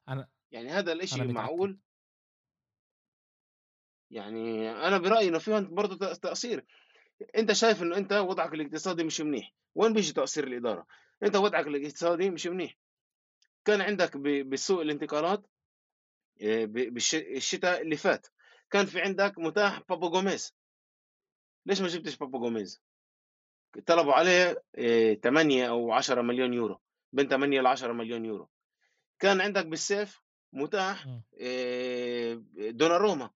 أنا 0.08 0.28
يعني 0.50 0.68
هذا 0.68 0.92
الإشي 0.92 1.22
معقول؟ 1.22 1.78
يعني 4.10 4.70
أنا 4.70 4.98
برأيي 4.98 5.28
إنه 5.28 5.38
فيهم 5.38 5.74
برضه 5.74 6.14
تقصير 6.14 6.64
انت 7.36 7.52
شايف 7.52 7.82
انه 7.82 7.96
انت 7.96 8.12
وضعك 8.12 8.54
الاقتصادي 8.54 9.04
مش 9.04 9.20
منيح. 9.20 9.52
وين 9.74 9.92
بيجي 9.92 10.12
تقصير 10.12 10.46
الإدارة؟ 10.46 10.86
انت 11.22 11.36
وضعك 11.36 11.66
الاقتصادي 11.66 12.30
مش 12.30 12.46
منيح. 12.46 12.76
كان 13.64 13.80
عندك 13.80 14.16
بسوق 14.16 14.80
الانتقالات 14.80 15.46
آه، 16.42 16.64
بالشتاء 16.64 17.82
اللي 17.82 17.96
فات. 17.96 18.26
كان 18.70 18.86
في 18.86 19.00
عندك 19.00 19.38
متاح 19.38 19.82
بابا 19.88 20.08
جوميز. 20.08 20.54
ليش 21.66 21.80
ما 21.80 21.88
جبتش 21.88 22.16
بابا 22.16 22.38
جوميز؟ 22.38 22.82
طلبوا 23.86 24.12
عليه 24.12 24.62
8 25.22 25.64
آه، 25.64 25.68
أو 25.68 25.92
10 25.92 26.22
مليون 26.22 26.54
يورو. 26.54 26.80
بين 27.12 27.28
8 27.28 27.60
ل 27.60 27.66
10 27.66 27.92
مليون 27.92 28.24
يورو. 28.24 28.48
كان 29.18 29.40
عندك 29.40 29.66
بالسيف 29.66 30.20
متاح 30.52 31.06
آه، 31.40 32.42
دوناروما. 32.56 33.30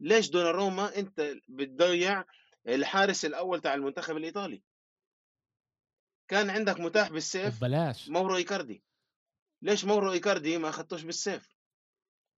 ليش 0.00 0.30
دوناروما؟ 0.30 0.98
انت 0.98 1.34
بتضيع 1.48 2.24
الحارس 2.68 3.24
الأول 3.24 3.60
تاع 3.60 3.74
المنتخب 3.74 4.16
الإيطالي. 4.16 4.62
كان 6.28 6.50
عندك 6.50 6.80
متاح 6.80 7.10
بالصيف 7.10 7.56
ببلاش 7.56 8.08
مورو 8.08 8.36
إيكاردي. 8.36 8.82
ليش 9.62 9.84
مورو 9.84 10.12
إيكاردي 10.12 10.58
ما 10.58 10.68
اخذتوش 10.68 11.02
بالصيف؟ 11.02 11.58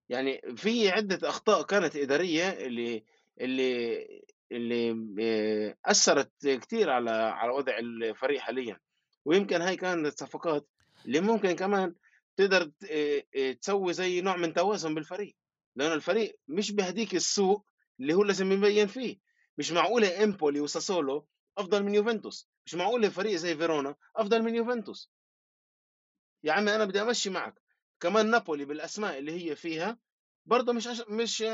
يعني 0.09 0.41
في 0.57 0.91
عدة 0.91 1.29
أخطاء 1.29 1.63
كانت 1.63 1.97
إدارية 1.97 2.49
اللي 2.49 3.05
اللي 3.41 4.07
اللي 4.53 4.91
آه، 5.21 5.77
أثرت 5.91 6.47
كثير 6.47 6.91
على 6.91 7.11
على 7.11 7.53
وضع 7.53 7.79
الفريق 7.79 8.41
حاليا. 8.41 8.81
ويمكن 9.25 9.63
هاي 9.63 9.77
كانت 9.77 10.19
صفقات 10.19 10.69
اللي 11.07 11.21
ممكن 11.21 11.53
كمان 11.53 11.95
تقدر 12.37 12.71
آه، 12.91 13.25
آه، 13.37 13.53
تسوي 13.53 13.93
زي 13.93 14.21
نوع 14.21 14.37
من 14.37 14.53
توازن 14.53 14.95
بالفريق. 14.95 15.37
لأنه 15.77 15.95
الفريق 15.95 16.39
مش 16.49 16.73
بهديك 16.73 17.15
السوق 17.15 17.67
اللي 18.01 18.15
هو 18.15 18.23
لازم 18.23 18.53
يبين 18.53 18.87
فيه. 18.87 19.19
مش 19.61 19.73
معقولة 19.73 20.25
إمبولي 20.25 20.61
وساسولو 20.61 21.27
أفضل 21.59 21.83
من 21.83 21.95
يوفنتوس. 21.95 22.49
مش 22.67 22.75
معقولة 22.75 23.09
فريق 23.09 23.37
زي 23.37 23.57
فيرونا 23.57 23.95
أفضل 24.17 24.43
من 24.43 24.55
يوفنتوس. 24.55 25.11
يا 26.45 26.53
عمي 26.53 26.75
أنا 26.75 26.85
بدي 26.85 27.03
أمشي 27.03 27.31
معك. 27.31 27.63
كمان 28.01 28.31
نابولي 28.31 28.65
بالأسماء 28.65 29.19
اللي 29.19 29.33
هي 29.33 29.57
فيها 29.57 29.99
برضه 30.47 30.73
مش 30.73 30.89
أش... 30.89 31.01
مش 31.09 31.45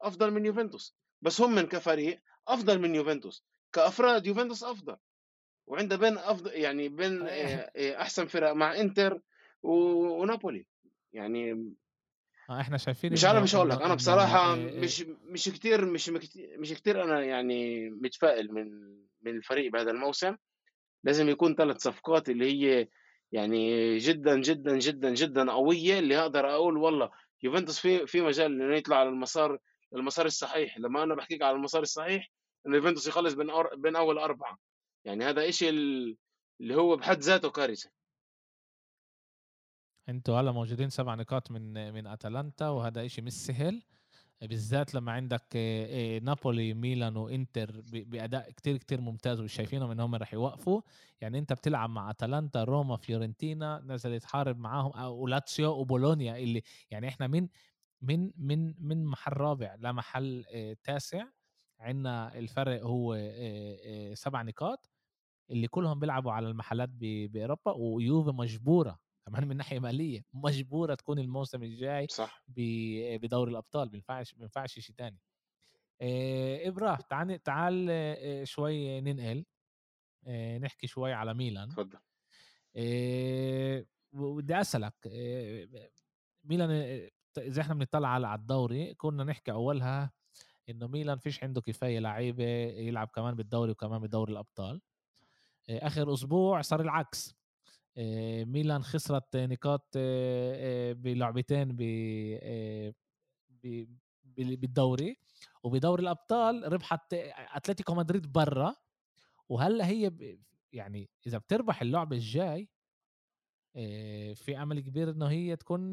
أفضل 0.00 0.30
من 0.30 0.46
يوفنتوس. 0.46 0.94
بس 1.22 1.40
هم 1.40 1.54
من 1.54 1.66
كفريق 1.66 2.22
أفضل 2.48 2.78
من 2.78 2.94
يوفنتوس. 2.94 3.44
كأفراد 3.72 4.26
يوفنتوس 4.26 4.64
أفضل. 4.64 4.96
وعنده 5.66 5.96
بين 5.96 6.18
افضل 6.18 6.52
يعني 6.52 6.88
بين 6.88 7.28
أحسن 7.76 8.26
فرق 8.26 8.52
مع 8.52 8.80
إنتر 8.80 9.20
ونابولي. 9.62 10.66
يعني 11.12 11.72
آه 12.50 12.60
إحنا 12.60 12.76
شايفين 12.76 13.12
مش 13.12 13.24
عارف 13.24 13.42
مش 13.42 13.54
هقول 13.54 13.70
لك 13.70 13.82
أنا 13.82 13.94
بصراحة 13.94 14.54
مش 14.54 15.04
مش 15.24 15.48
كثير 15.48 15.84
مش 15.84 16.08
مش 16.58 16.72
كثير 16.72 17.04
أنا 17.04 17.22
يعني 17.24 17.90
متفائل 17.90 18.54
من 18.54 18.92
من 19.22 19.36
الفريق 19.36 19.72
بهذا 19.72 19.90
الموسم. 19.90 20.36
لازم 21.04 21.28
يكون 21.28 21.54
ثلاث 21.54 21.76
صفقات 21.82 22.28
اللي 22.28 22.52
هي 22.52 22.88
يعني 23.32 23.98
جدا 23.98 24.40
جدا 24.40 24.78
جدا 24.78 25.10
جدا 25.14 25.52
قوية 25.52 25.98
اللي 25.98 26.18
أقدر 26.18 26.50
أقول 26.50 26.76
والله 26.76 27.10
يوفنتوس 27.42 27.78
في 27.78 28.06
في 28.06 28.20
مجال 28.20 28.62
إنه 28.62 28.76
يطلع 28.76 28.96
على 28.96 29.08
المسار 29.08 29.58
المسار 29.94 30.26
الصحيح. 30.26 30.78
لما 30.78 31.02
أنا 31.02 31.14
بحكيك 31.14 31.42
على 31.42 31.56
المسار 31.56 31.82
الصحيح 31.82 32.30
إنه 32.66 32.76
يوفنتوس 32.76 33.06
يخلص 33.06 33.34
بين 33.34 33.50
أر... 33.50 33.74
بين 33.76 33.96
أول 33.96 34.18
أربعة. 34.18 34.58
يعني 35.04 35.24
هذا 35.24 35.50
شيء 35.50 35.70
اللي 35.70 36.74
هو 36.76 36.96
بحد 36.96 37.18
ذاته 37.18 37.50
كارثة. 37.50 37.90
أنتوا 40.08 40.40
هلا 40.40 40.52
موجودين 40.52 40.90
سبع 40.90 41.14
نقاط 41.14 41.50
من 41.50 41.94
من 41.94 42.06
أتلانتا 42.06 42.68
وهذا 42.68 43.06
شيء 43.08 43.24
مش 43.24 43.32
سهل. 43.32 43.82
بالذات 44.42 44.94
لما 44.94 45.12
عندك 45.12 45.44
آه، 45.56 46.16
آه، 46.16 46.18
نابولي 46.18 46.74
ميلان 46.74 47.16
وإنتر 47.16 47.80
بأداء 47.80 48.50
كتير 48.50 48.76
كتير 48.76 49.00
ممتاز 49.00 49.40
وشايفينهم 49.40 49.90
إن 49.90 50.00
هم 50.00 50.14
رح 50.14 50.34
يوقفوا. 50.34 50.80
يعني 51.20 51.38
أنت 51.38 51.52
بتلعب 51.52 51.90
مع 51.90 52.10
أتلانتا 52.10 52.64
روما 52.64 52.96
فيورنتينا 52.96 53.82
نزل 53.86 54.12
يتحارب 54.12 54.58
معاهم 54.58 55.12
ولاتسيو 55.12 55.70
وبولونيا 55.70 56.36
اللي 56.36 56.62
يعني 56.90 57.08
إحنا 57.08 57.26
من 57.26 57.48
من 58.02 58.30
من 58.36 58.74
من 58.88 59.04
محل 59.04 59.32
رابع 59.32 59.74
لمحل 59.74 60.44
آه، 60.52 60.76
تاسع. 60.84 61.24
عندنا 61.80 62.38
الفرق 62.38 62.82
هو 62.82 63.14
سبع 64.14 64.42
نقاط 64.42 64.90
اللي 65.50 65.68
كلهم 65.68 65.98
بيلعبوا 66.00 66.32
على 66.32 66.48
المحلات 66.48 66.88
بأوروبا 66.98 67.72
ويوفي 67.72 68.30
مجبورة 68.30 68.98
كمان 69.26 69.48
من 69.48 69.56
ناحية 69.56 69.78
مالية 69.78 70.24
مجبورة 70.32 70.94
تكون 70.94 71.18
الموسم 71.18 71.62
الجاي 71.62 72.06
صح. 72.06 72.44
بدوري 72.48 73.50
الأبطال 73.50 73.88
ما 73.88 73.94
ينفعش 73.94 74.34
ما 74.34 74.42
ينفعش 74.42 74.78
شيء 74.78 74.96
ثاني 74.96 75.18
إبراهيم 76.68 76.98
تعال 77.10 77.42
تعال 77.42 78.48
شوي 78.48 79.00
ننقل 79.00 79.44
نحكي 80.60 80.86
شوي 80.86 81.12
على 81.12 81.34
ميلان. 81.34 81.68
تفضل 81.68 81.98
بدي 84.12 84.60
أسألك 84.60 84.94
ميلان 86.44 86.70
اذا 87.38 87.62
إحنا 87.62 87.74
بنطلع 87.74 88.08
على 88.08 88.34
الدوري 88.34 88.94
كنا 88.94 89.24
نحكي 89.24 89.52
أولها 89.52 90.12
إنه 90.68 90.86
ميلان 90.86 91.18
فيش 91.18 91.44
عنده 91.44 91.60
كفاية 91.60 91.98
لعيبة 91.98 92.44
يلعب 92.44 93.08
كمان 93.08 93.34
بالدوري 93.34 93.70
وكمان 93.70 94.00
بدوري 94.00 94.32
الأبطال. 94.32 94.80
آخر 95.70 96.12
أسبوع 96.14 96.60
صار 96.60 96.80
العكس. 96.80 97.34
ميلان 98.44 98.82
خسرت 98.82 99.36
نقاط 99.36 99.88
بلعبتين 100.96 101.76
بالدوري. 104.36 105.16
وبدوري 105.62 106.02
الأبطال 106.02 106.72
ربحت 106.72 107.14
أتلتيكو 107.54 107.94
مدريد 107.94 108.32
برا. 108.32 108.74
وهلأ 109.48 109.86
هي 109.86 110.12
يعني 110.72 111.10
إذا 111.26 111.38
بتربح 111.38 111.82
اللعبة 111.82 112.16
الجاي 112.16 112.68
في 114.34 114.58
أمل 114.62 114.80
كبير 114.80 115.10
إنه 115.10 115.26
هي 115.26 115.56
تكون 115.56 115.92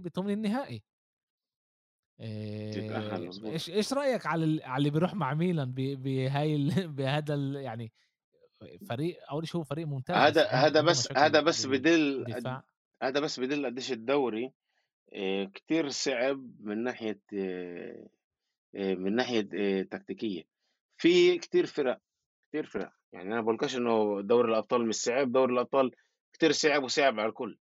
بثمن 0.00 0.30
النهائي. 0.30 0.82
إيش 3.44 3.70
إيش 3.70 3.92
رأيك 3.92 4.26
على 4.26 4.64
على 4.64 4.78
اللي 4.78 4.90
بيروح 4.90 5.14
مع 5.14 5.34
ميلان 5.34 5.72
بهاي 5.74 6.56
بهذا 6.96 7.34
يعني 7.60 7.92
فريق 8.88 9.18
أول 9.30 9.48
شيء 9.48 9.56
هو 9.60 9.64
فريق 9.64 9.86
ممتاز 9.86 10.16
هذا 10.16 10.46
هذا 10.46 10.80
بس 10.80 11.12
هذا 11.12 11.40
بس 11.40 11.66
بدل 11.66 12.26
هذا 13.02 13.20
بس 13.20 13.40
بدل 13.40 13.66
قديش 13.66 13.92
الدوري 13.92 14.52
آه، 15.14 15.44
كتير 15.44 15.88
صعب 15.88 16.50
من 16.60 16.82
ناحية 16.82 17.20
آه، 17.34 18.06
آه، 18.74 18.94
من 18.94 19.16
ناحية 19.16 19.82
تكتيكية. 19.82 20.42
في 20.98 21.38
كتير 21.38 21.66
فرق 21.66 22.00
كتير 22.48 22.66
فرق. 22.66 22.92
يعني 23.12 23.32
أنا 23.32 23.40
بقولكش 23.40 23.76
إنه 23.76 24.20
دوري 24.20 24.50
الأبطال 24.50 24.86
مش 24.86 24.94
صعب 24.94 25.32
دوري 25.32 25.52
الأبطال 25.52 25.90
كتير 26.32 26.52
صعب 26.52 26.84
وصعب 26.84 27.20
على 27.20 27.28
الكل. 27.28 27.58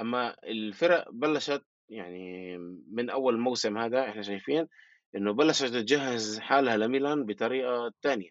أما 0.00 0.36
الفرق 0.44 1.10
بلشت 1.10 1.64
يعني 1.88 2.58
من 2.90 3.10
أول 3.10 3.38
موسم 3.40 3.78
هذا 3.78 4.08
إحنا 4.08 4.22
شايفين 4.22 4.68
إنه 5.16 5.32
بلشت 5.32 5.64
تجهز 5.64 6.38
حالها 6.38 6.76
لميلان 6.76 7.26
بطريقة 7.26 7.92
تانية. 8.02 8.30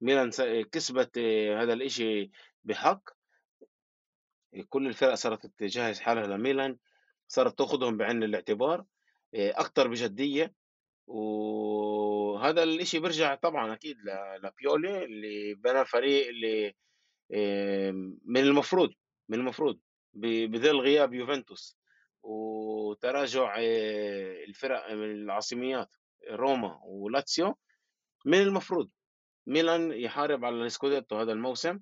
ميلان 0.00 0.30
كسبت 0.72 1.18
آه، 1.18 1.62
هذا 1.62 1.72
الإشي 1.72 2.30
بحق. 2.64 3.02
كل 4.68 4.86
الفرق 4.86 5.14
صارت 5.14 5.46
تجهز 5.46 6.00
حالها 6.00 6.26
لميلان 6.26 6.76
صارت 7.28 7.58
تأخذهم 7.58 7.96
بعين 7.96 8.22
الاعتبار 8.22 8.84
آه، 9.34 9.50
أكثر 9.50 9.88
بجدية. 9.88 10.54
وهذا 11.06 12.62
الإشي 12.62 12.98
بيرجع 12.98 13.34
طبعا 13.34 13.72
أكيد 13.72 13.96
لبيولي 14.42 15.04
اللي 15.04 15.54
بنى 15.54 15.84
فريق 15.84 16.28
اللي 16.28 16.74
من 18.24 18.40
المفروض 18.40 18.90
من 19.28 19.38
المفروض 19.38 19.78
بظل 20.14 20.80
غياب 20.80 21.14
يوفنتوس. 21.14 21.80
وتراجع 22.22 23.56
آه، 23.58 24.44
الفرق 24.44 24.92
من 24.92 25.10
العاصميات 25.10 25.88
روما 26.30 26.80
ولاتسيو 26.84 27.58
من 28.24 28.42
المفروض. 28.42 28.90
ميلان 29.46 29.92
يحارب 29.92 30.44
على 30.44 30.56
السكوديتو 30.66 31.16
هذا 31.16 31.32
الموسم. 31.32 31.80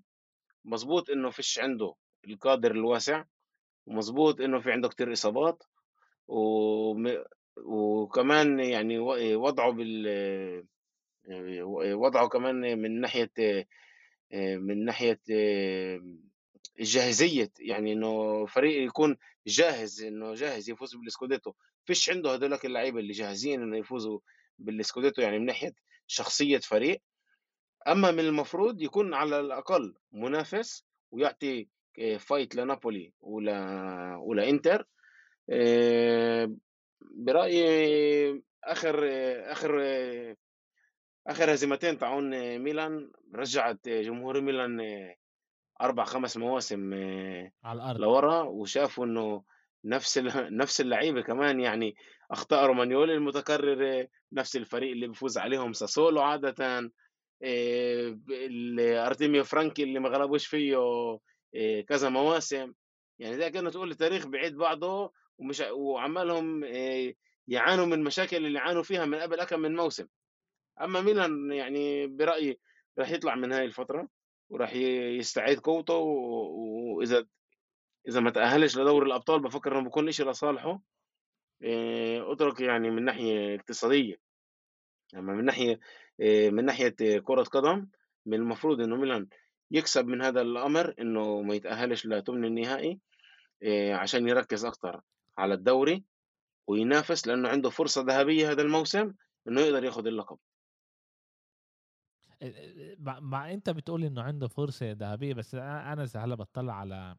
مظبوط 0.64 1.10
إنه 1.10 1.30
فيش 1.30 1.58
عنده 1.58 1.94
القادر 2.28 2.70
الواسع. 2.70 3.24
ومظبوط 3.86 4.40
إنه 4.40 4.60
في 4.60 4.72
عنده 4.72 4.88
كتير 4.88 5.12
إصابات. 5.12 5.64
وم... 6.28 7.24
وكمان 7.64 8.60
يعني 8.60 8.98
وضعه 9.36 9.72
بال 9.72 10.66
وضعه 11.94 12.28
كمان 12.28 12.78
من 12.78 13.00
ناحية 13.00 13.30
من 14.32 14.84
ناحية 14.84 15.20
جاهزية. 16.80 17.50
يعني 17.58 17.92
إنه 17.92 18.46
فريق 18.46 18.86
يكون 18.86 19.16
جاهز 19.46 20.02
إنه 20.02 20.34
جاهز 20.34 20.70
يفوز 20.70 20.96
بالسكوديتو. 20.96 21.52
فيش 21.84 22.10
عنده 22.10 22.34
هذولك 22.34 22.66
اللعيبة 22.66 23.00
اللي 23.00 23.12
جاهزين 23.12 23.62
إنه 23.62 23.78
يفوزوا 23.78 24.20
بالسكوديتو. 24.58 25.22
يعني 25.22 25.38
من 25.38 25.44
ناحية 25.44 25.74
شخصية 26.06 26.58
فريق. 26.58 27.02
أما 27.92 28.10
من 28.10 28.20
المفروض 28.20 28.82
يكون 28.82 29.14
على 29.14 29.40
الأقل 29.40 29.94
منافس 30.12 30.84
ويعطي 31.10 31.68
فايت 32.18 32.54
لنابولي 32.54 33.12
ولا 33.20 34.16
ولا 34.16 34.48
إنتر. 34.48 34.86
آه، 35.50 36.56
برأيي 37.00 38.42
آخر 38.64 39.08
آخر 39.52 39.80
آخر 41.26 41.54
هزيمتين 41.54 41.98
تاعون 41.98 42.58
ميلان 42.58 43.10
رجعت 43.34 43.88
جمهور 43.88 44.40
ميلان 44.40 44.80
أربع 45.80 46.04
خمس 46.04 46.36
مواسم 46.36 46.94
على 47.64 47.76
الأرض. 47.76 48.00
لورا 48.00 48.42
وشافوا 48.42 49.04
إنه 49.04 49.44
نفس 49.84 50.18
نفس 50.34 50.80
اللعيبة 50.80 51.22
كمان 51.22 51.60
يعني 51.60 51.96
أخطاء 52.30 52.66
رومانيولي 52.66 53.14
المتكرره 53.14 54.08
نفس 54.32 54.56
الفريق 54.56 54.90
اللي 54.90 55.06
بيفوز 55.06 55.38
عليهم 55.38 55.72
ساسولو 55.72 56.20
عادة. 56.20 56.54
آه، 56.78 56.90
ارتيميو 59.06 59.44
فرانكي 59.44 59.82
اللي 59.82 59.98
ما 59.98 60.08
غلبوش 60.08 60.46
فيه 60.46 60.76
آه، 60.76 61.80
كذا 61.80 62.08
مواسم. 62.08 62.74
يعني 63.18 63.36
زي 63.36 63.50
كأنه 63.50 63.70
تقول 63.70 63.90
التاريخ 63.90 64.26
بعيد 64.26 64.56
بعضه 64.56 65.12
ومش 65.38 65.60
وعمالهم 65.70 66.64
آه، 66.64 67.14
يعانوا 67.48 67.86
من 67.86 68.04
مشاكل 68.04 68.46
اللي 68.46 68.58
عانوا 68.58 68.82
فيها 68.82 69.04
من 69.04 69.18
قبل 69.18 69.40
أكم 69.40 69.60
من 69.60 69.76
موسم. 69.76 70.06
أما 70.80 71.00
ميلان 71.00 71.52
يعني 71.52 72.06
برأيي 72.06 72.60
راح 72.98 73.10
يطلع 73.10 73.34
من 73.34 73.52
هاي 73.52 73.64
الفترة 73.64 74.08
وراح 74.50 74.74
يستعيد 74.74 75.60
قوته 75.60 75.94
وإذا 75.94 77.26
إذا 78.08 78.20
ما 78.20 78.30
تأهلش 78.30 78.78
لدوري 78.78 79.06
الأبطال 79.06 79.40
بفكر 79.40 79.78
إنه 79.78 79.88
بكون 79.88 80.12
شيء 80.12 80.30
لصالحه 80.30 80.80
أترك 82.32 82.60
يعني 82.60 82.90
من 82.90 83.04
ناحية 83.04 83.54
اقتصادية. 83.54 84.20
أما 85.14 85.34
من 85.34 85.44
ناحية 85.44 85.72
آه، 85.72 85.78
من 86.50 86.64
ناحية 86.64 87.18
كرة 87.18 87.42
قدم 87.42 87.86
من 88.26 88.34
المفروض 88.34 88.80
إنه 88.80 88.96
ميلان 88.96 89.28
يكسب 89.70 90.06
من 90.06 90.22
هذا 90.22 90.40
الأمر 90.40 90.94
إنه 91.00 91.42
ما 91.42 91.54
يتأهلش 91.54 92.06
لثمن 92.06 92.44
النهائي 92.44 92.98
آه، 93.62 93.94
عشان 93.94 94.28
يركز 94.28 94.64
أكثر 94.64 95.00
على 95.38 95.54
الدوري 95.54 96.04
وينافس 96.66 97.26
لأنه 97.26 97.48
عنده 97.48 97.70
فرصة 97.70 98.02
ذهبية 98.02 98.50
هذا 98.50 98.62
الموسم 98.62 99.14
إنه 99.48 99.60
يقدر 99.60 99.84
ياخذ 99.84 100.06
اللقب. 100.06 100.38
مع, 102.98 103.20
مع 103.20 103.52
أنت 103.52 103.70
بتقول 103.70 104.04
إنه 104.04 104.22
عنده 104.22 104.48
فرصة 104.48 104.92
ذهبية 104.92 105.34
بس 105.34 105.54
أنا 105.54 106.06
هلا 106.16 106.34
بطلع 106.34 106.74
على 106.74 107.16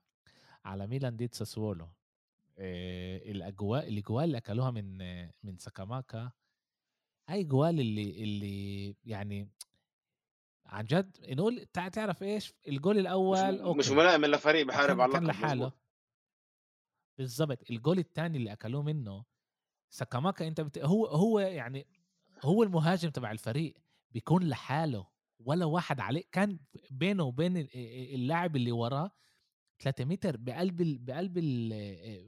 على 0.65 0.87
ميلان 0.87 1.15
ديت 1.15 1.33
ساسولو 1.33 1.89
الأجواء 2.59 3.87
الأجواء 3.87 4.23
اللي 4.23 4.37
أكلوها 4.37 4.71
من 4.71 4.97
من 5.43 5.57
سكاماكا 5.57 6.31
هاي 7.29 7.43
جول 7.43 7.79
اللي 7.79 8.23
اللي 8.23 8.95
يعني 9.05 9.49
عن 10.65 10.85
جد 10.85 11.17
نقول 11.29 11.65
تعرف 11.65 12.23
إيش؟ 12.23 12.53
الجول 12.67 12.97
الأول 12.99 13.53
مش, 13.53 13.59
okay. 13.61 13.79
مش 13.79 13.89
ملائم 13.89 14.25
إلا 14.25 14.37
فريق 14.37 14.65
بحارب 14.65 15.01
على 15.01 15.09
اللقب 15.09 15.23
لحاله. 15.23 15.71
بالضبط 17.17 17.69
الجول 17.71 17.99
الثاني 17.99 18.37
اللي 18.37 18.53
أكلوه 18.53 18.81
منه 18.81 19.25
سكاماكا 19.89 20.47
أنت 20.47 20.61
بت... 20.61 20.77
هو 20.77 21.05
هو 21.05 21.39
يعني 21.39 21.87
هو 22.43 22.63
المهاجم 22.63 23.09
تبع 23.09 23.31
الفريق 23.31 23.77
بيكون 24.11 24.49
لحاله 24.49 25.07
ولا 25.39 25.65
واحد 25.65 25.99
عليه. 25.99 26.23
كان 26.31 26.59
بينه 26.91 27.23
وبين 27.23 27.67
اللاعب 27.75 28.55
اللي 28.55 28.71
وراه 28.71 29.11
3 29.79 30.05
متر 30.05 30.37
بقلب 30.37 30.81
ال 30.81 30.97
بقلب 30.97 31.37
ال 31.37 31.73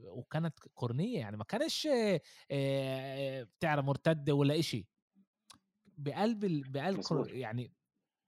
وكانت 0.08 0.58
كورنية 0.74 1.18
يعني 1.18 1.36
ما 1.36 1.44
كانش 1.44 1.88
بتعرف 3.56 3.84
مرتده 3.84 4.34
ولا 4.34 4.58
إشي. 4.58 4.91
بقلب 6.04 6.44
ال 6.44 6.62
بقلب 6.68 7.00
يعني 7.28 7.72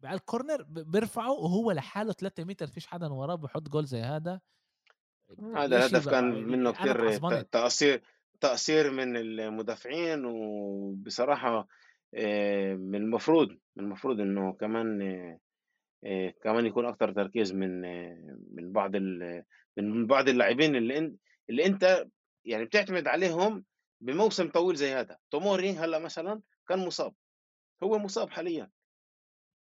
بقلب 0.01 0.21
كورنر 0.21 0.63
بيرفعه 0.63 1.33
وهو 1.33 1.73
لحاله 1.73 2.13
3 2.13 2.45
متر 2.45 2.67
فيش 2.67 2.87
حدا 2.87 3.07
وراه 3.07 3.35
بحط 3.35 3.69
جول 3.69 3.85
زي 3.85 4.01
هذا. 4.01 4.41
هذا 5.57 5.77
الهدف 5.77 6.09
كان 6.09 6.45
منه 6.45 6.73
كثير 6.73 7.43
تأثير 7.43 8.03
تأثير 8.41 8.91
من 8.91 9.17
المدافعين 9.17 10.25
وبصراحة 10.25 11.69
من 12.75 12.95
المفروض 12.95 13.49
من 13.77 13.85
المفروض 13.85 14.21
إنه 14.21 14.53
كمان 14.53 14.99
كمان 16.43 16.67
يكون 16.67 16.87
أكتر 16.87 17.13
تركيز 17.13 17.53
من 17.53 17.81
من 18.55 18.73
بعض 18.73 18.97
من 19.77 20.07
بعض 20.07 20.29
اللاعبين 20.29 20.77
اللي 20.77 20.99
انت 20.99 21.17
اللي 21.51 21.67
أنت 21.67 22.07
يعني 22.45 22.65
بتعتمد 22.65 23.07
عليهم 23.09 23.65
بموسم 24.01 24.49
طويل 24.49 24.77
زي 24.77 24.93
هذا. 24.93 25.19
توموري 25.31 25.73
هلأ 25.73 25.99
مثلا 25.99 26.41
كان 26.69 26.79
مصاب. 26.79 27.15
هو 27.83 27.99
مصاب 27.99 28.31
حاليا. 28.31 28.71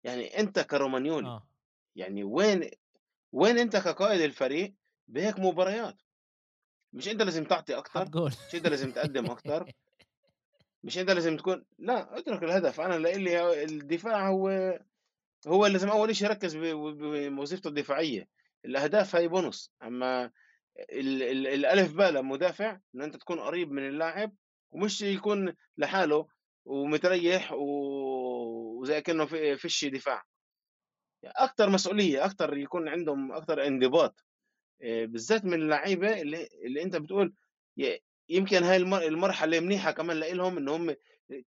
يعني 0.03 0.39
أنت 0.39 0.59
كرومانيولي 0.59 1.27
آه. 1.27 1.47
يعني 1.95 2.23
وين 2.23 2.69
وين 3.31 3.57
أنت 3.59 3.77
كقائد 3.77 4.21
الفريق 4.21 4.73
بهيك 5.07 5.39
مباريات؟ 5.39 6.01
مش 6.93 7.07
أنت 7.07 7.21
لازم 7.21 7.43
تعطي 7.43 7.77
أكثر 7.77 8.31
مش 8.47 8.55
أنت 8.55 8.67
لازم 8.67 8.91
تقدم 8.91 9.25
أكثر 9.25 9.71
مش 10.83 10.97
أنت 10.97 11.11
لازم 11.11 11.37
تكون 11.37 11.65
لا 11.79 12.19
اترك 12.19 12.43
الهدف. 12.43 12.81
أنا 12.81 13.07
لي 13.07 13.63
الدفاع 13.63 14.29
هو 14.29 14.79
هو 15.47 15.65
لازم 15.65 15.89
أول 15.89 16.15
شيء 16.15 16.27
يركز 16.27 16.55
بوظيفته 16.55 17.67
الدفاعية. 17.67 18.27
الأهداف 18.65 19.15
هي 19.15 19.27
بونص. 19.27 19.71
أما 19.83 20.31
ال 20.79 21.23
ال 21.23 21.47
الألف 21.47 21.93
باء 21.93 22.11
لمدافع 22.11 22.79
إن 22.95 23.01
أنت 23.01 23.15
تكون 23.15 23.39
قريب 23.39 23.71
من 23.71 23.87
اللاعب 23.87 24.35
ومش 24.71 25.01
يكون 25.01 25.53
لحاله 25.77 26.27
ومتريح 26.65 27.53
وزي 27.53 29.01
كأنه 29.01 29.25
في 29.25 29.57
فيش 29.57 29.85
دفاع. 29.85 30.23
أكثر 31.25 31.69
مسؤولية 31.69 32.25
أكثر 32.25 32.57
يكون 32.57 32.89
عندهم 32.89 33.31
أكثر 33.31 33.67
انضباط 33.67 34.25
آه، 34.81 35.05
بالذات 35.05 35.45
من 35.45 35.53
اللعيبة 35.53 36.21
اللي, 36.21 36.47
اللي 36.65 36.83
أنت 36.83 36.95
بتقول 36.95 37.33
يمكن 38.29 38.63
هاي 38.63 38.77
المرحلة 39.07 39.59
منيحة 39.59 39.91
كمان 39.91 40.19
لهم 40.19 40.57
إن 40.57 40.69
هم 40.69 40.95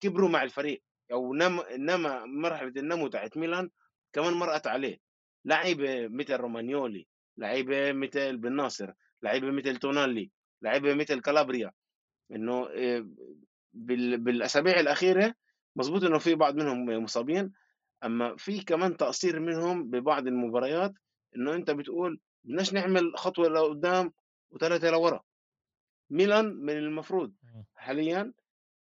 كبروا 0.01 0.29
مع 0.29 0.43
الفريق. 0.43 0.83
أو 1.11 1.33
نم 1.33 1.61
نما 1.77 2.25
مرحلة 2.25 2.73
النمو 2.77 3.07
تاعت 3.07 3.37
ميلان 3.37 3.69
كمان 4.13 4.33
مرقت 4.33 4.67
عليه. 4.67 4.97
لعيبة 5.45 6.07
مثل 6.07 6.33
رومانيولي 6.35 7.07
لعيبة 7.37 7.91
مثل 7.91 8.37
بن 8.37 8.55
ناصر 8.55 8.93
لعيبة 9.23 9.51
مثل 9.51 9.77
تونالي 9.77 10.31
لعيبة 10.61 10.93
مثل 10.93 11.21
كالابريا. 11.21 11.71
إنه 12.31 12.67
آه، 12.69 13.07
بالأسابيع 13.73 14.79
الأخيرة 14.79 15.33
مزبوط 15.75 16.03
إنه 16.03 16.17
في 16.17 16.35
بعض 16.35 16.55
منهم 16.55 17.03
مصابين 17.03 17.53
أما 18.03 18.35
في 18.35 18.63
كمان 18.63 18.97
تقصير 18.97 19.39
منهم 19.39 19.89
ببعض 19.89 20.27
المباريات 20.27 20.93
إنه 21.35 21.55
أنت 21.55 21.71
بتقول 21.71 22.19
بدناش 22.43 22.73
نعمل 22.73 23.17
خطوة 23.17 23.47
لقدام 23.47 24.11
وثلاثه 24.51 24.89
لورا. 24.89 25.21
ميلان 26.09 26.45
من 26.45 26.77
المفروض 26.77 27.33
حاليا 27.75 28.33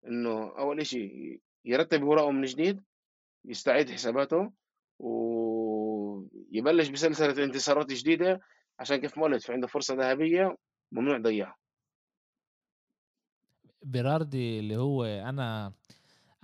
إنه 0.06 0.58
أول 0.58 0.86
شيء 0.86 1.40
يرتب 1.64 2.02
ورقه 2.02 2.30
من 2.30 2.42
جديد 2.42 2.82
يستعيد 3.44 3.90
حساباته 3.90 4.52
ويبلش 4.98 6.88
بسلسلة 6.88 7.44
انتصارات 7.44 7.92
جديدة 7.92 8.40
عشان 8.78 8.96
كيف 8.96 9.18
ما 9.18 9.24
قلت 9.24 9.42
في 9.42 9.52
عنده 9.52 9.66
فرصة 9.66 9.94
ذهبية 9.94 10.56
ممنوع 10.92 11.16
يضيعها. 11.16 11.56
بيراردي 13.82 14.58
اللي 14.58 14.76
هو 14.76 15.04
أنا 15.04 15.72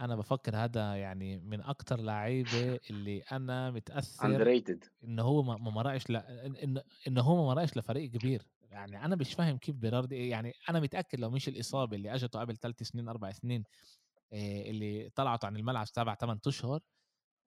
أنا 0.00 0.16
بفكر 0.16 0.56
هذا 0.56 0.94
يعني 0.96 1.38
من 1.38 1.60
أكتر 1.60 2.00
لعيبة 2.00 2.78
اللي 2.90 3.22
أنا 3.32 3.70
متأثر 3.70 4.38
underrated. 4.38 4.88
انه 5.04 5.22
هو 5.22 5.42
ما 5.42 5.70
مرقش 5.70 6.10
ل... 6.10 6.16
انه 6.16 6.82
انه 7.08 7.22
هو 7.22 7.36
ما 7.36 7.54
مرقش 7.54 7.76
لفريق 7.76 8.10
كبير. 8.10 8.42
يعني 8.70 9.04
أنا 9.04 9.16
مش 9.16 9.34
فاهم 9.34 9.58
كيف 9.58 9.76
بيراردي 9.76 10.28
يعني 10.28 10.52
أنا 10.70 10.80
متأكد 10.80 11.20
لو 11.20 11.30
مش 11.30 11.48
الإصابة 11.48 11.96
اللي 11.96 12.14
أجته 12.14 12.40
قبل 12.40 12.56
ثلاث 12.56 12.82
سنين 12.82 13.08
أربع 13.08 13.30
سنين 13.30 13.64
اللي 14.32 15.10
طلعت 15.14 15.44
عن 15.44 15.56
الملعب 15.56 15.86
سبع 15.86 16.14
ثمان 16.14 16.38
أشهر 16.46 16.80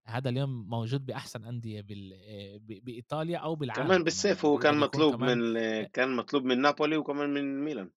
هذا 0.06 0.30
اليوم 0.30 0.70
موجود 0.70 1.06
بأحسن 1.06 1.46
أندية 1.46 1.82
بال... 1.82 2.14
بإيطاليا 2.60 3.38
أو 3.38 3.56
بالعالم 3.56 3.84
كمان 3.84 4.04
بالسيف 4.04 4.46
هو 4.46 4.58
كان 4.58 4.78
مطلوب 4.78 5.24
من 5.24 5.54
كان 5.84 6.16
مطلوب 6.16 6.44
من 6.44 6.62
نابولي 6.62 6.98
وكمان 6.98 7.30
من 7.30 7.64
ميلان. 7.64 7.90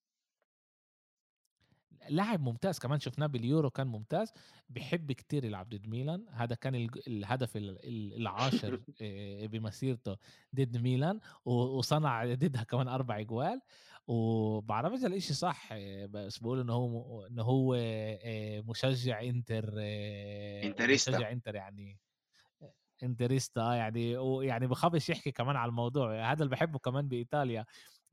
لاعب 2.09 2.40
ممتاز 2.40 2.78
كمان 2.78 3.00
شفناه 3.00 3.26
باليورو 3.26 3.70
كان 3.70 3.86
ممتاز. 3.86 4.32
بحب 4.68 5.12
كتير 5.12 5.44
يلعب 5.44 5.68
ضد 5.68 5.86
ميلان. 5.86 6.26
هذا 6.30 6.55
كان 6.55 6.88
الهدف 7.07 7.50
العاشر 7.57 8.80
آه، 9.03 9.46
بمسيرته 9.46 10.16
ضد 10.55 10.76
ميلان 10.76 11.20
وصنع 11.44 12.24
ضدها 12.24 12.62
كمان 12.62 12.88
أربع 12.88 13.18
اجوال 13.18 13.61
وبعرفش 14.07 15.05
الاشي 15.05 15.34
صح 15.34 15.68
آه، 15.72 16.07
بس 16.07 16.38
بقول 16.38 16.61
إنه 16.61 16.72
هو 16.72 17.26
إنه 17.26 17.42
هو 17.42 17.74
آه، 17.74 18.61
مشجع 18.61 19.22
إنتر 19.22 19.74
إنتريستا. 20.64 21.12
مشجع 21.12 21.32
إنتر 21.32 21.55
يعني 21.55 21.98
إنتريستا 23.03 23.74
يعني 23.74 24.16
ويعني 24.16 24.66
بخافش 24.66 25.11
يحكي 25.11 25.30
كمان 25.30 25.57
على 25.57 25.68
الموضوع. 25.68 26.32
هذا 26.32 26.44
اللي 26.44 26.50
بحبه 26.50 26.78
كمان 26.78 27.09
بإيطاليا. 27.09 27.66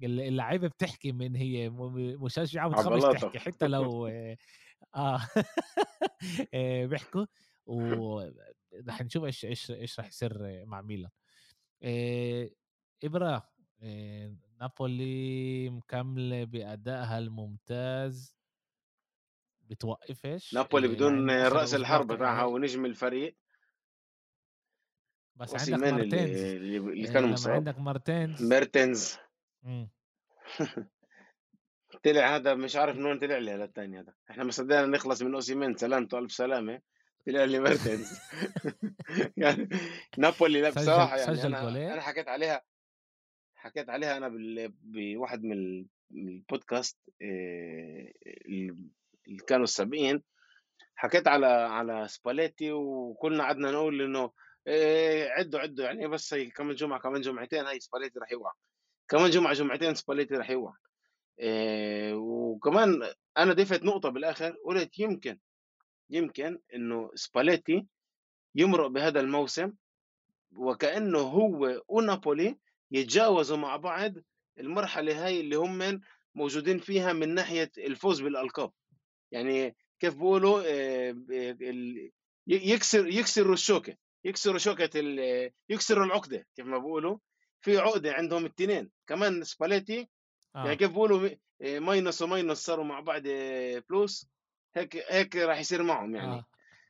اللعيبة 0.03 0.67
بتحكي 0.67 1.11
من 1.11 1.35
هي 1.35 1.69
مشجعه 1.69 2.67
وتخافش 2.67 3.21
تحكي 3.21 3.39
حتى 3.39 3.67
لو 3.67 4.07
آه. 4.95 5.21
آه، 6.53 6.85
بيحكوا 6.85 7.25
ورح 7.65 9.01
نشوف 9.01 9.23
إيش 9.23 9.45
إيش 9.45 9.71
إيش 9.71 9.99
رح 9.99 10.07
يصير 10.07 10.65
مع 10.65 10.81
ميلان. 10.81 11.11
آه، 11.83 12.49
ابره 13.03 13.49
آه، 13.81 14.35
نابولي 14.61 15.69
مكملة 15.69 16.43
بأدائها 16.43 17.19
الممتاز. 17.19 18.35
بتوقفش 19.61 20.53
نابولي 20.53 20.87
بدون 20.87 21.29
يعني 21.29 21.47
رأس 21.47 21.73
الحرب 21.73 22.17
تاعها 22.17 22.43
ونجم 22.43 22.85
الفريق. 22.85 23.37
بس 25.35 25.71
عندك 25.71 25.87
ميرتنز 25.87 26.39
اللي, 26.39 26.77
اللي 26.77 27.07
كانوا 27.07 27.29
مصاب 27.29 27.53
عندك 27.53 27.79
ميرتنز. 27.79 28.43
طلع 32.03 32.35
هذا 32.35 32.53
مش 32.53 32.75
عارف 32.75 32.95
من 32.97 33.05
وين 33.05 33.19
طلع 33.19 33.37
لي 33.37 33.51
هذا 33.51 33.63
الثاني 33.63 33.99
هذا. 33.99 34.13
إحنا 34.31 34.43
ما 34.43 34.51
صدقنا 34.51 34.85
نخلص 34.85 35.21
من 35.21 35.33
أوسيمين 35.33 35.75
سلامته 35.75 36.19
ألف 36.19 36.31
سلامة. 36.31 36.81
طلع 37.27 37.43
لي 37.43 37.59
ميرتنز 37.59 38.19
يعني 39.37 39.69
نابولي 40.17 40.61
لا 40.61 40.69
بصراحة 40.69 41.17
يعني 41.17 41.35
سجل 41.35 41.55
أنا 41.55 41.93
أنا 41.93 42.01
حكيت 42.01 42.27
عليها 42.27 42.61
حكيت 43.55 43.89
عليها 43.89 44.17
أنا 44.17 44.29
بواحد 44.83 45.43
من 45.43 45.85
البودكاست 46.11 46.97
آه، 47.21 48.11
اللي 48.45 49.43
كانوا 49.47 49.63
السابقين. 49.63 50.23
حكيت 50.95 51.27
على 51.27 51.47
على 51.47 52.07
سباليتي 52.07 52.71
وكلنا 52.71 53.43
قعدنا 53.43 53.71
نقول 53.71 54.01
إنه 54.01 54.31
إيه 54.67 55.29
عدوا 55.29 55.59
عدوا 55.59 55.85
يعني 55.85 56.07
بس 56.07 56.33
هي 56.33 56.49
كمان 56.49 56.75
جمعة 56.75 56.99
كمان 56.99 57.21
جمعتين 57.21 57.65
هاي 57.65 57.79
سباليتي 57.79 58.19
راح 58.19 58.31
يوقع. 58.31 58.51
كمان 59.09 59.29
جمعة 59.29 59.53
جمعتين 59.53 59.95
سباليتي 59.95 60.35
راح 60.35 60.49
يوقع 60.49 60.73
إيه 61.39 62.13
وكمان 62.13 63.13
أنا 63.37 63.53
ضفت 63.53 63.83
نقطة 63.83 64.09
بالآخر 64.09 64.55
قلت 64.65 64.99
يمكن 64.99 65.39
يمكن 66.09 66.59
إنه 66.75 67.11
سباليتي 67.15 67.85
يمرق 68.55 68.87
بهذا 68.87 69.19
الموسم 69.19 69.73
وكأنه 70.51 71.19
هو 71.19 71.81
ونابولي 71.87 72.57
يتجاوزوا 72.91 73.57
مع 73.57 73.75
بعض 73.75 74.13
المرحلة 74.59 75.25
هاي 75.25 75.39
اللي 75.39 75.55
هم 75.55 76.01
موجودين 76.35 76.79
فيها 76.79 77.13
من 77.13 77.33
ناحية 77.33 77.71
الفوز 77.77 78.21
بالألقاب. 78.21 78.71
يعني 79.31 79.75
كيف 79.99 80.13
بيقولوا 80.15 80.63
آه، 80.65 81.15
يكسر 82.47 83.07
يكسروا 83.07 83.53
الشوكة 83.53 83.97
يكسروا 84.25 84.57
شوكة 84.57 84.89
يكسروا 85.69 86.05
العقدة 86.05 86.47
كيف 86.55 86.65
ما 86.65 86.77
بيقولوا. 86.77 87.17
في 87.61 87.77
عقدة 87.77 88.13
عندهم 88.13 88.45
الاثنين 88.45 88.91
كمان 89.07 89.43
سباليتي 89.43 90.09
آه. 90.55 90.63
يعني 90.63 90.75
كيف 90.75 90.89
بيقولوا 90.89 91.29
minus 91.61 92.21
و 92.21 92.27
minus 92.27 92.57
صاروا 92.57 92.85
مع 92.85 92.99
بعض 92.99 93.21
plus 93.89 94.29
هيك 94.75 94.95
هيك 94.95 95.35
راح 95.35 95.59
يصير 95.59 95.83
معهم 95.83 96.15
يعني 96.15 96.31
آه. 96.31 96.45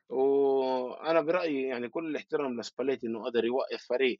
وأنا 0.10 1.22
برأيي 1.22 1.62
يعني 1.62 1.90
كل 1.90 2.08
الاحترام 2.08 2.60
لسباليتي 2.60 3.08
إنه 3.08 3.26
قدر 3.26 3.46
يوقف 3.46 3.84
فريق 3.84 4.20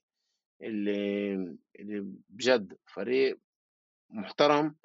اللي 0.62 1.34
اللي 1.80 2.14
بجد 2.30 2.78
فريق 2.86 3.40
محترم 4.10 4.76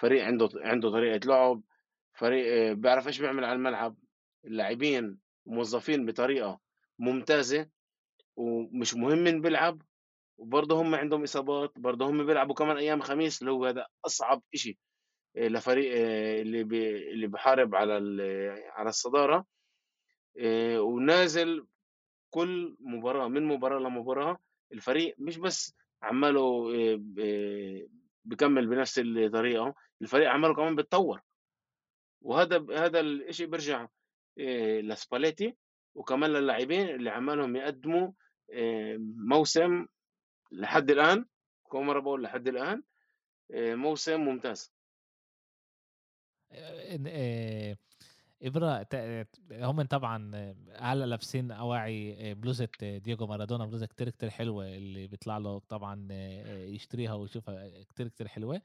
فريق 0.00 0.24
عنده 0.24 0.48
عنده 0.56 0.90
طريقة 0.90 1.26
لعب 1.26 1.62
فريق 2.14 2.72
بيعرف 2.72 3.06
إيش 3.06 3.20
بيعمل 3.20 3.44
على 3.44 3.52
الملعب 3.52 3.96
اللاعبين 4.44 5.18
موظفين 5.46 6.06
بطريقة 6.06 6.60
ممتازة 6.98 7.68
ومش 8.36 8.94
مهم 8.94 9.18
من 9.18 9.40
بيلعب 9.40 9.82
وبرضه 10.38 10.80
هم 10.82 10.94
عندهم 10.94 11.22
إصابات 11.22 11.78
برضه 11.78 12.06
هم 12.06 12.26
بيلعبوا 12.26 12.54
كمان 12.54 12.76
أيام 12.76 13.00
خميس 13.00 13.40
اللي 13.42 13.52
هو 13.52 13.66
هذا 13.66 13.86
أصعب 14.06 14.42
شيء 14.54 14.76
آه، 15.36 15.48
لفريق 15.48 15.92
آه، 15.96 16.42
اللي 16.42 16.64
بي 16.64 17.10
اللي 17.12 17.26
بحارب 17.26 17.74
على 17.74 17.94
على 18.72 18.88
الصدارة 18.88 19.46
آه، 20.38 20.80
ونازل 20.80 21.66
كل 22.30 22.76
مباراة 22.80 23.28
من 23.28 23.44
مباراة 23.44 23.78
لمباراه 23.80 24.38
الفريق 24.72 25.14
مش 25.18 25.38
بس 25.38 25.74
عماله 26.02 26.70
بكمل 28.24 28.66
بنفس 28.66 28.98
الطريقة 28.98 29.74
الفريق 30.02 30.30
عماله 30.30 30.54
كمان 30.54 30.76
بتطور 30.76 31.20
وهذا 32.22 32.66
هذا 32.84 33.00
الشيء 33.00 33.46
بيرجع 33.46 33.88
لسباليتي 34.82 35.56
وكمان 35.94 36.30
للاعبين 36.30 36.88
اللي 36.88 37.10
عمالهم 37.10 37.56
يقدموا 37.56 38.12
موسم 39.28 39.86
لحد 40.52 40.90
الآن 40.90 41.24
كم 41.72 41.86
مرة 41.86 42.00
بقول 42.00 42.22
لحد 42.22 42.48
الآن 42.48 42.82
موسم 43.54 44.20
ممتاز. 44.20 44.72
إبرة 48.42 48.86
هم 49.52 49.82
طبعا 49.82 50.30
هلا 50.76 51.04
لابسين 51.04 51.50
أواعي 51.50 52.34
بلوزة 52.34 52.68
دييغو 52.82 53.26
مارادونا 53.26 53.66
بلوزة 53.66 53.86
كتير 53.86 54.10
كتير 54.10 54.30
حلوة 54.30 54.68
اللي 54.68 55.06
بيطلع 55.06 55.38
له 55.38 55.58
طبعا 55.58 56.08
يشتريها 56.48 57.14
ويشوفها 57.14 57.82
كتير 57.84 58.08
كتير 58.08 58.28
حلوة. 58.28 58.62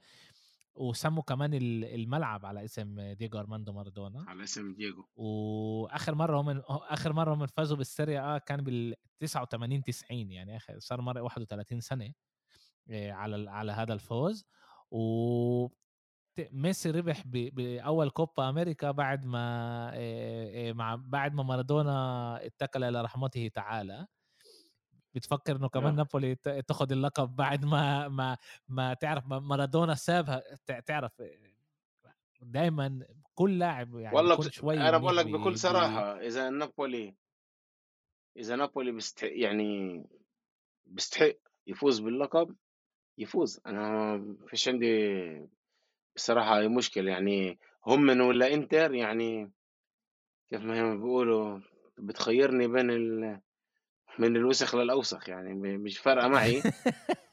وسموا 0.77 1.23
كمان 1.23 1.53
الملعب 1.53 2.45
على 2.45 2.65
اسم 2.65 3.01
دييغو 3.01 3.39
أرماندو 3.39 3.73
مارادونا. 3.73 4.25
على 4.27 4.43
اسم 4.43 4.73
دييغو 4.73 5.05
وآخر 5.15 6.15
مرة 6.15 6.41
هم 6.41 6.61
آخر 6.69 7.13
مرة 7.13 7.33
هم 7.33 7.45
فازوا 7.47 7.77
بالسيريا 7.77 8.21
آه 8.35 8.37
كان 8.37 8.61
بال 8.63 8.95
89 9.19 9.83
90 9.83 10.31
يعني 10.31 10.57
آخر 10.57 10.79
صار 10.79 11.01
مرة 11.01 11.21
31 11.21 11.79
سنة 11.81 12.13
على 12.91 13.49
على 13.49 13.71
هذا 13.71 13.93
الفوز. 13.93 14.45
و 14.91 15.67
ميسي 16.51 16.91
ربح 16.91 17.23
بأول 17.27 18.09
كوبا 18.09 18.49
أمريكا 18.49 18.91
بعد 18.91 19.25
ما 19.25 20.73
مع 20.73 20.95
بعد 20.95 21.33
ما 21.33 21.43
مارادونا 21.43 22.45
اتكل 22.45 22.83
إلى 22.83 23.01
رحمته 23.01 23.47
تعالى. 23.53 24.07
بتفكر 25.17 25.55
إنه 25.55 25.69
كمان 25.69 25.93
آه. 25.93 25.97
نابولي 25.97 26.35
تاخذ 26.35 26.91
اللقب 26.91 27.35
بعد 27.35 27.65
ما 27.65 28.07
ما 28.07 28.37
ما 28.69 28.93
تعرف 28.93 29.27
مارادونا 29.27 29.95
سابها 29.95 30.43
تعرف 30.85 31.11
دائما 32.41 33.05
كل 33.35 33.59
لاعب 33.59 33.95
يعني 33.95 34.15
والله 34.15 34.35
كل 34.35 34.51
شوي 34.51 34.77
أنا 34.77 34.97
بقول 34.97 35.17
لك 35.17 35.25
بكل 35.25 35.57
صراحة 35.57 36.19
إذا 36.19 36.49
نابولي 36.49 37.15
إذا 38.37 38.55
نابولي 38.55 38.91
بيستحق 38.91 39.31
يعني 39.31 40.03
بيستحق 40.85 41.33
يفوز 41.67 41.99
باللقب 41.99 42.55
يفوز 43.17 43.59
أنا 43.65 44.21
فيش 44.47 44.67
عندي 44.67 45.47
بصراحة 46.15 46.59
أي 46.59 46.67
مشكلة 46.67 47.11
يعني 47.11 47.59
هم 47.85 48.01
من 48.01 48.21
ولا 48.21 48.53
إنتر 48.53 48.93
يعني 48.93 49.51
كيف 50.49 50.61
ما 50.61 50.95
بيقولوا 50.95 51.59
بتخيرني 51.97 52.67
بين 52.67 52.91
ال 52.91 53.41
من 54.19 54.35
الوسخ 54.35 54.75
للأوسخ 54.75 55.29
يعني 55.29 55.53
مش 55.77 55.97
فارقة 55.97 56.27
معي. 56.37 56.63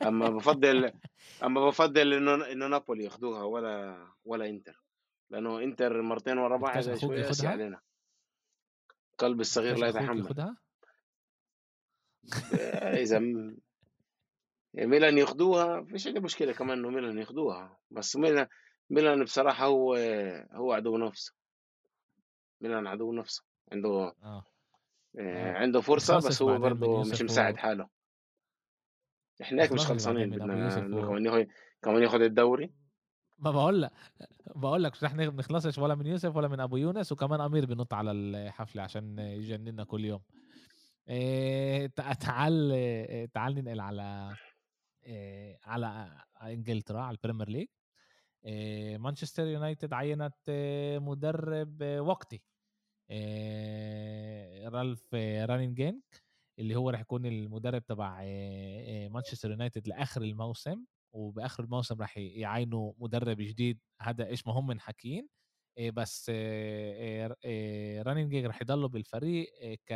أما 0.03 0.29
بفضل 0.31 0.93
أما 1.45 1.67
بفضل 1.67 2.13
إنه 2.13 2.53
إنه 2.53 2.67
نابولي 2.67 3.05
ياخذوها 3.05 3.43
ولا 3.43 4.07
ولا 4.25 4.49
إنتر. 4.49 4.81
لأنه 5.31 5.59
إنتر 5.63 6.03
مرتين 6.03 6.39
ورا 6.39 6.57
بعض 6.57 6.97
شوي 6.97 7.23
قاسي 7.23 7.47
علينا. 7.47 7.81
قلب 9.19 9.41
الصغير 9.41 9.77
لا 9.77 9.89
يتحمل. 9.89 10.57
إذا 12.83 13.19
ميلان 14.75 15.19
ياخذوها 15.19 15.83
فيش 15.85 16.07
عندي 16.07 16.21
مشكلة 16.21 16.53
كمان 16.53 16.79
إنه 16.79 16.91
ميلان 16.91 17.19
ياخذوها 17.19 17.79
بس 17.91 18.17
ميلان 18.17 18.47
ميلان 18.91 19.25
بصراحة 19.25 19.67
هو 19.67 19.95
هو 20.53 20.73
عدو 20.73 20.99
نفسه. 20.99 21.35
ميلان 22.61 22.87
عدو 22.87 23.13
نفسه. 23.13 23.45
عنده 23.73 23.89
آه. 24.23 24.47
آه. 25.19 25.53
عنده 25.53 25.81
فرصة 25.81 26.17
بس 26.17 26.43
هو 26.43 26.59
برضه 26.59 27.01
مش 27.01 27.23
مساعد 27.23 27.57
حاله. 27.57 27.89
إحنا 29.43 29.63
هيك 29.63 29.73
مش 29.73 29.87
خلصانين 29.87 30.31
بدنا 30.31 30.47
كمان 31.83 32.03
ياخذ 32.03 32.21
الدوري. 32.21 32.73
ما 33.39 33.51
بقول 33.51 33.83
لك 33.83 33.91
بقول 34.57 34.85
لك 34.85 34.93
مش 34.93 35.05
رح 35.05 35.15
نخلصش 35.15 35.79
ولا 35.79 35.95
من 35.95 36.07
يوسف 36.07 36.37
ولا 36.37 36.49
من 36.49 36.61
أبو 36.61 36.77
يونس 36.77 37.13
وكمان 37.13 37.41
أمير 37.41 37.67
بنط 37.67 37.95
على 37.95 38.11
الحفلة 38.11 38.83
عشان 38.83 39.19
يجننا 39.19 39.85
كل 39.85 40.05
يوم. 40.05 40.23
إيه 41.09 41.87
تعال 42.21 43.29
تعال 43.35 43.55
ننقل 43.55 43.81
على 43.81 44.37
إيه 45.05 45.59
على 45.65 46.11
إنجلترا 46.43 47.01
على 47.01 47.17
البريمير 47.17 47.49
ليج. 47.49 47.69
إيه 48.45 48.99
مانشستر 48.99 49.47
يونايتد 49.47 49.93
عينت 49.93 50.35
مدرب 51.03 51.83
وقتي. 51.83 52.43
رالف 54.69 55.15
رانجنيك 55.15 56.03
اللي 56.59 56.77
هو 56.77 56.91
راح 56.91 57.01
يكون 57.01 57.27
المدرب 57.27 57.85
تبع 57.87 58.23
مانشستر 59.09 59.51
يونايتد 59.51 59.89
لآخر 59.89 60.23
الموسم 60.23 60.85
وبآخر 61.13 61.65
الموسم 61.65 62.01
راح 62.01 62.19
يعينوا 62.19 62.93
مدرب 62.99 63.37
جديد 63.37 63.81
هذا 64.01 64.27
إيش 64.27 64.47
ما 64.47 64.53
هم 64.53 64.67
من 64.67 64.81
بس 65.79 66.31
رانجنيك 68.07 68.47
راح 68.47 68.63
يضلوا 68.63 68.89
بالفريق 68.89 69.47
ك 69.87 69.95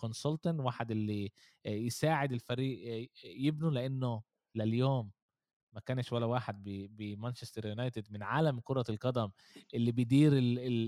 consultant 0.00 0.60
واحد 0.60 0.90
اللي 0.90 1.32
يساعد 1.66 2.32
الفريق 2.32 3.10
يبنوا 3.24 3.70
لأنه 3.70 4.22
لليوم 4.54 5.10
ما 5.78 5.82
كانش 5.86 6.12
ولا 6.12 6.26
واحد 6.26 6.62
بمانشستر 6.90 7.66
يونايتد 7.66 8.12
من 8.12 8.22
عالم 8.22 8.60
كرة 8.60 8.84
القدم 8.88 9.30
اللي 9.74 9.92
بيدير 9.92 10.30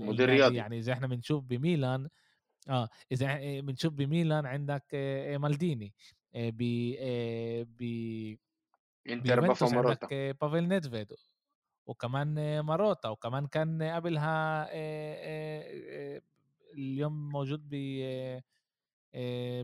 مدير 0.05 0.29
رياضي. 0.29 0.55
يعني 0.55 0.81
زي 0.81 0.93
إحنا 0.93 1.07
بنشوف 1.07 1.43
بميلان 1.43 2.09
آه 2.69 2.89
إذا 3.11 3.59
بنشوف 3.61 3.93
بميلان 3.93 4.45
عندك 4.45 4.85
مالديني 5.39 5.93
ب 6.35 6.61
ب 7.79 7.81
إنتر 9.09 9.39
بافا 9.39 10.31
بافيل 10.41 10.67
نيدفيد 10.67 11.07
وكمان 11.85 12.59
ماروتا 12.59 13.09
وكمان 13.09 13.47
كان 13.47 13.83
قبلها 13.83 14.67
اليوم 16.73 17.29
موجود 17.29 17.69
ب 17.69 17.75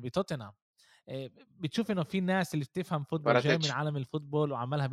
بتوتنهام. 0.04 0.54
بتشوف 1.60 1.92
إنه 1.92 2.04
في 2.04 2.20
ناس 2.20 2.54
اللي 2.54 2.66
بتفهم 2.66 3.04
football 3.04 3.42
جاي 3.42 3.58
من 3.58 3.72
عالم 3.72 3.98
ال 3.98 4.04
football 4.04 4.52
وعملها 4.52 4.90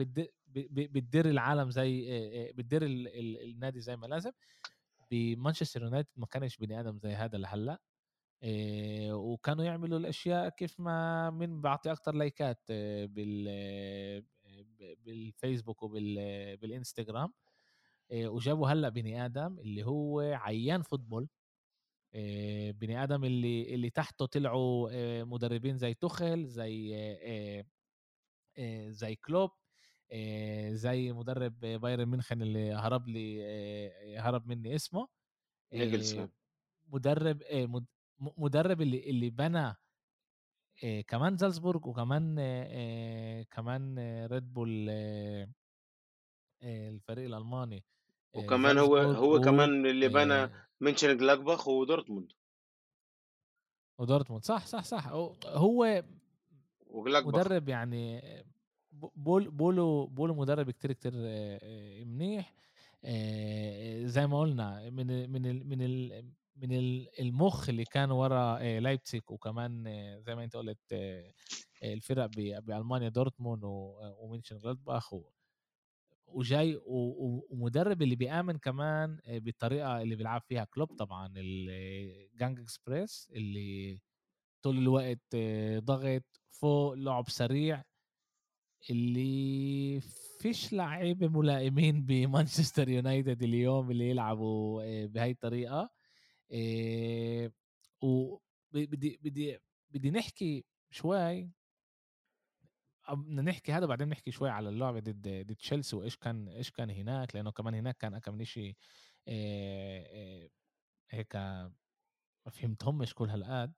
بتدير 0.46 1.28
العالم 1.30 1.70
زي 1.70 2.52
بتدير 2.52 2.80
النادي 2.84 3.80
زي 3.80 3.96
ما 3.96 4.06
لازم. 4.06 4.30
بمانشستر 5.10 5.82
يونايتد 5.82 6.08
ما 6.16 6.26
كانش 6.26 6.56
بني 6.56 6.80
آدم 6.80 6.98
زي 6.98 7.12
هذا 7.12 7.38
لهلأ. 7.38 7.78
وكانوا 9.12 9.64
يعملوا 9.64 9.98
الأشياء 9.98 10.48
كيف 10.48 10.80
ما 10.80 11.30
من 11.30 11.60
بعطي 11.60 11.92
أكتر 11.92 12.14
لايكات 12.14 12.60
بال 12.68 14.24
بالفيسبوك 15.04 15.82
وبالانستغرام 15.82 17.32
وجابوا 18.12 18.68
هلأ 18.68 18.88
بني 18.88 19.24
آدم 19.24 19.58
اللي 19.58 19.84
هو 19.86 20.20
عيان 20.20 20.82
football 20.82 21.28
بني 22.72 23.02
آدم 23.04 23.24
اللي 23.24 23.74
اللي 23.74 23.90
تحته 23.90 24.26
طلعوا 24.26 25.24
مدربين 25.24 25.76
زي 25.78 25.94
توخل 25.94 26.46
زي 26.46 26.94
زي 28.90 29.16
كلوب 29.16 29.50
زي 30.70 31.12
مدرب 31.12 31.60
بايرن 31.60 32.06
ميونخن 32.06 32.42
اللي 32.42 32.72
هرب 32.74 33.08
لي 33.08 33.42
هرب 34.18 34.46
مني 34.48 34.74
اسمه. 34.74 35.08
مدرب 36.86 37.42
مدرب 38.20 38.80
اللي 38.82 39.10
اللي 39.10 39.30
بنى 39.30 39.74
آه، 40.84 41.00
كمان 41.00 41.36
زالزبورغ 41.36 41.88
وكمان 41.88 42.36
آه، 42.40 43.42
كمان 43.50 43.98
ريد 44.26 44.52
بول 44.54 44.88
الفريق 46.62 47.24
الألماني. 47.26 47.84
وكمان 48.34 48.78
هو 48.78 48.96
هو 48.96 49.40
كمان 49.40 49.86
اللي 49.86 50.08
بنى 50.08 50.50
منشن 50.80 51.16
جلادباخ 51.16 51.68
ودورتموند 51.68 52.32
ودورتموند. 53.98 54.44
صح 54.44 54.66
صح 54.66 54.84
صح. 54.84 55.08
هو 55.46 56.04
مدرب 57.04 57.68
يعني 57.68 58.22
بول 58.92 59.50
بولو 59.50 60.06
بولو 60.06 60.34
مدرب 60.34 60.70
كتير 60.70 60.92
كتير 60.92 61.12
منيح. 62.04 62.54
زي 64.06 64.26
ما 64.26 64.40
قلنا 64.40 64.90
من 64.90 65.30
من 65.30 65.68
من 65.68 65.78
من 66.56 66.72
المخ 67.20 67.68
اللي 67.68 67.84
كان 67.84 68.10
ورا 68.10 68.58
لايبتسيك 68.80 69.30
وكمان 69.30 69.84
زي 70.20 70.34
ما 70.34 70.44
أنت 70.44 70.56
قلت 70.56 70.78
الفرق 71.82 72.26
بألمانيا 72.36 73.08
دورتموند 73.08 73.60
ومنشن 74.18 74.58
جلادباخ 74.58 75.14
وجاي 76.26 76.80
ومدرب 76.86 78.02
اللي 78.02 78.16
بيآمن 78.16 78.58
كمان 78.58 79.18
بالطريقة 79.28 80.02
اللي 80.02 80.16
بيلعب 80.16 80.42
فيها 80.48 80.64
كلوب 80.64 80.88
طبعا 80.92 81.32
ال 81.36 82.60
gegenpress 82.60 83.30
اللي 83.34 84.00
طول 84.62 84.78
الوقت 84.78 85.36
ضغط 85.78 86.24
فوق 86.50 86.94
لعب 86.94 87.28
سريع 87.30 87.82
اللي 88.90 90.00
فيش 90.40 90.72
لعيبة 90.72 91.28
ملائمين 91.28 92.02
بمانشستر 92.06 92.88
يونايتد 92.88 93.42
اليوم 93.42 93.90
اللي 93.90 94.10
يلعبوا 94.10 95.06
بهاي 95.06 95.30
الطريقة 95.30 95.90
وبدي 98.02 99.18
بدي 99.22 99.58
بدي 99.90 100.10
نحكي 100.10 100.64
شوي 100.90 101.50
بدنا 103.10 103.42
نحكي 103.42 103.72
هذا 103.72 103.84
وبعدين 103.84 104.08
نحكي 104.08 104.30
شوي 104.30 104.50
على 104.50 104.68
اللعبة 104.68 105.00
ضد 105.00 105.28
ضد 105.28 105.54
تشيلسي 105.54 105.96
وإيش 105.96 106.16
كان 106.16 106.48
إيش 106.48 106.70
كان 106.70 106.90
هناك 106.90 107.34
لأنه 107.36 107.50
كمان 107.50 107.74
هناك 107.74 107.96
كان 107.96 108.18
كمان 108.18 108.44
شيء 108.44 108.76
هيك 111.10 111.36
ما 111.36 112.50
فهمتهمش 112.50 113.14
كل 113.14 113.30
هالقد. 113.30 113.72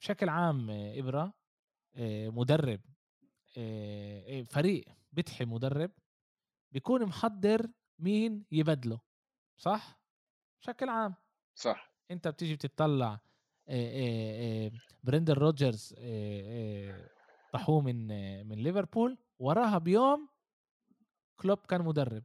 بشكل 0.00 0.28
عام 0.28 0.66
إبرة 0.70 1.34
مدرب 2.28 2.80
فريق 4.44 4.84
بتحي 5.12 5.44
مدرب 5.44 5.90
بيكون 6.72 7.04
محضر 7.04 7.70
مين 7.98 8.44
يبدله 8.52 9.00
صح؟ 9.56 10.00
بشكل 10.60 10.88
عام. 10.88 11.14
صح. 11.54 11.92
أنت 12.10 12.28
بتيجي 12.28 12.54
بتطلع 12.54 13.20
بريندون 15.02 15.38
روجرز 15.38 15.94
طحوه 17.52 17.80
من 17.80 18.06
من 18.48 18.56
ليفربول 18.58 19.18
وراها 19.38 19.78
بيوم 19.78 20.28
كلوب 21.36 21.58
كان 21.58 21.82
مدرب. 21.82 22.22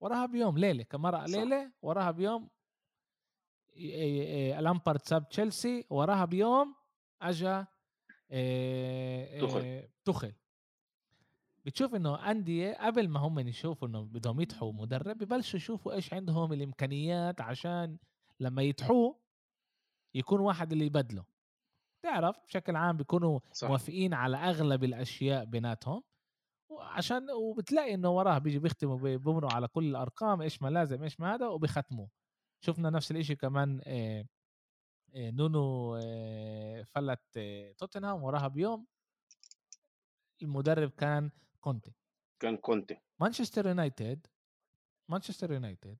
وراها 0.00 0.26
بيوم 0.26 0.58
ليله 0.58 0.82
كمرة 0.82 1.26
ليله 1.26 1.72
وراها 1.82 2.10
بيوم 2.10 2.48
لامبارد 4.60 5.02
ساب 5.02 5.28
تشيلسي 5.28 5.84
وراها 5.90 6.24
بيوم 6.24 6.74
أجا 7.22 7.66
توخل 9.40 9.88
توخل 10.04 10.32
بتشوف 11.64 11.94
إنه 11.94 12.30
أندية 12.30 12.72
قبل 12.86 13.08
ما 13.08 13.20
هم 13.20 13.38
يشوفوا 13.38 13.88
إنه 13.88 14.00
بدهم 14.02 14.40
يتحوا 14.40 14.72
مدرب 14.72 15.18
ببلشوا 15.18 15.56
يشوفوا 15.56 15.92
إيش 15.92 16.14
عندهم 16.14 16.52
الإمكانيات 16.52 17.40
عشان 17.40 17.96
لما 18.40 18.62
يتحوه 18.62 19.18
يكون 20.14 20.40
واحد 20.40 20.72
اللي 20.72 20.86
يبدله. 20.86 21.24
تعرف 22.04 22.36
بشكل 22.46 22.76
عام 22.76 22.96
بيكونوا 22.96 23.40
صح. 23.52 23.68
موافقين 23.68 24.14
على 24.14 24.36
أغلب 24.36 24.84
الأشياء 24.84 25.44
بيناتهم. 25.44 26.02
وعشان 26.70 27.30
وبتلاقي 27.30 27.94
إنه 27.94 28.10
وراه 28.10 28.38
بيجي 28.38 28.58
بيختموا 28.58 28.96
بيمروا 28.96 29.52
على 29.52 29.68
كل 29.68 29.84
الأرقام 29.84 30.42
إيش 30.42 30.62
ما 30.62 30.68
لازم 30.68 31.02
إيش 31.02 31.20
ما 31.20 31.34
هذا 31.34 31.46
وبيختموا. 31.48 32.06
شفنا 32.60 32.90
نفس 32.90 33.10
الإشي 33.10 33.36
كمان 33.36 33.80
آه، 33.86 34.26
آه، 35.14 35.30
نونو 35.30 35.96
آه، 35.96 36.82
فلت 36.82 37.38
توتنهام 37.78 38.22
وراها 38.22 38.48
بيوم. 38.48 38.86
المدرب 40.42 40.90
كان 40.90 41.30
كونتي. 41.60 41.94
كان 42.42 42.56
كونتي. 42.56 42.96
مانشستر 43.20 43.66
يونايتد 43.66 44.26
مانشستر 45.10 45.52
يونايتد 45.52 45.98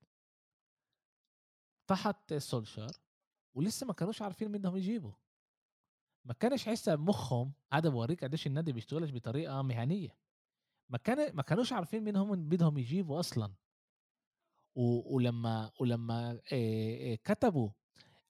تحت 1.86 2.34
سولشار 2.34 2.90
ولسه 3.56 3.86
ما 3.86 3.92
كانوش 3.92 4.22
عارفين 4.22 4.48
مين 4.48 4.60
بدهم 4.60 4.76
يجيبوا. 4.76 5.12
ما 6.24 6.34
كانش 6.34 6.68
حسه 6.68 6.94
بمخهم 6.94 7.52
هذا 7.72 7.88
بوريك 7.88 8.24
قديش 8.24 8.46
النادي 8.46 8.72
بيشتغلش 8.72 9.10
بطريقة 9.10 9.62
مهنية. 9.62 10.18
ما 10.88 10.98
كان 10.98 11.36
ما 11.36 11.42
كانوش 11.42 11.72
عارفين 11.72 12.04
مين 12.04 12.16
هم 12.16 12.48
بدهم 12.48 12.78
يجيبوا 12.78 13.20
أصلا. 13.20 13.54
و... 14.74 15.14
ولما 15.16 15.70
ولما 15.80 16.40
آه، 16.52 17.14
كتبوا 17.14 17.70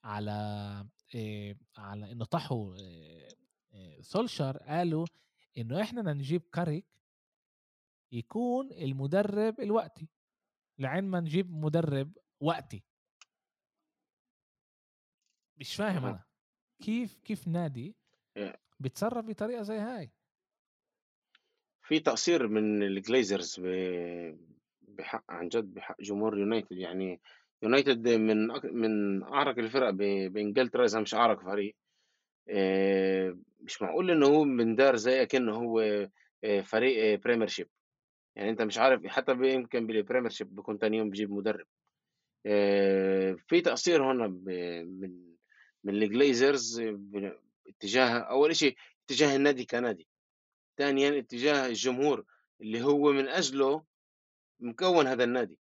على 0.05 0.87
على 1.77 2.13
إنه 2.13 2.25
طحوا 2.25 2.77
سولشر 4.01 4.59
قالوا 4.59 5.07
إنه 5.59 5.83
إحنا 5.83 6.01
بدنا 6.01 6.13
نجيب 6.13 6.43
كاريك 6.53 6.87
يكون 8.13 8.73
المدرب 8.73 9.61
الوقتي. 9.61 10.09
لعين 10.79 11.05
ما 11.05 11.21
نجيب 11.21 11.51
مدرب 11.51 12.19
وقتي. 12.41 12.83
مش 15.57 15.75
فاهم 15.75 16.05
أنا. 16.05 16.25
كيف 16.83 17.17
كيف 17.25 17.49
نادي 17.49 17.95
بيتصرف 18.81 19.25
بطريقة 19.25 19.63
زي 19.63 19.77
هاي؟ 19.77 20.11
في 21.83 22.01
تقصير 22.01 22.49
من 22.49 22.83
الجليزرز 22.83 23.61
بحق 24.83 25.25
عن 25.29 25.49
جد 25.49 25.75
بحق 25.75 26.01
جمهور 26.01 26.39
يونايتد. 26.39 26.73
يعني 26.73 27.21
يونايتد 27.63 28.09
من 28.09 28.49
من 28.65 29.23
أعرق 29.23 29.59
الفرق 29.59 29.91
بإنجلترا 29.91 30.85
إذا 30.85 31.01
مش 31.01 31.15
أعرق 31.15 31.43
فريق. 31.43 31.77
مش 33.61 33.83
معقول 33.83 34.11
إنه 34.11 34.27
هو 34.27 34.45
من 34.45 34.75
دار 34.75 34.97
زي 34.97 35.27
كأنه 35.27 35.53
هو 35.53 36.09
فريق 36.63 37.21
premiership 37.21 37.69
يعني 38.37 38.51
أنت 38.51 38.63
مش 38.63 38.79
عارف 38.79 39.07
حتى 39.07 39.33
يمكن 39.33 39.87
بال 39.87 40.31
premiership 40.31 40.55
بيكون 40.55 40.79
تاني 40.79 40.97
يوم 40.97 41.11
بيجيب 41.11 41.31
مدرب. 41.31 41.67
في 43.37 43.61
تقصير 43.65 44.13
هنا 44.13 44.27
من 44.85 45.34
من 45.85 46.03
الجليزرز 46.03 46.83
اتجاه 47.69 48.19
أول 48.19 48.57
شيء 48.57 48.77
اتجاه 49.05 49.37
النادي 49.37 49.65
كنادي 49.65 50.09
ثانيا 50.79 51.19
اتجاه 51.19 51.67
الجمهور 51.67 52.25
اللي 52.61 52.83
هو 52.83 53.13
من 53.13 53.29
أجله 53.29 53.85
مكون 54.61 55.07
هذا 55.07 55.25
النادي. 55.25 55.59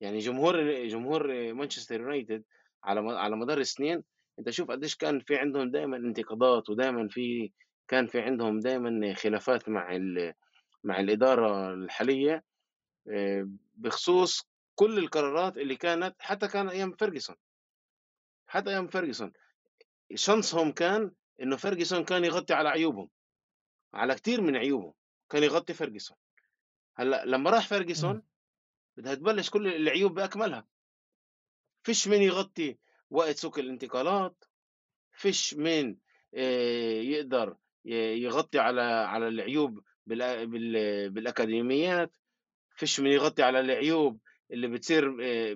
يعني 0.00 0.18
جمهور 0.18 0.86
جمهور 0.86 1.52
مانشستر 1.52 2.00
يونايتد 2.00 2.44
على 2.84 3.00
على 3.18 3.36
مدار 3.36 3.58
السنين 3.58 4.02
أنت 4.38 4.50
شوف 4.50 4.70
قديش 4.70 4.96
كان 4.96 5.20
في 5.20 5.36
عندهم 5.36 5.70
دائما 5.70 5.96
انتقادات 5.96 6.70
ودائما 6.70 7.08
في 7.08 7.52
كان 7.88 8.06
في 8.06 8.20
عندهم 8.20 8.60
دائما 8.60 9.14
خلافات 9.14 9.68
مع 9.68 9.98
مع 10.84 11.00
الإدارة 11.00 11.74
الحالية 11.74 12.44
آه، 13.08 13.48
بخصوص 13.74 14.48
كل 14.74 14.98
القرارات 14.98 15.58
اللي 15.58 15.76
كانت 15.76 16.14
حتى 16.18 16.48
كان 16.48 16.68
أيام 16.68 16.92
فيرجسون 16.92 17.36
حتى 18.46 18.70
أيام 18.70 18.88
فيرجسون. 18.88 19.32
chance 20.14 20.57
هم 20.57 20.72
كان 20.72 21.12
إنه 21.42 21.56
فيرجسون 21.56 22.04
كان 22.04 22.24
يغطي 22.24 22.54
على 22.54 22.68
عيوبهم 22.68 23.10
على 23.94 24.14
كثير 24.14 24.40
من 24.40 24.56
عيوبهم 24.56 24.94
كان 25.30 25.42
يغطي 25.42 25.74
فيرجسون. 25.74 26.16
هلأ 26.96 27.24
لما 27.24 27.50
راح 27.50 27.68
فيرجسون 27.68 28.22
بدها 28.96 29.14
تبلش 29.14 29.50
كل 29.50 29.66
العيوب 29.66 30.14
بأكملها. 30.14 30.66
فيش 31.82 32.08
من 32.08 32.22
يغطي 32.22 32.78
وقت 33.10 33.36
سوق 33.36 33.58
الانتقالات 33.58 34.44
فيش 35.12 35.54
من 35.54 35.96
يقدر 36.32 37.56
يغطي 37.84 38.58
على 38.58 38.82
على 38.82 39.28
العيوب 39.28 39.84
بالأكاديميات 40.06 42.12
فيش 42.76 43.00
من 43.00 43.10
يغطي 43.10 43.42
على 43.42 43.60
العيوب 43.60 44.20
اللي 44.50 44.68
بتصير 44.68 45.16
آه، 45.22 45.54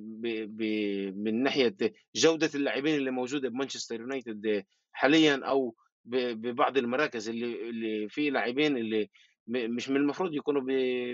من 1.17 1.43
ناحية 1.43 1.77
جودة 2.15 2.51
اللاعبين 2.55 2.95
اللي 2.95 3.11
موجودة 3.11 3.49
بمانشستر 3.49 4.01
يونايتد 4.01 4.65
حاليا 4.93 5.41
أو 5.45 5.75
ببعض 6.05 6.79
المراكز 6.79 7.29
اللي 7.29 7.71
اللي 7.71 8.09
في 8.09 8.31
لاعبين 8.31 8.77
اللي 8.77 9.11
مش 9.47 9.89
من 9.89 9.97
المفروض 9.97 10.35
يكونوا 10.35 10.63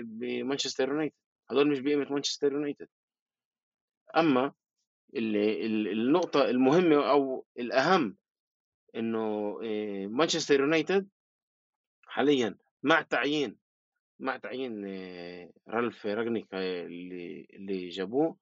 بمانشستر 0.03 0.89
يونايتد. 0.89 1.15
هذول 1.51 1.69
مش 1.69 1.79
بقيمة 1.79 2.07
مانشستر 2.09 2.53
يونايتد. 2.53 2.87
أما 4.17 4.53
اللي 5.15 5.65
النقطة 5.91 6.49
المهمة 6.49 7.09
أو 7.09 7.45
الأهم 7.59 8.17
إنه 8.95 9.59
آه، 9.63 10.07
مانشستر 10.07 10.59
يونايتد 10.59 11.09
حاليا 12.07 12.57
مع 12.83 13.01
تعيين 13.01 13.57
مع 14.19 14.37
تعيين 14.37 14.85
آه، 14.87 15.51
رالف 15.67 16.05
راجنيك 16.05 16.47
آه، 16.53 16.85
اللي 16.85 17.47
اللي 17.53 17.89
جابوه. 17.89 18.37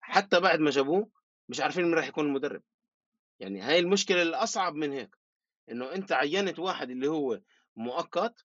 حتى 0.00 0.40
بعد 0.40 0.60
ما 0.60 0.70
جابوه 0.70 1.10
مش 1.48 1.60
عارفين 1.60 1.84
مين 1.84 1.94
راح 1.94 2.08
يكون 2.08 2.26
المدرب. 2.26 2.62
يعني 3.40 3.60
هاي 3.60 3.78
المشكلة 3.78 4.22
الأصعب 4.22 4.74
من 4.74 4.92
هيك 4.92 5.16
إنه 5.70 5.94
أنت 5.94 6.12
عينت 6.12 6.58
واحد 6.58 6.90
اللي 6.90 7.08
هو 7.08 7.40
مؤقت 7.76 8.44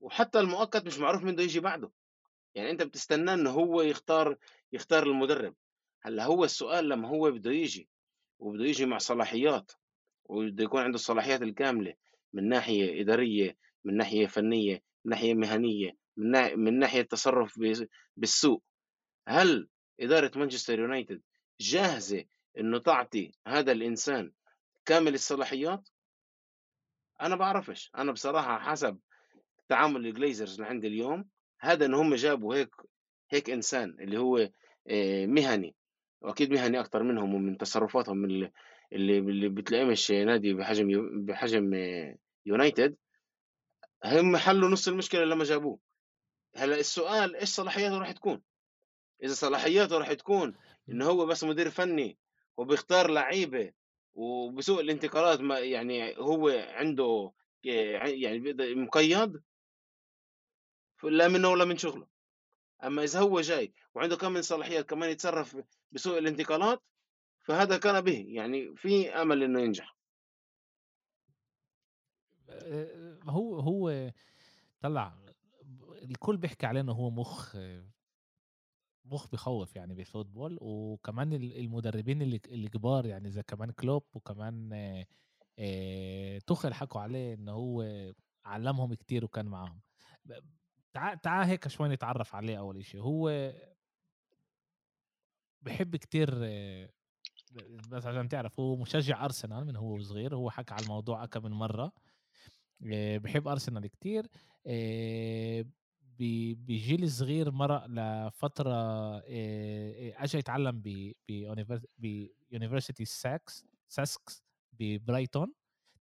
وحتى 0.00 0.40
المؤقت 0.40 0.86
مش 0.86 0.98
معروف 0.98 1.24
مين 1.24 1.34
بده 1.34 1.42
يجي 1.42 1.60
بعده. 1.60 1.92
يعني 2.54 2.70
أنت 2.70 2.82
بتستناه 2.82 3.34
إنه 3.34 3.50
هو 3.50 3.82
يختار 3.82 4.36
يختار 4.72 5.02
المدرب. 5.02 5.54
هلأ 6.02 6.24
هو 6.24 6.44
السؤال 6.44 6.88
لما 6.88 7.08
هو 7.08 7.30
بده 7.30 7.50
يجي 7.50 7.88
وبده 8.38 8.64
يجي 8.64 8.86
مع 8.86 8.98
صلاحيات 8.98 9.72
وبده 10.24 10.64
يكون 10.64 10.82
عنده 10.82 10.94
الصلاحيات 10.94 11.42
الكاملة 11.42 11.94
من 12.32 12.48
ناحية 12.48 13.00
إدارية 13.02 13.56
من 13.84 13.96
ناحية 13.96 14.26
فنية 14.26 14.82
من 15.04 15.10
ناحية 15.10 15.34
مهنية 15.34 15.96
من, 16.16 16.30
نا... 16.30 16.56
من 16.56 16.78
ناحية 16.78 17.02
تصرف 17.02 17.60
بالسوق. 18.16 18.62
هل 19.28 19.68
إدارة 20.00 20.30
مانشستر 20.38 20.78
يونايتد 20.78 21.22
جاهزة 21.60 22.24
إنه 22.58 22.78
تعطي 22.78 23.32
هذا 23.46 23.72
الإنسان 23.72 24.32
كامل 24.86 25.14
الصلاحيات؟ 25.14 25.88
أنا 27.20 27.36
بعرفش. 27.36 27.90
أنا 27.96 28.12
بصراحة 28.12 28.58
حسب 28.58 28.98
تعامل 29.68 30.06
الجليزرز 30.06 30.54
اللي 30.54 30.66
عندي 30.66 30.86
اليوم 30.86 31.28
هذا 31.60 31.86
إن 31.86 31.94
هم 31.94 32.14
جابوا 32.14 32.54
هيك 32.54 32.74
هيك 33.30 33.50
إنسان 33.50 33.96
اللي 34.00 34.18
هو 34.18 34.50
آه، 34.88 35.26
مهني. 35.26 35.74
وأكيد 36.20 36.50
مهني 36.52 36.80
أكتر 36.80 37.02
منهم 37.02 37.34
ومن 37.34 37.58
تصرفاتهم 37.58 38.24
اللي 38.24 38.52
اللي, 38.92 39.18
اللي 39.18 39.48
بتلاقيه 39.48 39.84
مش 39.84 40.10
نادي 40.10 40.54
بحجم 40.54 40.88
بحجم 41.24 41.74
آه، 41.74 42.16
يونايتد. 42.46 42.96
هم 44.04 44.36
حلوا 44.36 44.68
نص 44.68 44.88
المشكلة 44.88 45.24
لما 45.24 45.44
جابوه. 45.44 45.78
هلأ 46.56 46.78
السؤال 46.78 47.36
إيش 47.36 47.48
صلاحياته 47.48 47.98
راح 47.98 48.12
تكون؟ 48.12 48.42
إذا 49.22 49.34
صلاحياته 49.34 49.98
راح 49.98 50.12
تكون 50.12 50.54
إنه 50.88 51.06
هو 51.06 51.26
بس 51.26 51.44
مدير 51.44 51.70
فني 51.70 52.18
وبيختار 52.56 53.10
لعيبة 53.10 53.72
وبسوق 54.14 54.80
الانتقالات 54.80 55.40
ما 55.40 55.58
يعني 55.58 56.16
هو 56.18 56.48
عنده 56.48 57.32
يعني 57.64 58.54
مقيد؟ 58.74 59.42
لا 61.02 61.28
منه 61.28 61.48
ولا 61.48 61.64
من 61.64 61.78
شغله. 61.78 62.06
أما 62.84 63.02
إذا 63.02 63.20
هو 63.20 63.40
جاي 63.40 63.72
وعنده 63.94 64.16
كم 64.16 64.32
من 64.32 64.42
صلاحيات 64.42 64.88
كمان 64.88 65.10
يتصرف 65.10 65.56
بسوق 65.92 66.16
الانتقالات 66.16 66.82
فهذا 67.42 67.78
كان 67.78 68.00
به. 68.00 68.24
يعني 68.28 68.76
في 68.76 69.10
أمل 69.10 69.42
إنه 69.42 69.60
ينجح. 69.60 69.93
هو 73.28 73.60
هو 73.60 74.12
طلع 74.80 75.18
الكل 76.02 76.36
بيحكي 76.36 76.66
عليه 76.66 76.80
إنه 76.80 76.92
هو 76.92 77.10
مخ 77.10 77.56
مخ 79.04 79.30
بيخوف 79.30 79.76
يعني 79.76 79.94
بالفوتبول 79.94 80.58
وكمان 80.60 81.32
المدربين 81.32 82.22
اللي 82.22 82.68
كبار 82.68 83.06
يعني 83.06 83.30
زي 83.30 83.42
كمان 83.42 83.70
كلوب 83.70 84.02
وكمان 84.14 84.70
آه، 85.58 86.38
تخل 86.38 86.74
حكوا 86.74 87.00
عليه 87.00 87.34
إنه 87.34 87.52
هو 87.52 87.84
علمهم 88.44 88.94
كتير 88.94 89.24
وكان 89.24 89.46
معاهم. 89.46 89.80
تعال 90.92 91.20
تعال 91.20 91.48
هيك 91.48 91.68
شوي 91.68 91.88
نتعرف 91.88 92.34
عليه 92.34 92.58
أول 92.58 92.76
إشي. 92.78 93.00
هو 93.00 93.52
بحب 95.62 95.96
كتير 95.96 96.30
بس 97.90 98.06
عشان 98.06 98.28
تعرف 98.28 98.60
هو 98.60 98.76
مشجع 98.76 99.24
أرسنال 99.24 99.66
من 99.66 99.76
هو 99.76 100.00
صغير 100.02 100.36
هو 100.36 100.50
حكى 100.50 100.74
على 100.74 100.82
الموضوع 100.82 101.26
كم 101.26 101.42
من 101.42 101.50
مرة. 101.50 101.92
بحب 102.80 103.48
أرسنال 103.48 103.86
كتير 103.86 104.26
بجيل 106.18 107.10
صغير 107.10 107.50
مرق 107.50 107.86
لفترة 107.86 108.74
اجى 110.24 110.38
يتعلم 110.38 110.82
ب 111.98 112.08
university 112.08 113.04
ساكس 113.04 113.64
ساسكس 113.88 114.44
ببرايتون 114.72 115.52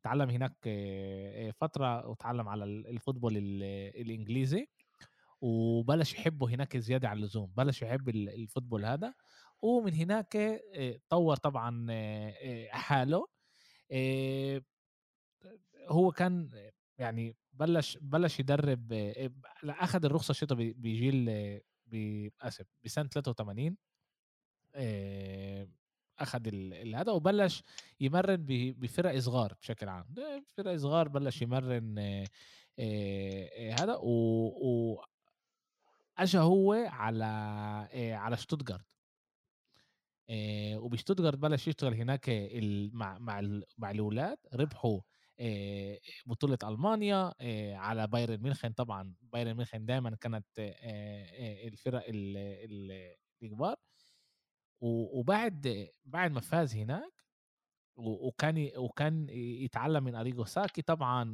تعلم 0.04 0.30
هناك 0.30 0.56
فترة 1.56 2.08
وتعلم 2.08 2.48
على 2.50 2.64
ال 2.64 2.72
football 2.72 3.38
الإنجليزي 3.38 4.68
وبلش 5.42 6.14
يحبه 6.14 6.50
هناك 6.50 6.78
زيادة 6.78 7.10
عن 7.10 7.18
اللزوم 7.18 7.54
بلش 7.58 7.82
يحب 7.82 8.10
ال 8.10 8.18
football 8.18 8.86
هذا 8.86 9.14
ومن 9.62 9.94
هناك 9.94 10.62
طور 11.10 11.36
طبعا 11.36 11.88
حاله 12.72 13.28
هو 15.88 16.12
كان 16.12 16.50
يعني 16.98 17.36
بلش 17.54 17.98
بلش 18.02 18.40
يدرب 18.40 18.94
اخذ 19.64 20.06
الرخصة 20.06 20.34
شتو 20.34 20.56
بجيل 20.56 21.30
آسف 22.42 22.66
بسنة 22.86 23.08
83 23.08 23.78
اخذ 26.20 26.48
هذا 26.96 27.12
وبلش 27.12 27.64
يمرن 28.00 28.46
بفرق 28.78 29.20
صغار 29.20 29.54
بشكل 29.62 29.90
عام. 29.90 30.06
فرق 30.58 30.76
صغار 30.76 31.08
بلش 31.08 31.42
يمرن 31.42 32.00
هذا 33.80 33.96
و, 33.96 34.10
و 34.48 35.02
اجى 36.18 36.38
هو 36.40 36.74
على 36.74 37.26
على 38.14 38.38
شتوتغارت. 38.38 38.98
وبشتوتغارت 40.76 41.38
بلش 41.38 41.68
يشتغل 41.68 41.94
هناك 41.94 42.30
مع 42.94 43.20
مع 43.20 43.62
مع 43.78 43.92
الأولاد 43.92 44.38
ربحوا 44.54 45.02
بطولة 46.26 46.58
ألمانيا 46.64 47.34
على 47.76 48.08
بايرن 48.08 48.42
ميونخن 48.42 48.72
طبعا 48.72 49.14
بايرن 49.22 49.54
ميونخن 49.54 49.86
دائما 49.86 50.16
كانت 50.16 50.46
الفرق 51.68 52.04
الكبار. 53.42 53.76
وبعد 54.82 55.90
بعد 56.06 56.32
ما 56.32 56.42
فاز 56.42 56.76
هناك 56.76 57.14
وكان 57.96 58.70
وكان 58.78 59.30
يتعلم 59.30 60.04
من 60.04 60.16
أريجو 60.16 60.46
ساكي. 60.46 60.82
طبعا 60.82 61.34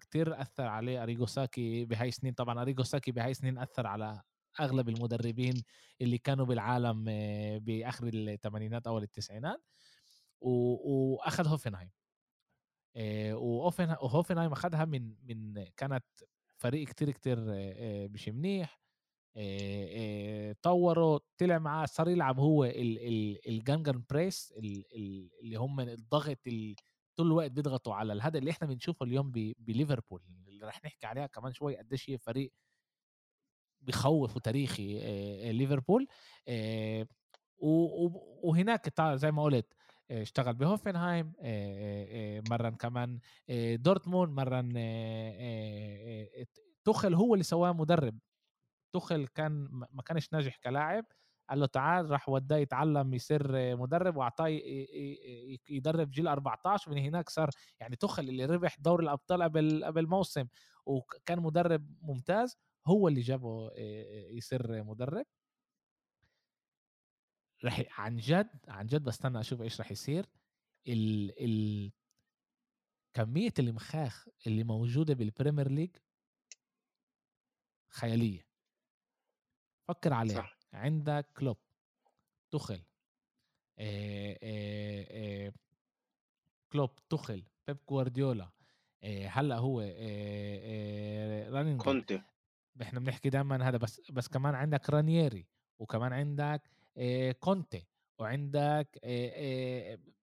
كتير 0.00 0.40
أثر 0.40 0.66
عليه 0.66 1.02
أريجو 1.02 1.26
ساكي 1.26 1.84
بهاي 1.84 2.08
السنين. 2.08 2.34
طبعا 2.34 2.62
أريجو 2.62 2.82
ساكي 2.82 3.12
بهاي 3.12 3.30
السنين 3.30 3.58
أثر 3.58 3.86
على 3.86 4.22
أغلب 4.60 4.88
المدربين 4.88 5.54
اللي 6.00 6.18
كانوا 6.18 6.46
بالعالم 6.46 7.04
بآخر 7.58 8.10
الثمانينات 8.14 8.86
أو 8.86 8.98
التسعينات. 8.98 9.62
وأخذ 10.40 11.48
هوفنهايم. 11.48 11.90
وهوفنهايم 13.34 14.52
اخذها 14.52 14.84
من 14.84 15.14
من 15.22 15.64
كانت 15.76 16.04
فريق 16.56 16.88
كتير 16.88 17.10
كتير 17.10 17.38
مش 18.08 18.28
منيح. 18.28 18.80
طوروا 20.62 21.18
طلع 21.38 21.58
معاه 21.58 21.86
صار 21.86 22.08
يلعب 22.08 22.38
هو 22.40 22.64
الجانجن 22.64 24.02
بريس 24.10 24.54
اللي 24.56 25.56
هم 25.56 25.80
الضغط 25.80 26.38
طول 27.16 27.26
الوقت 27.26 27.50
بيضغطوا 27.50 27.94
على 27.94 28.22
هذا 28.22 28.38
اللي 28.38 28.50
إحنا 28.50 28.66
بنشوفه 28.68 29.04
اليوم 29.06 29.30
بليفربول 29.58 30.22
اللي 30.48 30.66
رح 30.66 30.84
نحكي 30.84 31.06
عليها 31.06 31.26
كمان 31.26 31.52
شوي 31.52 31.76
قديش 31.76 32.10
هي 32.10 32.18
فريق 32.18 32.52
بخوف 33.80 34.36
وتاريخي 34.36 34.98
ليفربول. 35.52 36.06
وهناك 38.42 39.00
زي 39.14 39.30
ما 39.30 39.42
قلت 39.42 39.74
اشتغل 40.10 40.54
بهوفنهايم 40.54 41.32
مرن 42.50 42.74
كمان 42.74 43.18
دورتموند 43.74 44.32
مرن 44.32 44.72
تخل 46.84 47.14
هو 47.14 47.34
اللي 47.34 47.44
سواه 47.44 47.72
مدرب. 47.72 48.18
تخل 48.94 49.26
كان 49.26 49.68
ما 49.92 50.02
كانش 50.06 50.32
ناجح 50.32 50.56
كلاعب 50.56 51.04
قال 51.50 51.60
له 51.60 51.66
تعال 51.66 52.10
راح 52.10 52.28
وداه 52.28 52.56
يتعلم 52.56 53.14
يصير 53.14 53.76
مدرب 53.76 54.16
وأعطاه 54.16 54.46
يدرب 55.70 56.10
جيل 56.10 56.28
14 56.28 56.90
ومن 56.90 56.98
هناك 56.98 57.28
صار 57.28 57.50
يعني 57.80 57.96
توخل 57.96 58.22
اللي 58.28 58.44
ربح 58.44 58.76
دوري 58.80 59.04
الأبطال 59.04 59.42
قبل 59.42 59.84
قبل 59.84 60.06
موسم 60.08 60.46
وكان 60.86 61.40
مدرب 61.40 61.86
ممتاز 62.02 62.56
هو 62.86 63.08
اللي 63.08 63.20
جابه 63.20 63.70
يصير 64.30 64.84
مدرب. 64.84 65.26
رح 67.64 68.00
عن 68.00 68.16
جد 68.16 68.50
عن 68.68 68.86
جد 68.86 69.04
بستنى 69.04 69.40
أشوف 69.40 69.62
إيش 69.62 69.80
رح 69.80 69.90
يصير. 69.90 70.26
ال 70.88 71.32
ال 71.44 71.90
كمية 73.14 73.54
المخاخ 73.58 74.28
اللي 74.46 74.64
موجودة 74.64 75.14
بال 75.14 75.26
Premier 75.26 75.68
League 75.68 75.96
خيالية. 77.88 78.46
فكر 79.88 80.12
عليها. 80.12 80.36
صح. 80.36 80.58
عندك 80.72 81.26
كلوب 81.36 81.56
توخل 82.50 82.82
آآ 83.78 84.38
آآ 84.42 85.52
كلوب 86.72 86.90
توخل 87.08 87.44
بيب 87.66 87.78
جوارديولا 87.88 88.50
هلأ 89.26 89.58
هو 89.58 89.80
رانجنيك 91.54 91.80
كونتي. 91.82 92.22
إحنا 92.82 93.00
بنحكي 93.00 93.30
دائما 93.30 93.68
هذا 93.68 93.76
بس 93.76 94.10
بس 94.10 94.28
كمان 94.28 94.54
عندك 94.54 94.90
رانييري 94.90 95.46
وكمان 95.78 96.12
عندك 96.12 96.70
كونتي 97.40 97.86
وعندك 98.18 99.00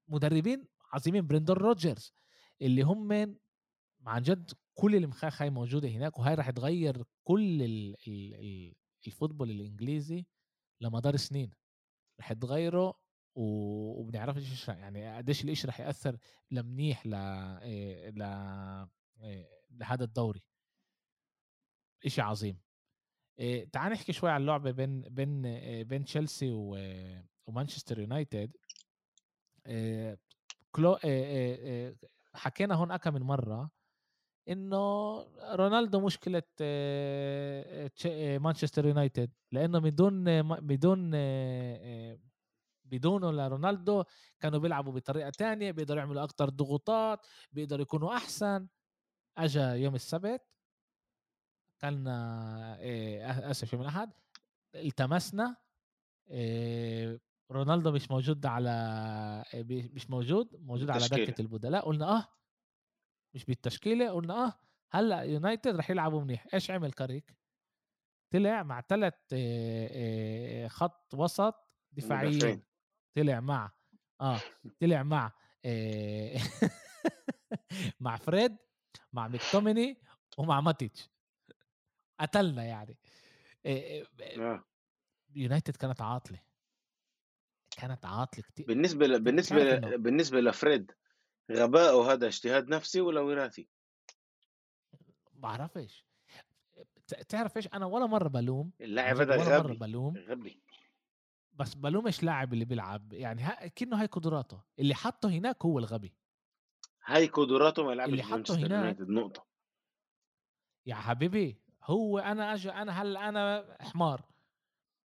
مدربين 0.08 0.68
عظيمين 0.94 1.28
بريندون 1.28 1.58
روجرز 1.58 2.14
اللي 2.62 2.82
هم 2.82 3.12
عن 4.06 4.22
جد 4.22 4.52
كل 4.74 4.96
المخاخ 4.96 5.42
هاي 5.42 5.50
موجوده 5.50 5.90
هناك 5.90 6.20
وهاي 6.20 6.36
راح 6.36 6.50
تغير 6.50 7.04
كل 7.24 7.62
الفوتبول 9.08 9.52
الإنجليزي 9.52 10.26
لمدار 10.82 11.16
سنين. 11.16 11.52
رح 12.20 12.34
تغيره 12.34 13.00
وبنعرفش 13.36 14.52
إيش 14.52 14.68
يعني 14.68 15.18
قديش 15.18 15.44
الإشي 15.44 15.68
رح 15.68 15.80
يأثر 15.80 16.18
لمنيح 16.52 17.06
ل 17.06 17.10
ل 18.16 18.24
لهذا 19.72 20.04
الدوري. 20.04 20.44
إشي 22.06 22.22
عظيم. 22.22 22.67
إيه 23.40 23.70
تعال 23.72 23.92
نحكي 23.92 24.14
شوي 24.14 24.30
عن 24.30 24.42
اللعبه 24.42 24.72
بين 24.72 25.02
بين 25.02 25.42
بين 25.84 26.06
تشيلسي 26.06 26.50
ومانشستر 27.48 28.00
يونايتد. 28.00 28.52
إيه 29.68 30.20
كلو 30.72 30.94
إيه 30.94 31.96
حكينا 32.34 32.76
هون 32.76 32.92
أكم 32.92 33.14
من 33.14 33.22
مرة 33.22 33.72
إنه 34.50 34.78
رونالدو 35.56 36.00
مشكله 36.00 36.44
مانشستر 38.40 38.86
يونايتد 38.86 39.32
لأنه 39.52 39.80
بدون 39.80 40.24
بدون 40.60 41.12
بدونه 42.86 43.32
لرونالدو 43.32 44.04
كانوا 44.40 44.60
بيلعبوا 44.60 44.94
بطريقة 44.94 45.30
تانية 45.30 45.72
بيقدروا 45.72 46.00
يعملوا 46.00 46.24
أكثر 46.24 46.50
ضغوطات 46.50 47.26
بيقدروا 47.52 47.82
يكونوا 47.82 48.16
أحسن. 48.16 48.68
اجى 49.38 49.60
يوم 49.60 49.96
السبت 49.96 50.42
كان 51.80 52.08
آسف 53.24 53.74
يوم 53.74 53.82
الأحد 53.82 54.12
التمسنا 54.76 55.56
رونالدو 57.52 57.92
مش 57.92 58.12
موجود 58.12 58.46
على 58.46 59.44
مش 59.94 60.10
موجود 60.10 60.56
موجود 60.62 60.90
على 60.90 61.08
دكة 61.08 61.42
البدلاء 61.42 61.86
قلنا 61.86 62.18
آه 62.18 62.28
مش 63.36 63.46
بالتشكيلة 63.46 64.10
قلنا 64.10 64.46
آه 64.46 64.54
هلأ 64.92 65.22
يونايتد 65.22 65.76
رح 65.76 65.90
يلعبوا 65.90 66.22
منيح 66.22 66.48
إيش 66.54 66.72
عمل 66.72 66.92
كاريك؟ 66.92 67.38
طلع 68.34 68.64
مع 68.64 68.82
ثلاث 68.82 69.14
خط 70.72 71.14
وسط 71.14 71.56
دفاعيين 71.92 72.64
طلع 73.18 73.40
مع 73.40 73.72
آه 74.22 74.40
طلع 74.82 75.04
مع 75.04 75.32
مع 78.00 78.18
فريد 78.18 78.58
مع 79.14 79.28
ميكتوميني 79.28 80.02
ومع 80.38 80.62
ماتيتش. 80.62 81.10
قتلنا 82.20 82.64
يعني. 82.64 82.98
آه. 84.38 84.64
يونايتد 85.36 85.76
كانت 85.76 86.02
عاطلة. 86.02 86.40
كانت 87.78 88.06
عاطلة 88.06 88.44
كتير. 88.44 88.66
بالنسبة 88.66 89.08
ل... 89.08 89.20
بالنسبة 89.20 89.64
ل... 89.64 89.98
بالنسبة 89.98 90.42
لفريد 90.42 90.92
غباء 91.52 92.02
هذا 92.02 92.28
اجتهاد 92.28 92.70
نفسي 92.70 93.02
ولا 93.02 93.22
وراثي؟ 93.22 93.70
بعرفش. 95.34 96.06
تعرف 97.30 97.58
إيش؟ 97.58 97.68
أنا 97.68 97.86
ولا 97.86 98.06
مرة 98.06 98.28
بلوم 98.28 98.72
اللاعب 98.82 99.18
هذا 99.18 99.36
ولا 99.36 99.58
غبي. 99.58 99.68
مره 99.68 99.78
بلوم. 99.78 100.18
غبي. 100.18 100.62
بس 101.54 101.74
بلومش 101.74 102.24
لاعب 102.24 102.54
اللي 102.54 102.66
بيلعب. 102.66 103.14
يعني 103.14 103.42
ها 103.42 103.68
كأنه 103.68 104.02
هاي 104.02 104.06
قدراته. 104.06 104.64
اللي 104.80 104.96
حطه 104.96 105.30
هناك 105.30 105.66
هو 105.66 105.80
الغبي. 105.80 106.16
هاي 107.06 107.28
قدراته 107.28 107.84
ما 107.84 107.92
يلعبش 107.92 108.12
اللي 108.12 108.24
حطه 108.24 108.56
هناك 108.56 108.98
نقطة. 109.00 109.48
يا 110.86 110.96
حبيبي. 110.96 111.62
هو 111.88 112.20
أنا 112.20 112.54
أجي 112.54 112.72
أنا 112.72 113.02
هلا 113.02 113.30
أنا 113.30 113.78
حمار؟ 113.82 114.22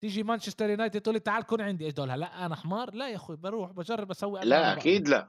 تيجي 0.00 0.22
مانشستر 0.22 0.70
يونايتد 0.70 1.00
تقول 1.00 1.14
لي 1.14 1.20
تعال 1.20 1.42
كن 1.42 1.60
عندي. 1.60 1.84
إيش 1.84 1.94
دول 1.94 2.08
لا 2.08 2.46
أنا 2.46 2.56
حمار. 2.56 2.94
لا 2.94 3.08
يا 3.08 3.16
أخوي 3.16 3.36
بروح 3.36 3.72
بجرب 3.72 4.10
أسوي 4.10 4.40
لا 4.40 4.72
أكيد 4.72 5.08
لا. 5.08 5.28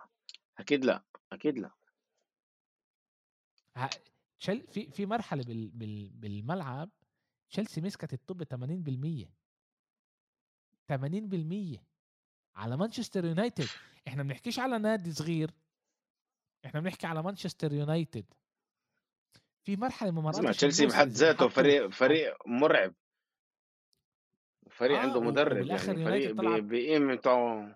أكيد 0.58 0.86
لا. 0.86 1.04
أكيد 1.32 1.58
لا. 1.60 1.72
في 4.39 4.91
في 4.91 5.06
مرحلة 5.06 5.43
بال 5.43 5.70
بال 5.70 6.10
بالملعب 6.10 6.89
تشيلسي 7.50 7.82
مسكت 7.82 8.14
الطب 8.14 8.43
80% 8.43 9.28
80% 10.88 11.80
على 12.56 12.78
مانشستر 12.78 13.26
يونايتد. 13.26 13.68
إحنا 14.08 14.24
بنحكيش 14.24 14.60
على 14.60 14.78
نادي 14.78 15.12
صغير. 15.12 15.52
إحنا 16.66 16.80
بنحكي 16.80 17.08
على 17.08 17.24
مانشستر 17.24 17.74
يونايتد. 17.74 18.26
في 19.68 19.76
مرحلة 19.76 20.11
من 20.11 20.22
مرات 20.22 20.55
تشيلسي 20.55 20.86
بحد 20.86 21.07
ذاته 21.07 21.47
فريق 21.47 21.88
فريق 21.88 22.47
مرعب. 22.47 22.93
فريق 24.70 24.97
آه 24.97 25.01
عنده 25.01 25.22
مدرب 25.22 25.68
يعني 25.68 26.05
فريق 26.05 26.32
بقيمته 26.59 27.68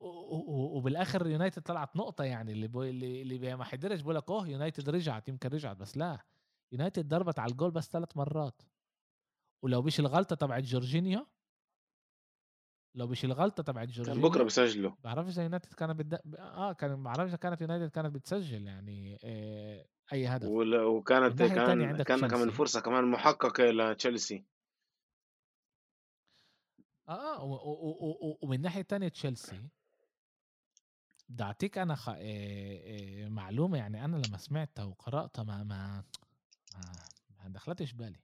وبالآخر 0.00 1.26
يونايتد 1.26 1.62
طلعت 1.62 1.96
نقطة 1.96 2.24
يعني 2.24 2.52
اللي 2.52 2.68
بو 2.68 2.82
اللي, 2.82 3.22
اللي 3.22 3.56
ما 3.56 3.64
حدرش 3.64 4.00
بقول 4.00 4.14
لك 4.14 4.30
أوه 4.30 4.48
يونايتد 4.48 4.88
رجعت 4.88 5.28
يمكن 5.28 5.48
رجعت 5.48 5.76
بس 5.76 5.96
لا. 5.96 6.24
يونايتد 6.72 7.08
ضربت 7.08 7.38
على 7.38 7.52
الجول 7.52 7.70
بس 7.70 7.88
ثلاث 7.88 8.16
مرات. 8.16 8.62
ولو 9.62 9.82
مش 9.82 10.00
الغلطة 10.00 10.36
تبعت 10.36 10.62
جورجينيو 10.62 11.26
لو 12.98 13.06
مش 13.06 13.24
الغلطة 13.24 13.62
تبعت 13.62 13.88
جورجينيو. 13.88 14.20
كان 14.20 14.30
بكرة 14.30 14.42
بيسجلوا. 14.42 14.92
بعرفش 15.04 15.32
إذا 15.32 15.42
يونايتد 15.42 15.72
كانت 15.72 15.98
بد... 15.98 16.34
آه 16.38 16.72
كان 16.72 16.94
ما 16.94 17.02
بعرفش 17.04 17.34
كانت 17.34 17.60
يونايتد 17.60 17.90
كانت 17.90 18.14
بتسجل 18.14 18.66
يعني 18.66 19.18
آه 19.24 19.86
أي 20.12 20.26
هدف. 20.26 20.48
وكانت 20.48 21.42
كان 21.42 22.02
كان 22.02 22.28
كمان 22.28 22.50
فرصة 22.50 22.80
كمان 22.80 23.04
محققة 23.04 23.64
لتشيلسي 23.64 24.44
آه 27.08 27.42
ومن 28.42 28.60
ناحية 28.60 28.82
ثانية 28.82 29.08
تشيلسي. 29.08 29.68
بدي 31.28 31.42
اعطيك 31.42 31.78
أنا 31.78 31.94
خ... 31.94 32.10
معلومة 33.30 33.78
يعني 33.78 34.04
أنا 34.04 34.16
لما 34.16 34.36
سمعتها 34.36 34.84
وقرأتها 34.84 35.42
ما 35.42 35.64
ما 35.64 36.04
ما 37.44 37.48
دخلتش 37.48 37.92
بالي. 37.92 38.20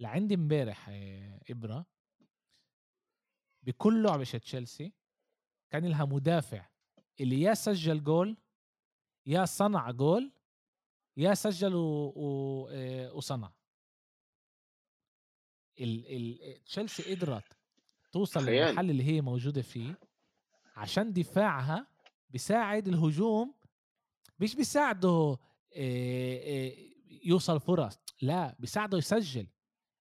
لعندي 0.00 0.34
امبارح 0.34 0.90
إبرة. 1.50 1.86
بكل 3.62 4.02
لعبة 4.02 4.24
تشيلسي 4.24 4.92
كان 5.70 5.86
لها 5.86 6.04
مدافع 6.04 6.66
اللي 7.20 7.40
يا 7.40 7.54
سجل 7.54 8.04
جول 8.04 8.36
يا 9.26 9.44
صنع 9.44 9.90
جول 9.90 10.32
يا 11.16 11.34
سجل 11.34 11.74
و... 11.74 12.12
و... 12.16 12.68
وصنع. 13.16 13.52
ال... 15.80 16.64
تشيلسي 16.64 17.14
قدرت 17.14 17.56
توصل 18.12 18.44
للمحل 18.44 18.90
اللي 18.90 19.04
هي 19.04 19.20
موجودة 19.20 19.62
فيه 19.62 19.98
عشان 20.76 21.12
دفاعها 21.12 21.86
بيساعد 22.30 22.88
الهجوم 22.88 23.54
مش 24.40 24.54
بيساعده 24.56 25.38
يوصل 27.24 27.60
فرص 27.60 27.98
لا 28.22 28.56
بيساعده 28.58 28.98
يسجل 28.98 29.46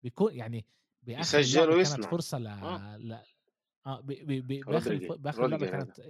بيكون 0.03 0.35
يعني 0.35 0.65
بآخر 1.03 1.39
يسجل 1.39 1.71
ويصنع 1.71 1.97
كانت 1.97 2.11
فرصة 2.11 2.39
ل 2.39 2.47
آه. 2.47 2.97
ل 2.97 3.19
آه 3.87 4.01
بآخر 4.01 5.17
بآخر 5.17 5.47
لعبة 5.47 5.67
كانت 5.71 6.01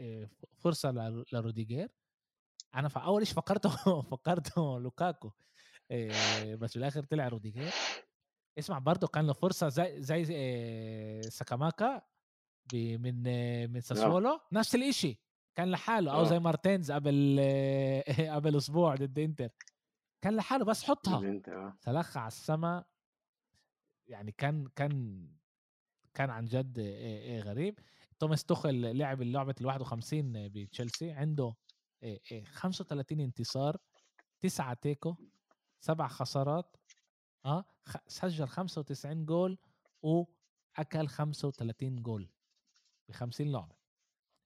فرصة 0.58 0.90
لروديجير. 1.32 1.88
أنا 2.74 2.88
في 2.88 2.98
أول 2.98 3.26
شيء 3.26 3.36
فكرته 3.36 3.70
فكرته 4.12 4.78
لوكاكو 4.80 5.30
بس 6.58 6.70
في 6.72 6.76
الآخر 6.76 7.04
طلع 7.04 7.28
روديجير. 7.28 7.70
اسمع 8.58 8.78
برضه 8.78 9.06
كان 9.06 9.26
له 9.26 9.32
فرصة 9.32 9.68
زي 9.68 10.02
زي 10.02 11.22
سكاماكا 11.30 12.02
من 12.74 13.22
من 13.72 13.80
ساسولو. 13.80 14.40
نفس 14.52 14.74
الشيء 14.74 15.18
كان 15.54 15.70
لحاله 15.70 16.12
أو 16.12 16.24
زي 16.24 16.38
مارتينز 16.38 16.92
قبل 16.92 17.40
قبل 18.34 18.56
أسبوع 18.56 18.94
ضد 18.94 19.18
إنتر. 19.18 19.48
كان 20.24 20.36
لحاله 20.36 20.64
بس 20.64 20.84
حطها. 20.84 21.20
سلخها 21.80 22.20
على 22.20 22.28
السما. 22.28 22.84
يعني 24.06 24.32
كان 24.32 24.66
كان 24.76 25.28
كان 26.14 26.30
عن 26.30 26.44
جد 26.44 26.80
غريب. 27.44 27.78
توماس 28.18 28.44
توخل 28.44 28.96
لعب 28.96 29.22
اللعبة 29.22 29.54
ال 29.60 29.66
51 29.66 30.48
بتشيلسي 30.48 31.10
عنده 31.10 31.54
35 32.44 33.20
انتصار 33.20 33.76
9 34.40 34.74
تيكو 34.74 35.16
سبع 35.80 36.08
خسارات 36.08 36.76
آه 37.46 37.64
سجل 38.06 38.48
95 38.48 39.26
جول 39.26 39.58
وأكل 40.02 41.08
35 41.08 42.02
جول 42.02 42.28
ب 43.08 43.12
50 43.12 43.52
لعبه 43.52 43.76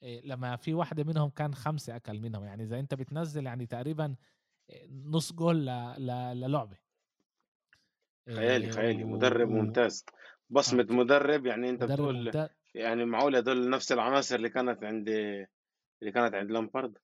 لما 0.02 0.56
في 0.56 0.74
واحدة 0.74 1.04
منهم 1.04 1.30
كان 1.30 1.54
خمسة 1.54 1.96
أكل 1.96 2.20
منهم. 2.20 2.44
يعني 2.44 2.62
إذا 2.62 2.78
أنت 2.78 2.94
بتنزل 2.94 3.46
يعني 3.46 3.66
تقريبا 3.66 4.16
نص 4.88 5.32
جول 5.32 5.66
للعبة. 5.66 6.76
خيالي 8.28 8.70
خيالي. 8.70 9.04
مدرب 9.04 9.48
ممتاز. 9.48 10.04
بصمة 10.50 10.86
آه. 10.90 10.94
مدرب 10.94 11.46
يعني 11.46 11.70
أنت 11.70 11.82
مدرب 11.82 11.96
بتقول 11.98 12.24
ممتاز. 12.24 12.48
يعني 12.74 13.04
معقول 13.04 13.36
هدول 13.36 13.70
نفس 13.70 13.92
العناصر 13.92 14.36
اللي 14.36 14.48
كانت 14.48 14.84
عند 14.84 15.08
اللي 16.02 16.12
كانت 16.12 16.34
عند 16.34 16.50
لامبارد 16.50 16.98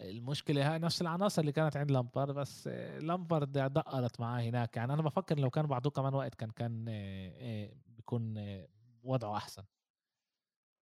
المشكلة 0.00 0.72
هاي 0.72 0.78
نفس 0.78 1.02
العناصر 1.02 1.40
اللي 1.40 1.52
كانت 1.52 1.76
عند 1.76 1.90
لامبارد 1.90 2.34
بس 2.34 2.68
لامبارد 3.00 3.52
دقرت 3.52 4.20
معاه 4.20 4.42
هناك 4.42 4.76
يعني 4.76 4.92
أنا 4.92 5.02
بفكر 5.02 5.38
لو 5.38 5.50
كان 5.50 5.66
بعطوه 5.66 5.92
كمان 5.92 6.14
وقت 6.14 6.34
كان 6.34 6.50
كان 6.50 6.84
بيكون 7.86 8.34
وضعه 9.02 9.36
أحسن 9.36 9.62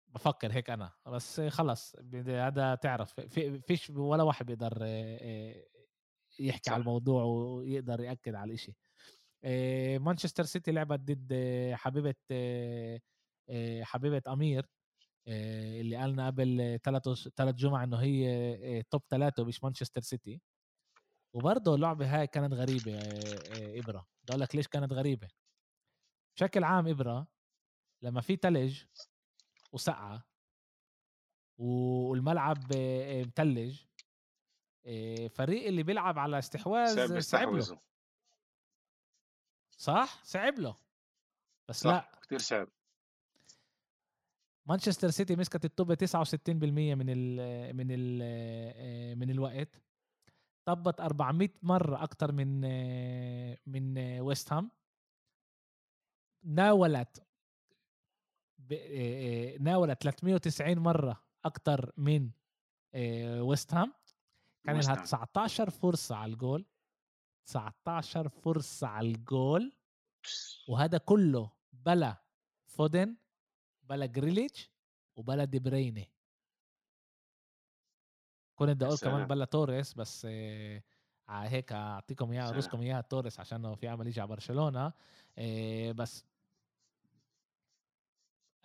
بفكر 0.08 0.52
هيك 0.52 0.70
أنا 0.70 0.92
بس 1.06 1.40
خلص 1.40 1.96
هذا 2.26 2.74
تعرف 2.74 3.20
في 3.20 3.60
فيش 3.60 3.90
ولا 3.90 4.22
واحد 4.22 4.46
بيقدر 4.46 4.84
يحكي 6.38 6.62
صح. 6.66 6.72
على 6.72 6.80
الموضوع 6.80 7.22
ويقدر 7.24 8.00
يأكد 8.00 8.34
على 8.34 8.48
الإشي 8.48 8.72
آه، 8.72 8.87
مانشستر 9.98 10.44
سيتي 10.44 10.72
لعبت 10.72 11.00
ضد 11.00 11.28
آه، 11.32 11.74
حبيبة 11.74 12.14
آه، 12.30 13.00
آه، 13.50 13.82
حبيبة 13.82 14.22
أمير 14.32 14.66
آه، 15.28 15.80
اللي 15.80 15.96
قالنا 15.96 16.26
قبل 16.26 16.78
ثلاث 16.84 17.08
ثلاث 17.36 17.54
جمعة 17.54 17.84
إنه 17.84 17.96
هي 17.96 18.28
آه، 18.78 18.84
توب 18.90 19.02
ثلاثة 19.10 19.44
مش 19.44 19.64
مانشستر 19.64 20.00
سيتي. 20.00 20.40
وبرضه 21.34 21.74
اللعبة 21.74 22.18
هاي 22.20 22.26
كانت 22.26 22.52
غريبة 22.54 22.94
آه، 22.98 22.98
آه، 22.98 23.78
إبرة. 23.78 24.06
بدي 24.22 24.30
أقول 24.32 24.40
لك 24.40 24.54
ليش 24.56 24.68
كانت 24.68 24.92
غريبة. 24.92 25.28
بشكل 26.36 26.64
عام 26.64 26.88
إبرة 26.88 27.26
لما 28.02 28.20
في 28.20 28.36
تلج 28.36 28.82
وسقعة 29.72 30.24
والملعب 31.58 32.72
آه، 32.76 33.20
آه، 33.20 33.24
متلج 33.24 33.80
آه، 34.86 35.26
فريق 35.28 35.66
اللي 35.66 35.82
بيلعب 35.82 36.18
على 36.18 36.38
استحواذ 36.38 37.20
صعب 37.20 37.48
له 37.48 37.80
صح؟ 39.78 40.24
صعب 40.24 40.58
له. 40.58 40.76
بس 41.68 41.80
صح 41.80 41.90
لا. 41.90 42.20
كتير 42.22 42.38
صعب. 42.38 42.68
مانشستر 44.66 45.10
سيتي 45.10 45.36
مسكت 45.36 45.64
الطوبة 45.64 45.94
69% 45.94 46.94
من 46.94 47.06
ال 47.10 47.76
من 47.76 47.86
ال 47.90 48.20
آه، 48.22 49.14
من 49.14 49.30
الوقت. 49.30 49.82
طبت 50.64 51.00
400 51.00 51.48
مرة 51.62 52.02
أكتر 52.02 52.32
من 52.32 52.62
آه، 52.64 53.58
من 53.66 53.98
آه، 53.98 54.20
ويست 54.20 54.52
هام 54.52 54.70
ناولت 56.44 57.18
آه، 58.72 58.74
آه، 58.74 59.58
ناولت 59.58 60.02
390 60.02 60.78
مرة 60.78 61.24
أكتر 61.44 61.92
من 61.96 62.30
آه، 62.94 63.42
ويست 63.42 63.74
هام 63.74 63.92
كان 64.66 64.80
لها 64.80 64.92
هام. 64.98 65.02
19 65.04 65.70
فرصة 65.70 66.16
على 66.16 66.32
الجول. 66.32 66.66
19 67.48 68.28
فرصة 68.28 68.86
على 68.86 69.08
الجول 69.08 69.72
وهذا 70.68 70.98
كله 70.98 71.50
بلا 71.72 72.16
فودن 72.66 73.16
بلا 73.82 74.06
جريليتش 74.06 74.70
وبلا 75.16 75.44
دي 75.44 75.58
بريني. 75.58 76.12
كنت 78.54 78.70
بدي 78.70 78.84
أقول 78.84 78.98
كمان. 78.98 79.26
بلا 79.26 79.44
توريس 79.44 79.94
بس 79.94 80.26
آه، 80.30 80.82
هيك 81.28 81.72
أعطيكم 81.72 82.32
اياها. 82.32 82.48
ارسكم 82.48 82.80
إياها 82.80 83.00
توريس 83.00 83.40
عشان 83.40 83.74
في 83.74 83.88
عمل 83.88 84.06
يجي 84.06 84.20
على 84.20 84.28
برشلونة. 84.28 84.92
آه، 85.38 85.92
بس. 85.92 86.24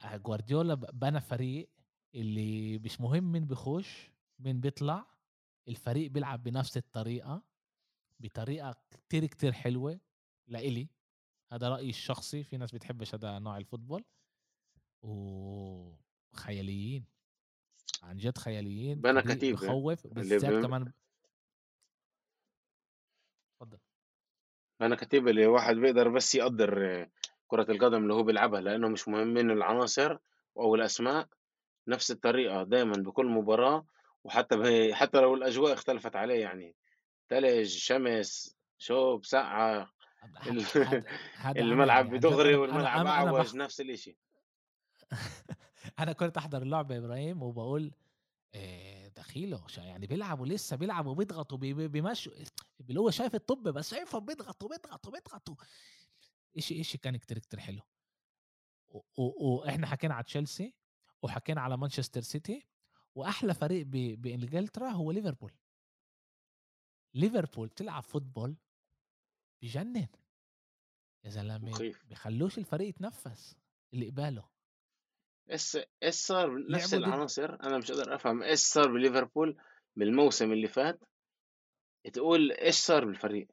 آه، 0.03 0.18
جوارديولا 0.18 0.73
بنى 0.73 1.22
فريق 1.22 1.69
اللي 2.15 2.77
مش 2.80 3.01
مهم 3.01 3.31
مين 3.31 3.45
بيخش 3.45 4.11
مين 4.39 4.61
بيطلع 4.61 5.05
الفريق 5.68 6.11
بيلعب 6.11 6.43
بنفس 6.43 6.77
الطريقة. 6.77 7.52
بطريقة 8.23 8.75
كتير 8.91 9.25
كتير 9.25 9.51
حلوة 9.51 9.99
لإلي. 10.47 10.89
هذا 11.51 11.69
رأيي 11.69 11.89
الشخصي 11.89 12.43
في 12.43 12.57
ناس 12.57 12.71
بتحبش 12.71 13.15
هذا 13.15 13.39
نوع 13.39 13.57
الفوتبول. 13.57 14.03
وخياليين 15.01 17.05
عن 18.03 18.17
جد 18.17 18.37
خياليين 18.37 19.01
بنى 19.01 19.21
فريق 19.21 19.37
كتيبة 19.37 19.57
بخوف 19.57 20.07
بالذات 20.07 20.65
كمان 20.65 20.91
اتفضل. 23.61 23.77
بنى 24.79 24.95
كتيبة 24.95 25.31
اللي 25.31 25.47
واحد 25.47 25.75
بيقدر 25.75 26.09
بس 26.09 26.35
يقدر 26.35 26.85
آه، 26.85 27.11
كرة 27.47 27.71
القدم 27.71 28.03
اللي 28.03 28.13
هو 28.13 28.23
بيلعبها 28.23 28.61
لأنه 28.61 28.87
مش 28.87 29.07
مهمين 29.07 29.51
العناصر 29.51 30.17
أو 30.57 30.75
الأسماء 30.75 31.27
نفس 31.87 32.11
الطريقة 32.11 32.63
دايما 32.63 32.93
بكل 32.93 33.25
مباراة 33.25 33.85
وحتى. 34.23 34.93
حتى 34.93 35.21
لو 35.21 35.33
الأجواء 35.33 35.73
اختلفت 35.73 36.15
عليه 36.15 36.41
يعني. 36.41 36.75
تلج 37.29 37.67
شمس 37.77 38.57
شوب 38.77 39.25
سقعة 39.25 39.91
ال- 40.47 40.61
هذا 41.35 41.59
الملعب 41.61 41.87
يعني 42.05 42.09
عن 42.09 42.19
جد 42.19 42.25
بدغري 42.27 42.49
أنا 42.53 42.61
والملعب 42.61 42.99
أنا 42.99 43.01
أنا 43.01 43.29
أعوج 43.29 43.45
بخ... 43.47 43.55
نفس 43.55 43.81
الإشي. 43.81 44.17
أنا 45.99 46.13
كنت 46.13 46.37
أحضر 46.37 46.61
اللعبه 46.61 46.95
يا 46.95 46.99
إبراهيم 46.99 47.43
وبقول 47.43 47.91
إيه 48.53 49.07
دخيلة 49.07 49.67
شا- 49.67 49.81
يعني 49.81 50.07
بيلعبوا 50.07 50.45
لسه 50.45 50.75
بيلعبوا 50.75 51.15
بيضغطوا 51.15 51.57
بي- 51.57 51.73
بي- 51.73 51.87
بيمشوا 51.87 52.31
اللي 52.89 52.99
هو 52.99 53.09
شايف 53.09 53.35
الطب 53.35 53.63
بس 53.63 53.89
شايفهم 53.91 54.25
بيضغطوا 54.25 54.69
بيضغطوا 54.69 55.11
بيضغطوا. 55.11 55.55
إشي 56.57 56.81
إشي 56.81 56.97
كان 56.97 57.17
كتير 57.17 57.39
كتير 57.39 57.59
حلو. 57.59 57.81
و- 58.89 58.97
و- 59.17 59.55
وإحنا 59.57 59.87
حكينا 59.87 60.13
على 60.13 60.23
تشيلسي 60.23 60.73
وحكينا 61.21 61.61
على 61.61 61.77
مانشستر 61.77 62.21
سيتي 62.21 62.67
وأحلى 63.15 63.53
فريق 63.53 63.85
ب- 63.85 64.21
بإنجلترا 64.21 64.89
هو 64.89 65.11
ليفربول. 65.11 65.51
ليفربول 67.14 67.68
بتلعب 67.68 68.03
football 68.03 68.55
بجنن 69.61 70.07
يا 71.23 71.30
زلمة 71.30 71.69
مخيف. 71.69 72.06
بيخلوش 72.06 72.57
الفريق 72.57 72.90
يتنفس 72.90 73.57
اللي 73.94 74.10
قباله. 74.10 74.49
إيش 75.52 75.77
إيش 76.03 76.15
صار 76.15 76.72
نفس 76.72 76.94
العناصر 76.94 77.53
أنا 77.53 77.77
مش 77.77 77.91
قادر 77.91 78.15
أفهم. 78.15 78.44
إيش 78.44 78.60
صار 78.60 78.91
بليفربول 78.91 79.61
بالموسم 79.95 80.52
اللي 80.52 80.68
فات؟ 80.68 81.03
تقول 82.14 82.52
إيش 82.52 82.76
صار 82.76 83.06
بالفريق؟ 83.06 83.48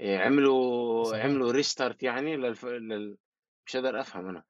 إيه، 0.00 0.18
عملوا 0.18 1.02
اصابات 1.02 1.20
عملوا 1.20 1.52
ريستارت 1.52 2.02
يعني 2.02 2.36
للف... 2.36 2.64
لل... 2.64 3.18
مش 3.66 3.76
قادر 3.76 4.00
أفهم 4.00 4.28
أنا. 4.28 4.44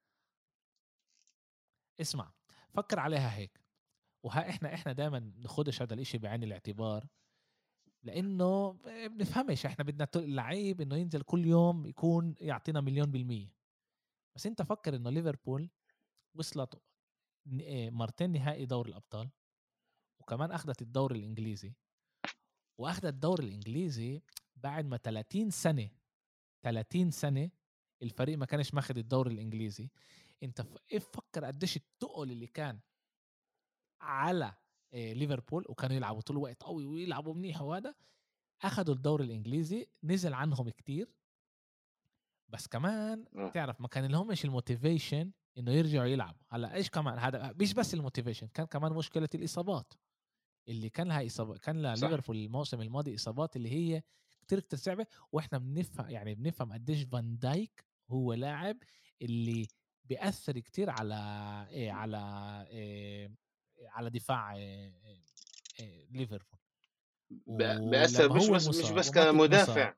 اسمع 2.00 2.32
فكر 2.74 2.98
عليها 2.98 3.36
هيك. 3.36 3.60
وها 4.22 4.50
إحنا 4.50 4.74
إحنا 4.74 4.92
دائما 4.92 5.18
ناخدش 5.18 5.82
هذا 5.82 5.94
الإشي 5.94 6.18
بعين 6.18 6.42
الاعتبار. 6.42 7.06
لأنه 8.02 8.72
بنفهمش 9.06 9.66
إحنا 9.66 9.84
بدنا 9.84 10.08
اللعيب 10.16 10.80
إنه 10.80 10.96
ينزل 10.96 11.22
كل 11.22 11.46
يوم 11.46 11.86
يكون 11.86 12.34
يعطينا 12.40 12.80
مليون 12.80 13.10
بالمية. 13.10 13.54
بس 14.36 14.46
أنت 14.46 14.62
فكر 14.62 14.96
إنه 14.96 15.10
ليفربول 15.10 15.70
وصلت 16.34 16.82
إيه 17.52 17.90
مرتين 17.90 18.32
نهائي 18.32 18.66
دوري 18.66 18.90
الأبطال 18.90 19.30
وكمان 20.20 20.52
أخذت 20.52 20.82
الدوري 20.82 21.18
الإنجليزي. 21.18 21.74
وأخذت 22.78 23.04
الدوري 23.04 23.44
الإنجليزي 23.46 24.22
بعد 24.56 24.84
ما 24.86 24.96
30 24.96 25.50
سنة 25.50 25.90
30 26.62 27.10
سنة 27.10 27.50
الفريق 28.02 28.38
ما 28.38 28.46
كانش 28.46 28.74
ماخذ 28.74 28.98
الدوري 28.98 29.34
الإنجليزي. 29.34 29.90
أنت 30.42 30.66
إيه 30.92 30.98
فكر 30.98 31.44
قديش 31.44 31.76
التقل 31.76 32.30
اللي 32.32 32.46
كان 32.46 32.80
على 34.00 34.54
ليفربول 34.92 35.64
وكانوا 35.68 35.96
يلعبوا 35.96 36.20
طول 36.20 36.36
الوقت 36.36 36.62
قوي 36.62 36.84
ويلعبوا 36.84 37.34
منيح 37.34 37.62
وهذا 37.62 37.94
اخذوا 38.62 38.94
الدوري 38.94 39.24
الإنجليزي 39.24 39.86
نزل 40.04 40.34
عنهم 40.34 40.68
كتير. 40.68 41.12
بس 42.48 42.66
كمان 42.66 43.24
آه. 43.36 43.50
تعرف 43.50 43.80
ما 43.80 43.88
كان 43.88 44.04
لهمش 44.04 44.44
ال 44.44 44.52
motivation 44.52 45.32
إنه 45.58 45.72
يرجعوا 45.72 46.06
يلعبوا. 46.06 46.42
هلأ 46.48 46.74
إيش 46.74 46.90
كمان 46.90 47.18
هذا 47.18 47.54
مش 47.60 47.74
بس 47.74 47.94
ال 47.94 47.99
motivation 47.99 48.46
كان 48.46 48.66
كمان 48.66 48.92
مشكلة 48.92 49.28
الإصابات. 49.34 49.92
اللي 50.68 50.88
كان 50.90 51.08
لها 51.08 51.26
اصابات 51.26 51.58
كان 51.58 51.96
صح. 51.96 52.08
لليفربول 52.08 52.36
الموسم 52.36 52.80
الماضي 52.80 53.14
إصابات 53.14 53.56
اللي 53.56 53.72
هي 53.72 54.02
كتير 54.40 54.60
كتير 54.60 54.78
صعبة 54.78 55.06
وإحنا 55.32 55.58
بنفهم 55.58 56.10
يعني 56.10 56.34
بنفهم 56.34 56.72
قديش 56.72 57.02
فان 57.02 57.38
دايك 57.38 57.84
هو 58.10 58.32
لاعب 58.32 58.76
اللي 59.22 59.66
بيأثر 60.04 60.58
كتير 60.58 60.90
على 60.90 61.16
إيه 61.70 61.92
على 61.92 62.18
إيه 62.70 63.30
على 63.80 64.10
دفاع 64.10 64.56
ليفربول. 66.10 66.58
ب- 67.30 67.90
بأثر 67.90 68.24
ولما 68.32 68.36
مش 68.36 68.48
بس 68.48 68.68
مش 68.68 68.90
بس 68.90 69.10
كمدافع. 69.10 69.94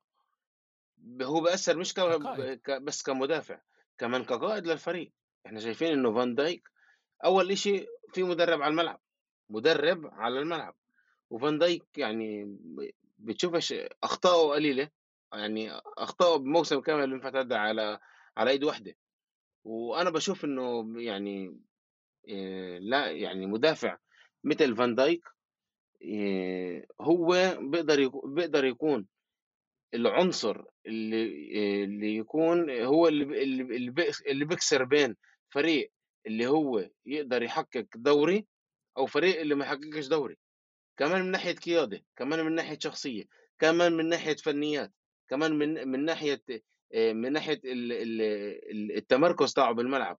هو 1.23 1.41
بأثر 1.41 1.77
مش 1.77 1.95
ك... 1.95 1.97
كقائد. 1.97 2.61
ك... 2.61 2.71
بس 2.71 3.03
كمدافع 3.03 3.61
كمان 3.99 4.25
كقائد 4.25 4.67
للفريق. 4.67 5.13
إحنا 5.47 5.61
شايفين 5.61 5.93
إنه 5.93 6.15
فان 6.15 6.35
دايك 6.35 6.71
أول 7.25 7.51
إشي 7.51 7.87
في 8.13 8.23
مدرب 8.23 8.63
على 8.63 8.71
الملعب 8.71 9.01
مدرب 9.51 10.07
على 10.07 10.39
الملعب. 10.39 10.75
وفان 11.31 11.59
دايك 11.59 11.99
يعني 11.99 12.45
ب- 12.45 12.91
بتشوفش 13.19 13.75
أخطائه 14.03 14.55
قليلة 14.55 14.89
يعني 15.33 15.73
أخطائه 15.99 16.37
بموسم 16.39 16.81
كامل 16.81 17.13
ينفع 17.13 17.31
تعدى 17.31 17.55
على 17.55 18.01
على 18.37 18.51
إيد 18.51 18.65
واحدة. 18.65 18.97
وأنا 19.65 20.11
بشوف 20.11 20.45
إنه 20.45 20.93
يعني 21.03 21.61
لا 22.81 23.11
يعني 23.11 23.47
مدافع 23.47 23.97
مثل 24.45 24.77
فان 24.77 24.95
دايك 24.95 25.23
إيه 26.03 26.87
هو 27.01 27.59
بيقدر 27.61 28.09
بيقدر 28.09 28.65
يكون 28.65 29.07
العنصر 29.95 30.65
اللي 30.87 31.25
اللي 31.85 32.17
يكون 32.17 32.71
هو 32.71 33.09
اللي 33.09 33.43
اللي 34.27 34.45
بيكسر 34.45 34.85
بين 34.85 35.17
فريق 35.51 35.93
اللي 36.27 36.47
هو 36.47 36.91
يقدر 37.07 37.43
يحقق 37.43 37.87
دوري 37.95 38.47
أو 38.99 39.07
فريق 39.07 39.41
اللي 39.41 39.55
ما 39.55 39.65
يحققش 39.65 40.07
دوري. 40.07 40.37
كمان 40.97 41.23
من 41.23 41.31
ناحية 41.31 41.53
قيادة 41.55 42.05
كمان 42.17 42.45
من 42.47 42.55
ناحية 42.55 42.79
شخصية 42.79 43.25
كمان 43.59 43.93
من 43.93 44.09
ناحية 44.09 44.37
فنيات 44.37 44.93
كمان 45.29 45.59
من 45.59 45.89
من 45.89 46.05
ناحية 46.05 46.43
آه، 46.95 47.13
من 47.13 47.33
ناحية 47.33 47.61
ال- 47.65 47.93
ال- 47.93 48.23
ال- 48.71 48.97
التمركز 48.97 49.53
تاعه 49.53 49.73
بالملعب. 49.73 50.19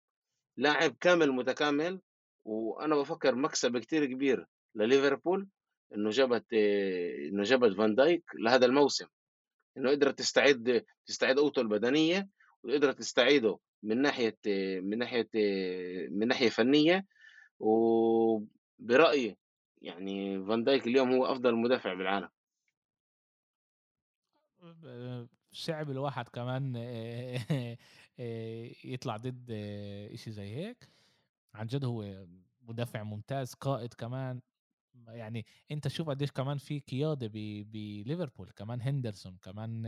لاعب 0.58 0.96
كامل 1.00 1.32
متكامل 1.32 2.02
وأنا 2.46 2.96
بفكر 2.96 3.36
مكسب 3.36 3.78
كتير 3.78 4.06
كبير 4.06 4.46
لليفربول 4.76 5.48
إنه 5.96 6.10
جابت 6.10 6.54
إنه 6.54 7.44
جابت 7.44 7.78
فان 7.78 7.96
دايك 7.96 8.24
لهذا 8.36 8.66
الموسم. 8.66 9.08
إنه 9.78 9.92
قدرت 9.92 10.20
تستعيد 10.20 10.86
تستعيد 11.06 11.40
قوته 11.40 11.62
البدنية 11.62 12.30
وقدرت 12.64 13.00
تستعيده 13.00 13.60
من 13.84 14.02
ناحية 14.02 14.38
من 14.82 14.98
ناحية 14.98 15.30
من 16.10 16.28
ناحية 16.28 16.50
فنية. 16.50 17.06
وبرأيي 17.60 19.38
يعني 19.82 20.46
فان 20.46 20.64
دايك 20.64 20.88
اليوم 20.88 21.12
هو 21.12 21.26
أفضل 21.26 21.56
مدافع 21.56 21.94
بالعالم. 21.94 22.30
صعب 25.52 25.92
الواحد 25.92 26.30
كمان 26.30 26.74
يطلع 28.84 29.18
ضد 29.18 29.48
شيء 30.16 30.34
زي 30.34 30.56
هيك. 30.56 30.90
عن 31.54 31.68
جد 31.68 31.86
هو 31.86 32.28
مدافع 32.62 33.04
ممتاز 33.04 33.54
قائد 33.54 33.94
كمان. 33.94 34.42
يعني 35.08 35.46
أنت 35.72 35.88
شوف 35.88 36.10
قديش 36.10 36.32
كمان 36.32 36.58
في 36.58 36.80
قيادة 36.80 37.28
بليفربول 37.64 38.52
كمان 38.52 38.82
هندرسون 38.82 39.38
كمان 39.38 39.84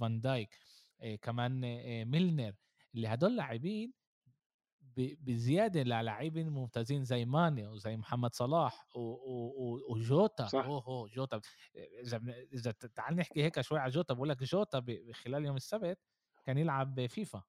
فان 0.00 0.20
دايك 0.20 0.58
كمان 1.22 1.60
ميلنر. 2.04 2.54
اللي 2.94 3.08
هدول 3.08 3.36
لاعبين 3.36 3.92
بزيادة 4.96 5.82
للاعبين 5.82 6.48
ممتازين 6.48 7.04
زي 7.04 7.24
ماني 7.24 7.66
وزي 7.66 7.96
محمد 7.96 8.34
صلاح 8.34 8.88
وجوتا. 9.90 10.46
صح. 10.46 10.64
أوه 10.64 11.08
جوتا. 11.08 11.40
إذا 11.76 12.22
إذا 12.52 12.70
تعال 12.70 13.16
نحكي 13.16 13.44
هيك 13.44 13.60
شوي 13.60 13.78
على 13.78 13.90
جوتا. 13.90 14.14
بقول 14.14 14.28
لك 14.28 14.42
جوتا 14.42 14.84
خلال 15.12 15.44
يوم 15.44 15.56
السبت 15.56 15.98
كان 16.44 16.58
يلعب 16.58 17.06
فيفا 17.06 17.42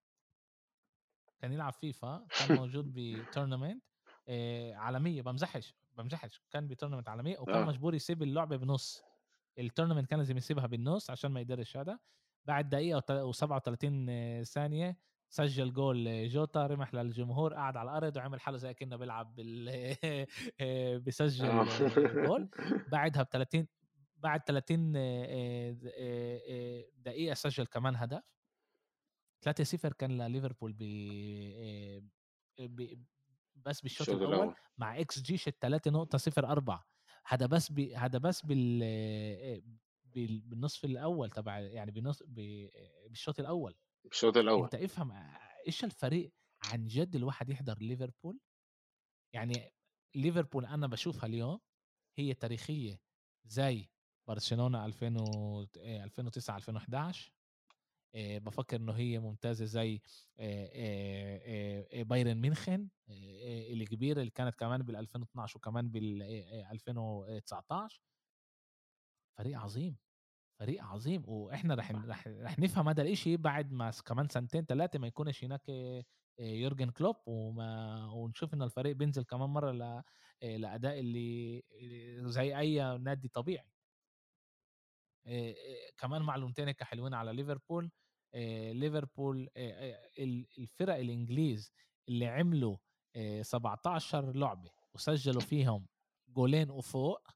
كان 1.39 1.53
يلعب 1.53 1.73
فيفا 1.73 2.27
كان 2.39 2.57
موجود 2.57 2.93
ب 2.95 3.03
tournament 3.03 3.83
عالمية 4.75 5.21
بمزحش 5.21 5.75
بمزحش 5.97 6.41
كان 6.51 6.67
ب 6.67 6.71
tournament 6.71 7.09
عالمية 7.09 7.39
وكان 7.39 7.61
آه. 7.61 7.65
مجبور 7.65 7.95
يسيب 7.95 8.23
اللعبه 8.23 8.55
بنص 8.57 9.03
ال 9.59 9.64
tournament 9.64 10.09
كان 10.09 10.19
لازم 10.19 10.37
يسيبها 10.37 10.67
بالنص 10.67 11.09
عشان 11.09 11.31
ما 11.31 11.41
يقدرش 11.41 11.77
هذا 11.77 11.99
بعد 12.45 12.69
دقيقة 12.69 13.31
و37 13.31 14.43
ثانية 14.43 14.97
سجل 15.29 15.73
جول 15.73 16.29
جوتا 16.29 16.67
رمح 16.67 16.93
للجمهور 16.93 17.53
قعد 17.53 17.77
على 17.77 17.91
الأرض 17.91 18.17
وعمل 18.17 18.41
حاله 18.41 18.57
زي 18.57 18.73
كأنه 18.73 18.95
بيلعب 18.95 19.35
بال 19.35 19.95
بسجل 21.05 21.45
آه. 21.45 21.65
جول 22.25 22.49
بعدها 22.91 23.23
ب 23.23 23.27
30 23.29 23.67
بعد 24.17 24.41
30 24.47 24.91
دقيقة 27.03 27.33
سجل 27.33 27.65
كمان 27.65 27.95
هدف 27.95 28.36
3-0 29.45 29.93
كان 29.93 30.21
لليفربول 30.21 30.73
ب 32.59 33.05
بس 33.55 33.81
بالشوط 33.81 34.09
الأول 34.09 34.55
مع 34.77 34.99
إكس 34.99 35.21
جي 35.21 35.37
شت 35.37 35.65
3.04 35.65 36.79
هذا 37.25 37.45
بس 37.45 37.71
ب... 37.71 37.79
هذا 37.79 38.17
بس 38.17 38.45
بال 38.45 39.61
بالنصف 40.39 40.85
الأول 40.85 41.31
تبع 41.31 41.59
يعني 41.59 41.91
بالنص 41.91 42.23
بالشوط 42.25 43.39
الأول. 43.39 43.75
بالشوط 44.03 44.37
الأول. 44.37 44.63
أنت 44.63 44.75
افهم 44.75 45.11
إيش 45.67 45.83
الفريق 45.83 46.33
عن 46.63 46.87
جد 46.87 47.15
الواحد 47.15 47.49
يحضر 47.49 47.77
ليفربول؟ 47.79 48.39
يعني 49.33 49.73
ليفربول 50.15 50.65
أنا 50.65 50.87
بشوفها 50.87 51.25
اليوم 51.25 51.59
هي 52.17 52.33
تاريخية 52.33 53.01
زي 53.45 53.89
برشلونة 54.27 54.85
2000 54.85 55.07
2009 55.77 56.55
2011 56.57 57.36
بفكر 58.17 58.77
إنه 58.77 58.93
هي 58.93 59.19
ممتازة 59.19 59.65
زي 59.65 60.01
بايرن 62.03 62.37
ميونخن 62.41 62.89
الكبيرة 63.73 64.19
اللي 64.19 64.31
كانت 64.31 64.55
كمان 64.55 64.83
بال 64.83 64.95
2012 64.95 65.57
وكمان 65.57 65.89
بال 65.89 66.21
2019 66.71 68.01
فريق 69.37 69.59
عظيم 69.59 69.97
فريق 70.59 70.83
عظيم. 70.83 71.23
وإحنا 71.29 71.75
رح 71.75 71.91
رح, 71.91 72.27
رح 72.27 72.59
نفهم 72.59 72.89
هذا 72.89 73.01
الإشي 73.01 73.37
بعد 73.37 73.71
ما 73.71 73.91
كمان 74.05 74.27
سنتين 74.29 74.65
ثلاثة 74.65 74.99
ما 74.99 75.07
يكونش 75.07 75.43
هناك 75.43 75.69
يورجن 76.39 76.89
كلوب. 76.89 77.15
وما 77.25 78.05
ونشوف 78.11 78.53
ان 78.53 78.61
الفريق 78.61 78.95
بينزل 78.95 79.23
كمان 79.23 79.49
مرة 79.49 79.71
ل... 79.71 80.03
لأداء 80.61 80.99
اللي 80.99 81.63
زي 82.29 82.57
أي 82.59 82.97
نادي 82.97 83.27
طبيعي. 83.27 83.67
كمان 85.97 86.21
معلومتين 86.21 86.67
هيك 86.67 86.83
حلوين 86.83 87.13
على 87.13 87.33
ليفربول. 87.33 87.91
ليفربول 88.73 89.49
الفرق 90.57 90.95
الإنجليز 90.95 91.71
اللي 92.09 92.27
عملوا 92.27 92.77
17 93.41 94.35
لعبة 94.35 94.71
وسجلوا 94.93 95.41
فيهم 95.41 95.87
جولين 96.29 96.69
وفوق 96.71 97.27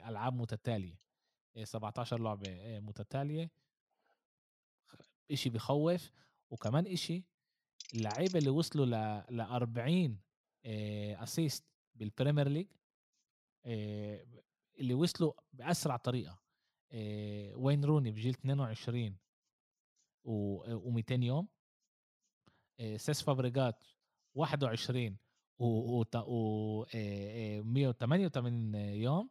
ألعاب 0.10 0.34
متتالية 0.34 0.99
17 1.64 2.19
لعبة 2.19 2.80
متتالية. 2.80 3.52
إشي 5.31 5.49
بخوف 5.49 6.11
وكمان 6.49 6.87
إشي 6.87 7.23
اللعيبه 7.93 8.39
اللي 8.39 8.49
وصلوا 8.49 8.85
ل 9.29 9.41
40 9.41 10.19
assist 11.23 11.63
بالبريمير 11.95 12.47
ليج 12.47 12.67
اللي 14.79 14.93
وصلوا 14.93 15.33
بأسرع 15.53 15.97
طريقة 15.97 16.39
وين 17.55 17.85
روني 17.85 18.11
بجيل 18.11 18.31
22 18.33 19.17
و200 20.27 21.11
يوم 21.11 21.47
سيس 22.95 23.21
فابريجات 23.21 23.83
21 24.35 25.17
و 25.59 26.03
188 27.63 28.75
يوم 28.75 29.29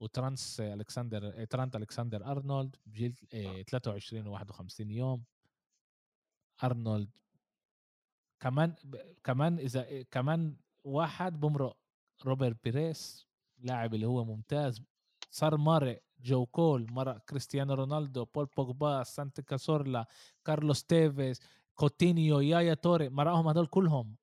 وترانت 0.00 0.60
ألكسندر 0.60 1.44
ترانت 1.44 1.76
ألكسندر 1.76 2.30
أرنولد 2.30 2.76
بجيل 2.86 3.14
23 3.70 4.38
و51 4.38 4.80
يوم. 4.80 5.24
أرنولد 6.64 7.10
كمان 8.40 8.74
كمان 9.24 9.58
إذا 9.58 10.02
كمان 10.02 10.56
واحد 10.84 11.40
بمرق 11.40 11.76
روبرت 12.24 12.64
بيريس 12.64 13.26
لاعب 13.58 13.94
اللي 13.94 14.06
هو 14.06 14.24
ممتاز. 14.24 14.82
صار 15.30 15.56
مرق 15.56 16.02
جو 16.20 16.46
كول 16.46 16.86
مرق 16.90 17.18
كريستيانو 17.18 17.74
رونالدو 17.74 18.24
بول 18.24 18.46
بوجبا 18.56 19.02
سانتي 19.02 19.42
كاسورلا 19.42 20.06
كارلوس 20.44 20.84
تيفيز 20.84 21.40
كوتينيو 21.74 22.40
يايا 22.40 22.74
توري 22.74 23.08
مرقهم 23.08 23.48
هدول 23.48 23.66
كلهم 23.66 24.16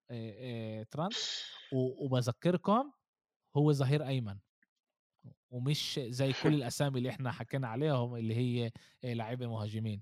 ترانت. 0.91 1.13
وبذكركم 1.71 2.91
هو 3.57 3.73
ظهير 3.73 4.07
أيمن. 4.07 4.37
ومش 5.53 5.99
زي 6.03 6.33
كل 6.43 6.53
الأسامي 6.53 6.97
اللي 6.97 7.09
إحنا 7.09 7.31
حكينا 7.31 7.67
عليهم 7.67 8.15
اللي 8.15 8.35
هي 8.35 8.71
لاعيبه 9.03 9.47
مهاجمين 9.47 10.01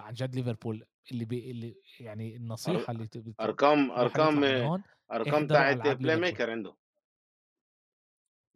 عن 0.00 0.12
جد 0.14 0.34
ليفربول 0.34 0.86
اللي, 1.12 1.24
بي 1.24 1.50
اللي 1.50 1.76
يعني 2.00 2.36
النصيحة 2.36 2.90
اللي 2.90 3.08
أرقام 3.40 3.90
أرقام 3.90 4.44
أرقام 5.12 5.46
تاعت 5.46 5.96
بلاي 5.96 6.16
ميكر 6.16 6.50
عنده. 6.50 6.74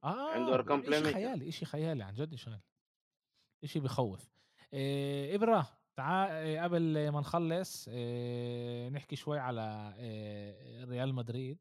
آه 0.05 0.31
عنده 0.31 0.55
أرقام 0.55 0.81
playmaker 0.81 1.12
خيالي 1.12 1.53
شيء 1.53 1.69
خيالي 1.69 2.05
عن 2.05 2.15
جد 2.15 2.35
شيء 2.35 2.59
شيء 3.65 3.83
بخوف. 3.83 4.31
إيه 4.73 5.35
ابره 5.35 5.69
تعال 5.97 6.31
إيه 6.31 6.62
قبل 6.62 7.09
ما 7.09 7.20
نخلص 7.20 7.89
إيه 7.89 8.89
نحكي 8.89 9.16
شوي 9.16 9.39
على 9.39 9.95
إيه 9.99 10.85
ريال 10.85 11.15
مدريد. 11.15 11.59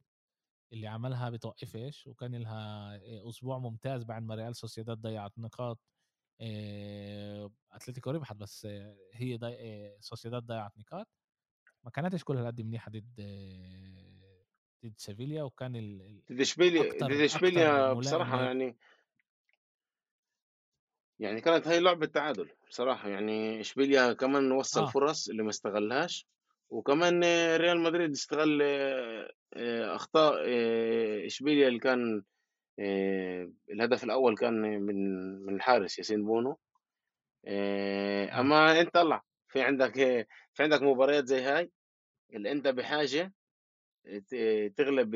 اللي 0.73 0.87
عملها 0.87 1.29
بتوقفش 1.29 2.07
وكان 2.07 2.35
لها 2.35 2.99
أسبوع 3.29 3.57
ممتاز 3.57 4.03
بعد 4.03 4.23
ما 4.23 4.35
ريال 4.35 4.55
سوسيداد 4.55 4.97
ضيعت 4.97 5.31
نقاط 5.37 5.79
أتلتيكو 7.71 8.11
ربحت 8.11 8.35
بس 8.35 8.67
هي 9.13 9.37
ضي... 9.37 9.55
سوسيداد 9.99 10.43
ضيعت 10.43 10.77
نقاط 10.77 11.07
ما 11.83 11.91
كانتش 11.91 12.23
كل 12.23 12.37
هالقد 12.37 12.61
منيحة 12.61 12.91
ضد 12.91 13.15
ضد 14.85 14.93
سيفيليا 14.97 15.43
وكان 15.43 15.75
ال... 15.75 16.21
ضد 16.31 16.41
إشبيليا 16.41 16.93
ضد 17.03 17.11
إشبيليا 17.11 17.93
بصراحة 17.93 18.43
يعني 18.43 18.77
يعني 21.19 21.41
كانت 21.41 21.67
هاي 21.67 21.79
لعبة 21.79 22.05
تعادل 22.05 22.49
بصراحة 22.69 23.09
يعني 23.09 23.61
إشبيليا 23.61 24.13
كمان 24.13 24.51
وصل 24.51 24.81
آه. 24.81 24.85
فرص 24.85 25.29
اللي 25.29 25.43
ما 25.43 25.49
استغلهاش 25.49 26.27
وكمان 26.69 27.23
ريال 27.55 27.79
مدريد 27.79 28.11
استغل 28.11 28.61
أخطاء 29.55 30.41
إشبيليا 31.25 31.67
اللي 31.67 31.79
كان 31.79 32.23
الهدف 33.69 34.03
الأول 34.03 34.37
كان 34.37 34.61
من 34.81 34.95
من 35.45 35.55
الحارس 35.55 35.97
ياسين 35.97 36.25
بونو. 36.25 36.57
آه. 37.45 38.39
أما 38.39 38.81
أنت 38.81 38.93
طلع 38.93 39.23
في 39.47 39.61
عندك 39.61 39.93
في 40.53 40.63
عندك 40.63 40.81
مباريات 40.81 41.25
زي 41.25 41.41
هاي 41.41 41.71
اللي 42.33 42.51
أنت 42.51 42.67
بحاجة 42.67 43.33
تغلب 44.77 45.15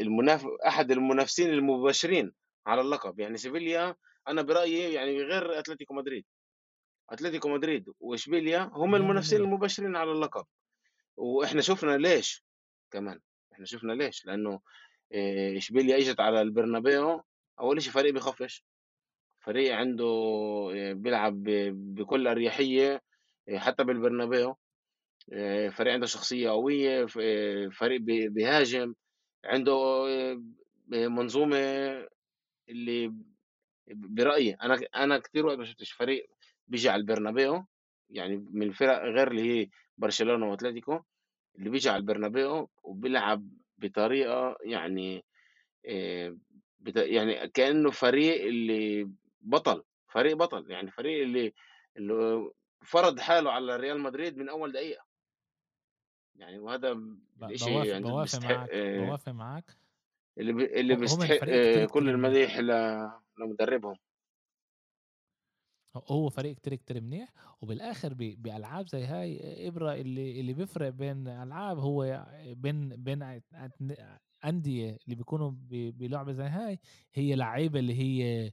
المناف 0.00 0.46
أحد 0.66 0.90
المنافسين 0.90 1.50
المباشرين 1.50 2.32
على 2.66 2.80
اللقب. 2.80 3.20
يعني 3.20 3.36
سيفيليا 3.36 3.96
أنا 4.28 4.42
برأيي 4.42 4.92
يعني 4.92 5.22
غير 5.22 5.58
أتلتيكو 5.58 5.94
مدريد. 5.94 6.24
أتلتيكو 7.10 7.48
مدريد 7.48 7.88
وإشبيليا 8.00 8.70
هم 8.72 8.94
المنافسين 8.94 9.40
المباشرين 9.40 9.96
على 9.96 10.12
اللقب. 10.12 10.46
وإحنا 11.16 11.60
شفنا 11.60 11.96
ليش 11.96 12.44
كمان. 12.90 13.20
إحنا 13.52 13.64
شفنا 13.64 13.92
ليش؟ 13.92 14.26
لأنه 14.26 14.60
إيه، 15.12 15.58
إشبيليا 15.58 15.96
إجت 15.96 16.20
على 16.20 16.40
البرنابيو 16.42 17.22
أول 17.60 17.82
شيء 17.82 17.92
فريق 17.92 18.14
بخفش 18.14 18.64
فريق 19.40 19.74
عنده 19.74 20.04
إيه، 20.72 20.92
بيلعب 20.92 21.42
بكل 21.94 22.26
أريحية 22.26 23.02
إيه، 23.48 23.58
حتى 23.58 23.84
بالبرنابيو. 23.84 24.56
فريق 25.70 25.92
عنده 25.92 26.06
ف- 27.06 27.18
إيه، 27.18 27.68
فريق 27.68 28.00
بي- 28.00 28.28
بيهاجم 28.28 28.94
عنده 29.44 29.76
منظومة 30.88 31.56
اللي 32.68 33.14
برأيي 33.88 34.54
أنا 34.54 34.78
أنا 34.96 35.18
كثير 35.18 35.46
وقت 35.46 35.58
ما 35.58 35.64
شفتش 35.64 35.92
فريق 35.92 36.30
بيجي 36.68 36.88
على 36.88 37.00
البرنابيو 37.00 37.66
يعني 38.10 38.36
من 38.36 38.62
الفرق 38.62 38.98
غير 39.02 39.30
اللي 39.30 39.42
هي 39.42 39.68
برشلونة 39.98 40.50
وأتلتيكو. 40.50 41.00
اللي 41.58 41.70
بيجي 41.70 41.88
على 41.88 41.98
البرنابيو 41.98 42.70
وبيلعب 42.82 43.48
بطريقة 43.78 44.56
يعني 44.64 45.24
بت... 46.80 46.96
يعني 46.96 47.48
كأنه 47.48 47.90
فريق 47.90 48.44
اللي 48.44 49.10
بطل 49.40 49.82
فريق 50.08 50.36
بطل 50.36 50.70
يعني 50.70 50.90
فريق 50.90 51.22
اللي 51.22 51.54
اللي 51.96 52.50
فرض 52.82 53.20
حاله 53.20 53.52
على 53.52 53.76
ريال 53.76 54.00
مدريد 54.00 54.36
من 54.36 54.48
أول 54.48 54.72
دقيقة. 54.72 55.04
يعني 56.36 56.58
وهذا 56.58 56.92
بوافق 57.36 57.86
يعني 57.86 58.04
بوافق 58.04 58.44
معك 58.44 58.70
إيه، 58.70 59.06
بوافق 59.06 59.32
معك 59.32 59.64
اللي. 60.38 60.80
اللي 60.80 60.96
بيستحق 60.96 61.36
كتير 61.36 61.86
كل 61.86 62.08
المديح 62.08 62.58
ل... 62.58 62.70
لمدربهم. 63.38 63.96
هو 65.96 66.28
فريق 66.28 66.56
كتير 66.56 66.74
كتير 66.74 67.00
منيح 67.00 67.32
وبالآخر 67.60 68.14
بألعاب 68.14 68.88
زي 68.88 69.04
هاي 69.04 69.68
إبره 69.68 69.94
اللي 69.94 70.40
اللي 70.40 70.52
بيفرق 70.52 70.88
بين 70.88 71.28
ألعاب 71.28 71.78
هو 71.78 72.26
بين 72.46 72.88
بين 72.88 73.40
أندية 74.44 74.98
اللي 75.04 75.14
بيكونوا 75.14 75.52
بلعبة 75.70 76.32
زي 76.32 76.44
هاي 76.44 76.78
هي 77.14 77.34
لعيبة 77.34 77.78
اللي 77.78 77.94
هي 77.94 78.50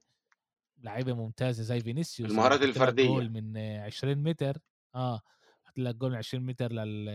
لعيبة 0.77 1.13
ممتازة 1.13 1.63
زي 1.63 1.79
فينيسيوس 1.79 2.31
المهارات 2.31 2.61
الفردية. 2.61 3.07
جول 3.07 3.29
من 3.29 3.57
20 3.57 4.17
متر 4.17 4.57
آه 4.95 5.21
بحط 5.65 5.77
لك 5.77 5.95
جول 5.95 6.11
من 6.11 6.17
20 6.17 6.45
متر 6.45 6.71
لل 6.71 7.09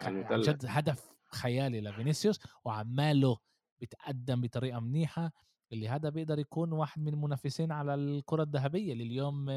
على 0.00 0.08
عن 0.08 0.16
المثلث 0.16 0.48
جد 0.48 0.64
هدف 0.68 1.10
خيالي 1.32 1.80
لفينيسيوس 1.80 2.40
وعماله 2.64 3.38
بيتقدم 3.80 4.40
بطريقة 4.40 4.80
منيحة. 4.80 5.32
اللي 5.72 5.88
هذا 5.88 6.08
بيقدر 6.08 6.38
يكون 6.38 6.72
واحد 6.72 7.00
من 7.02 7.08
المنافسين 7.14 7.72
على 7.72 7.94
الكرة 7.94 8.42
الذهبية 8.42 8.92
اللي 8.92 9.04
اليوم 9.04 9.50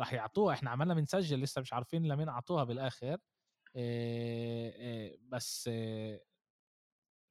راح 0.00 0.12
يعطوها. 0.12 0.54
إحنا 0.54 0.70
عمالنا 0.70 0.94
بنسجل 0.94 1.40
لسه 1.40 1.60
مش 1.60 1.72
عارفين 1.72 2.06
لمين 2.06 2.28
أعطوها 2.28 2.64
بالآخر. 2.64 3.16
بس 5.28 5.70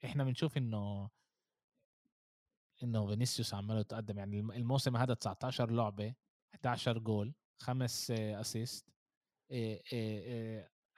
إحنا 0.06 0.24
بنشوف 0.24 0.58
إنه 0.58 1.10
إنه 2.84 3.08
فينيسيوس 3.08 3.54
عماله 3.54 3.80
يتقدم 3.80 4.18
يعني 4.18 4.40
الم- 4.40 4.52
الموسم 4.52 4.98
هذا 4.98 5.14
19 5.14 5.72
لعبة 5.72 6.14
11 6.54 6.98
جول 7.00 7.34
خمس 7.62 8.12
assist 8.12 8.90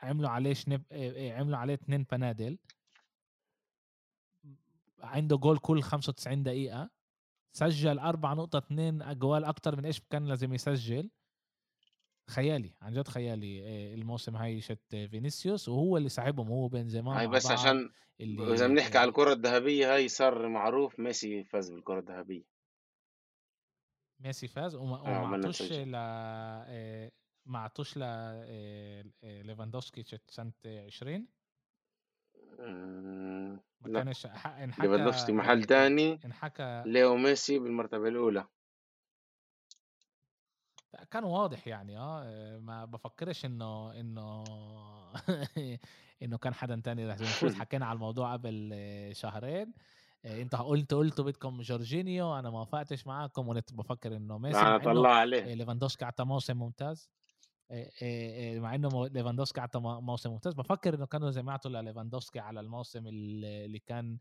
عملوا 0.02 0.30
عليه 0.30 0.56
عملوا 1.34 1.58
عليه 1.58 1.74
اثنين 1.74 2.04
بنادل. 2.12 2.58
عنده 5.02 5.38
جول 5.38 5.58
كل 5.58 5.82
95 5.82 6.44
دقيقة 6.44 6.90
سجل 7.52 8.00
4.2 8.00 8.72
أجوال 9.02 9.46
أكتر 9.46 9.76
من 9.76 9.86
إيش 9.86 10.02
كان 10.10 10.26
لازم 10.26 10.54
يسجل. 10.54 11.10
خيالي 12.30 12.76
عن 12.82 12.94
جد 12.94 13.08
خيالي 13.08 13.64
آه، 13.64 13.96
الموسم 13.96 14.36
هاي 14.36 14.62
شت 14.62 14.96
فينيسيوس 15.12 15.70
وهو 15.70 15.98
اللي 15.98 16.10
صاحبهم 16.10 16.48
هو 16.48 16.68
بنزيما 16.68 17.20
هاي 17.20 17.28
بس 17.28 17.52
عشان 17.52 17.90
إذا 18.20 18.68
بنحكي 18.68 18.98
على 18.98 19.06
آه، 19.06 19.10
الكرة 19.10 19.34
الذهبية 19.34 19.94
هاي 19.94 20.08
صار 20.08 20.48
معروف 20.48 21.00
ميسي 21.00 21.44
فاز 21.44 21.70
بالكرة 21.72 22.00
الذهبية. 22.00 22.44
ميسي 24.20 24.48
فاز 24.48 24.76
وما 24.76 24.98
عمالنا 24.98 25.48
عطوش 25.48 25.62
نسجل 25.62 25.92
ل 25.92 25.96
آه، 25.96 27.12
ما 27.46 27.60
عطوش 27.60 27.98
ل 27.98 28.02
آه، 28.04 29.06
آه، 29.24 29.42
ليفاندوفسكي 29.42 30.04
شت 30.04 30.32
سنة 30.32 30.54
20 30.66 31.28
مم، 32.60 33.60
ما 33.82 33.88
لا 33.88 34.04
كانش 34.04 34.28
ح- 34.28 34.48
انحكى 34.48 34.88
ليفاندوفسكي 34.88 35.32
محل 35.32 35.62
آه، 35.62 35.66
تاني 35.66 36.20
انحكى 36.26 36.84
ليو 36.86 37.16
ميسي 37.18 37.60
بالمرتبة 37.60 38.08
الأولى. 38.08 38.48
كان 41.12 41.24
واضح 41.24 41.68
يعني 41.68 41.98
آه 42.00 42.58
ما 42.60 42.86
بفكرش 42.86 43.46
إنه 43.46 43.92
إنه 44.00 44.44
إنه 46.24 46.38
كان 46.38 46.54
حدا 46.54 46.82
تاني 46.84 47.06
راح 47.08 47.20
يفوز 47.22 47.56
حكينا 47.62 47.86
على 47.86 47.96
الموضوع 47.96 48.34
قبل 48.34 48.70
آه، 48.74 49.14
شهرين. 49.14 49.74
آه، 50.26 50.42
انت 50.42 50.56
قلت 50.56 50.94
قلتوا 50.94 51.26
بدكم 51.26 51.62
جورجينيو 51.62 52.40
أنا 52.40 52.50
ما 52.50 52.60
وافقتش 52.60 53.08
معاكم 53.08 53.48
وكنت 53.50 53.74
بفكر 53.74 54.16
إنه 54.18 54.38
ميسي 54.38 54.60
أنا 54.62 54.78
طلع 54.78 55.10
آه، 55.10 55.20
عليه. 55.20 55.54
ليفاندوسكي 55.56 56.06
اعطى 56.06 56.24
موسم 56.24 56.58
ممتاز. 56.58 57.10
آه، 57.10 57.12
آه، 57.12 57.14
آه، 57.16 57.29
مع 58.60 58.76
إنه 58.76 59.08
ليفاندوسكي 59.08 59.60
اعطى 59.62 59.80
مو- 59.80 60.02
موسم 60.02 60.32
ممتاز. 60.32 60.54
بفكر 60.54 60.96
إنه 60.96 61.06
كانوا 61.06 61.32
زي 61.32 61.42
ما 61.44 61.52
اعطوا 61.52 61.72
لليفاندوسكي 61.72 62.40
على 62.40 62.60
الموسم 62.60 63.08
اللي 63.08 63.80
كان 63.80 64.20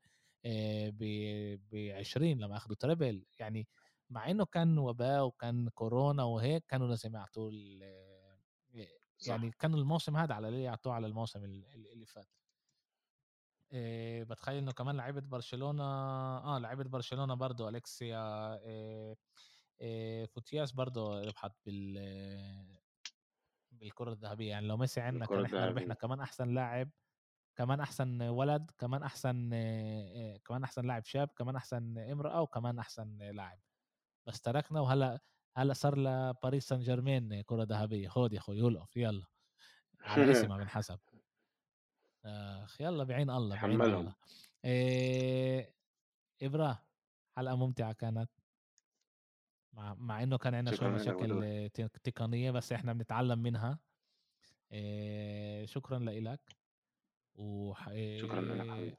ب 0.91 1.75
20 1.77 2.39
لما 2.39 2.57
اخذوا 2.57 2.77
treble. 2.77 3.27
يعني 3.39 3.69
مع 4.11 4.31
إنه 4.31 4.45
كان 4.45 4.79
وباء 4.79 5.25
وكان 5.27 5.69
كورونا 5.69 6.23
وهيك 6.25 6.65
كانوا 6.69 6.89
لازم 6.89 7.15
يعطوه 7.17 7.51
صح 9.19 9.29
يعني 9.31 9.51
كان 9.51 9.75
الموسم 9.75 10.17
هذا 10.17 10.35
على 10.35 10.49
اللي 10.49 10.63
يعطوه 10.63 10.93
على 10.93 11.07
الموسم 11.07 11.45
ال- 11.45 11.67
ال- 11.75 11.93
اللي 11.93 12.07
فات. 12.07 12.29
إيه 13.73 14.25
بتخيل 14.25 14.57
إنه 14.59 14.73
كمان 14.73 14.97
لعيبة 14.97 15.21
برشلونة 15.21 15.83
آه 15.85 16.59
لعيبة 16.59 16.85
برشلونة 16.85 17.35
برضو 17.35 17.69
الكسيا 17.69 18.55
إيه 18.61 19.17
إيه 19.81 20.27
فوتياس 20.27 20.73
برضو 20.73 21.19
ربحت 21.21 21.53
بال 21.67 21.99
بالكرة 23.81 24.13
الذهبية 24.13 24.51
يعني 24.51 24.67
لو 24.67 24.77
ميسي 24.77 25.01
عندنا 25.01 25.27
كان 25.27 25.45
إحنا 25.45 25.67
ربحنا 25.67 25.95
كمان 25.95 26.21
أحسن 26.21 26.55
لاعب 26.55 26.91
كمان 27.57 27.81
أحسن 27.81 28.23
ولد 28.23 28.71
كمان 28.79 29.03
أحسن 29.03 29.51
كمان 30.45 30.65
أحسن 30.65 30.87
لاعب 30.87 31.05
شاب 31.05 31.29
كمان 31.29 31.57
أحسن 31.57 31.99
امرأة 31.99 32.41
وكمان 32.43 32.79
أحسن 32.79 33.19
لاعب. 33.19 33.59
بس 34.27 34.41
تركنا 34.41 34.81
وهلا 34.81 35.21
هلا 35.57 35.73
صار 35.73 35.99
لباريس 35.99 36.69
سان 36.69 36.81
جيرمان 36.81 37.41
كرة 37.43 37.63
ذهبية. 37.63 38.09
خود 38.09 38.33
يا 38.33 38.39
أخوي 38.39 38.59
يلقف 38.59 38.97
يلا. 38.97 39.27
على 40.01 40.31
اسمها 40.33 40.59
بنحسب. 40.59 40.99
آخ 42.25 42.81
يلا 42.81 43.05
بعين 43.05 43.31
الله 43.31 43.57
بعين 43.63 43.83
الله. 43.83 44.15
إيه 44.65 45.75
ابره 46.43 46.85
حلقة 47.37 47.57
ممتعة 47.57 47.93
كانت. 47.93 48.31
مع, 49.79 49.95
مع 49.95 50.23
إنه 50.23 50.39
كان 50.39 50.55
عندنا 50.55 50.77
شوي 50.77 50.99
شكرا 50.99 50.99
لك 50.99 51.01
مشاكل 51.01 51.45
آه، 51.45 51.67
تقنية 52.05 52.51
بس 52.51 52.73
إحنا 52.73 52.93
بنتعلم 52.93 53.39
منها. 53.39 53.79
إيه 54.73 55.67
شكرا 55.67 55.99
لك 55.99 56.57
وح... 57.35 57.85
شكرا 58.21 58.41
لك 58.41 58.99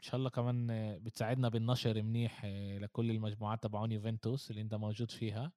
إن 0.00 0.04
شاء 0.04 0.16
الله 0.16 0.30
كمان 0.30 0.70
آه، 0.70 0.98
بتساعدنا 0.98 1.48
بالنشر 1.48 2.02
منيح 2.02 2.42
آه، 2.44 2.78
لكل 2.78 3.10
المجموعات 3.10 3.62
تبعون 3.62 3.92
يوفنتوس 3.92 4.50
اللي 4.50 4.62
أنت 4.62 4.74
موجود 4.74 5.10
فيها. 5.10 5.52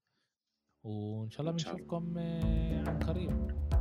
وإن 0.83 1.29
شاء 1.29 1.41
الله 1.41 1.51
بنشوفكم 1.51 2.17
آه، 2.17 2.89
عن 2.89 2.99
قريب. 2.99 3.72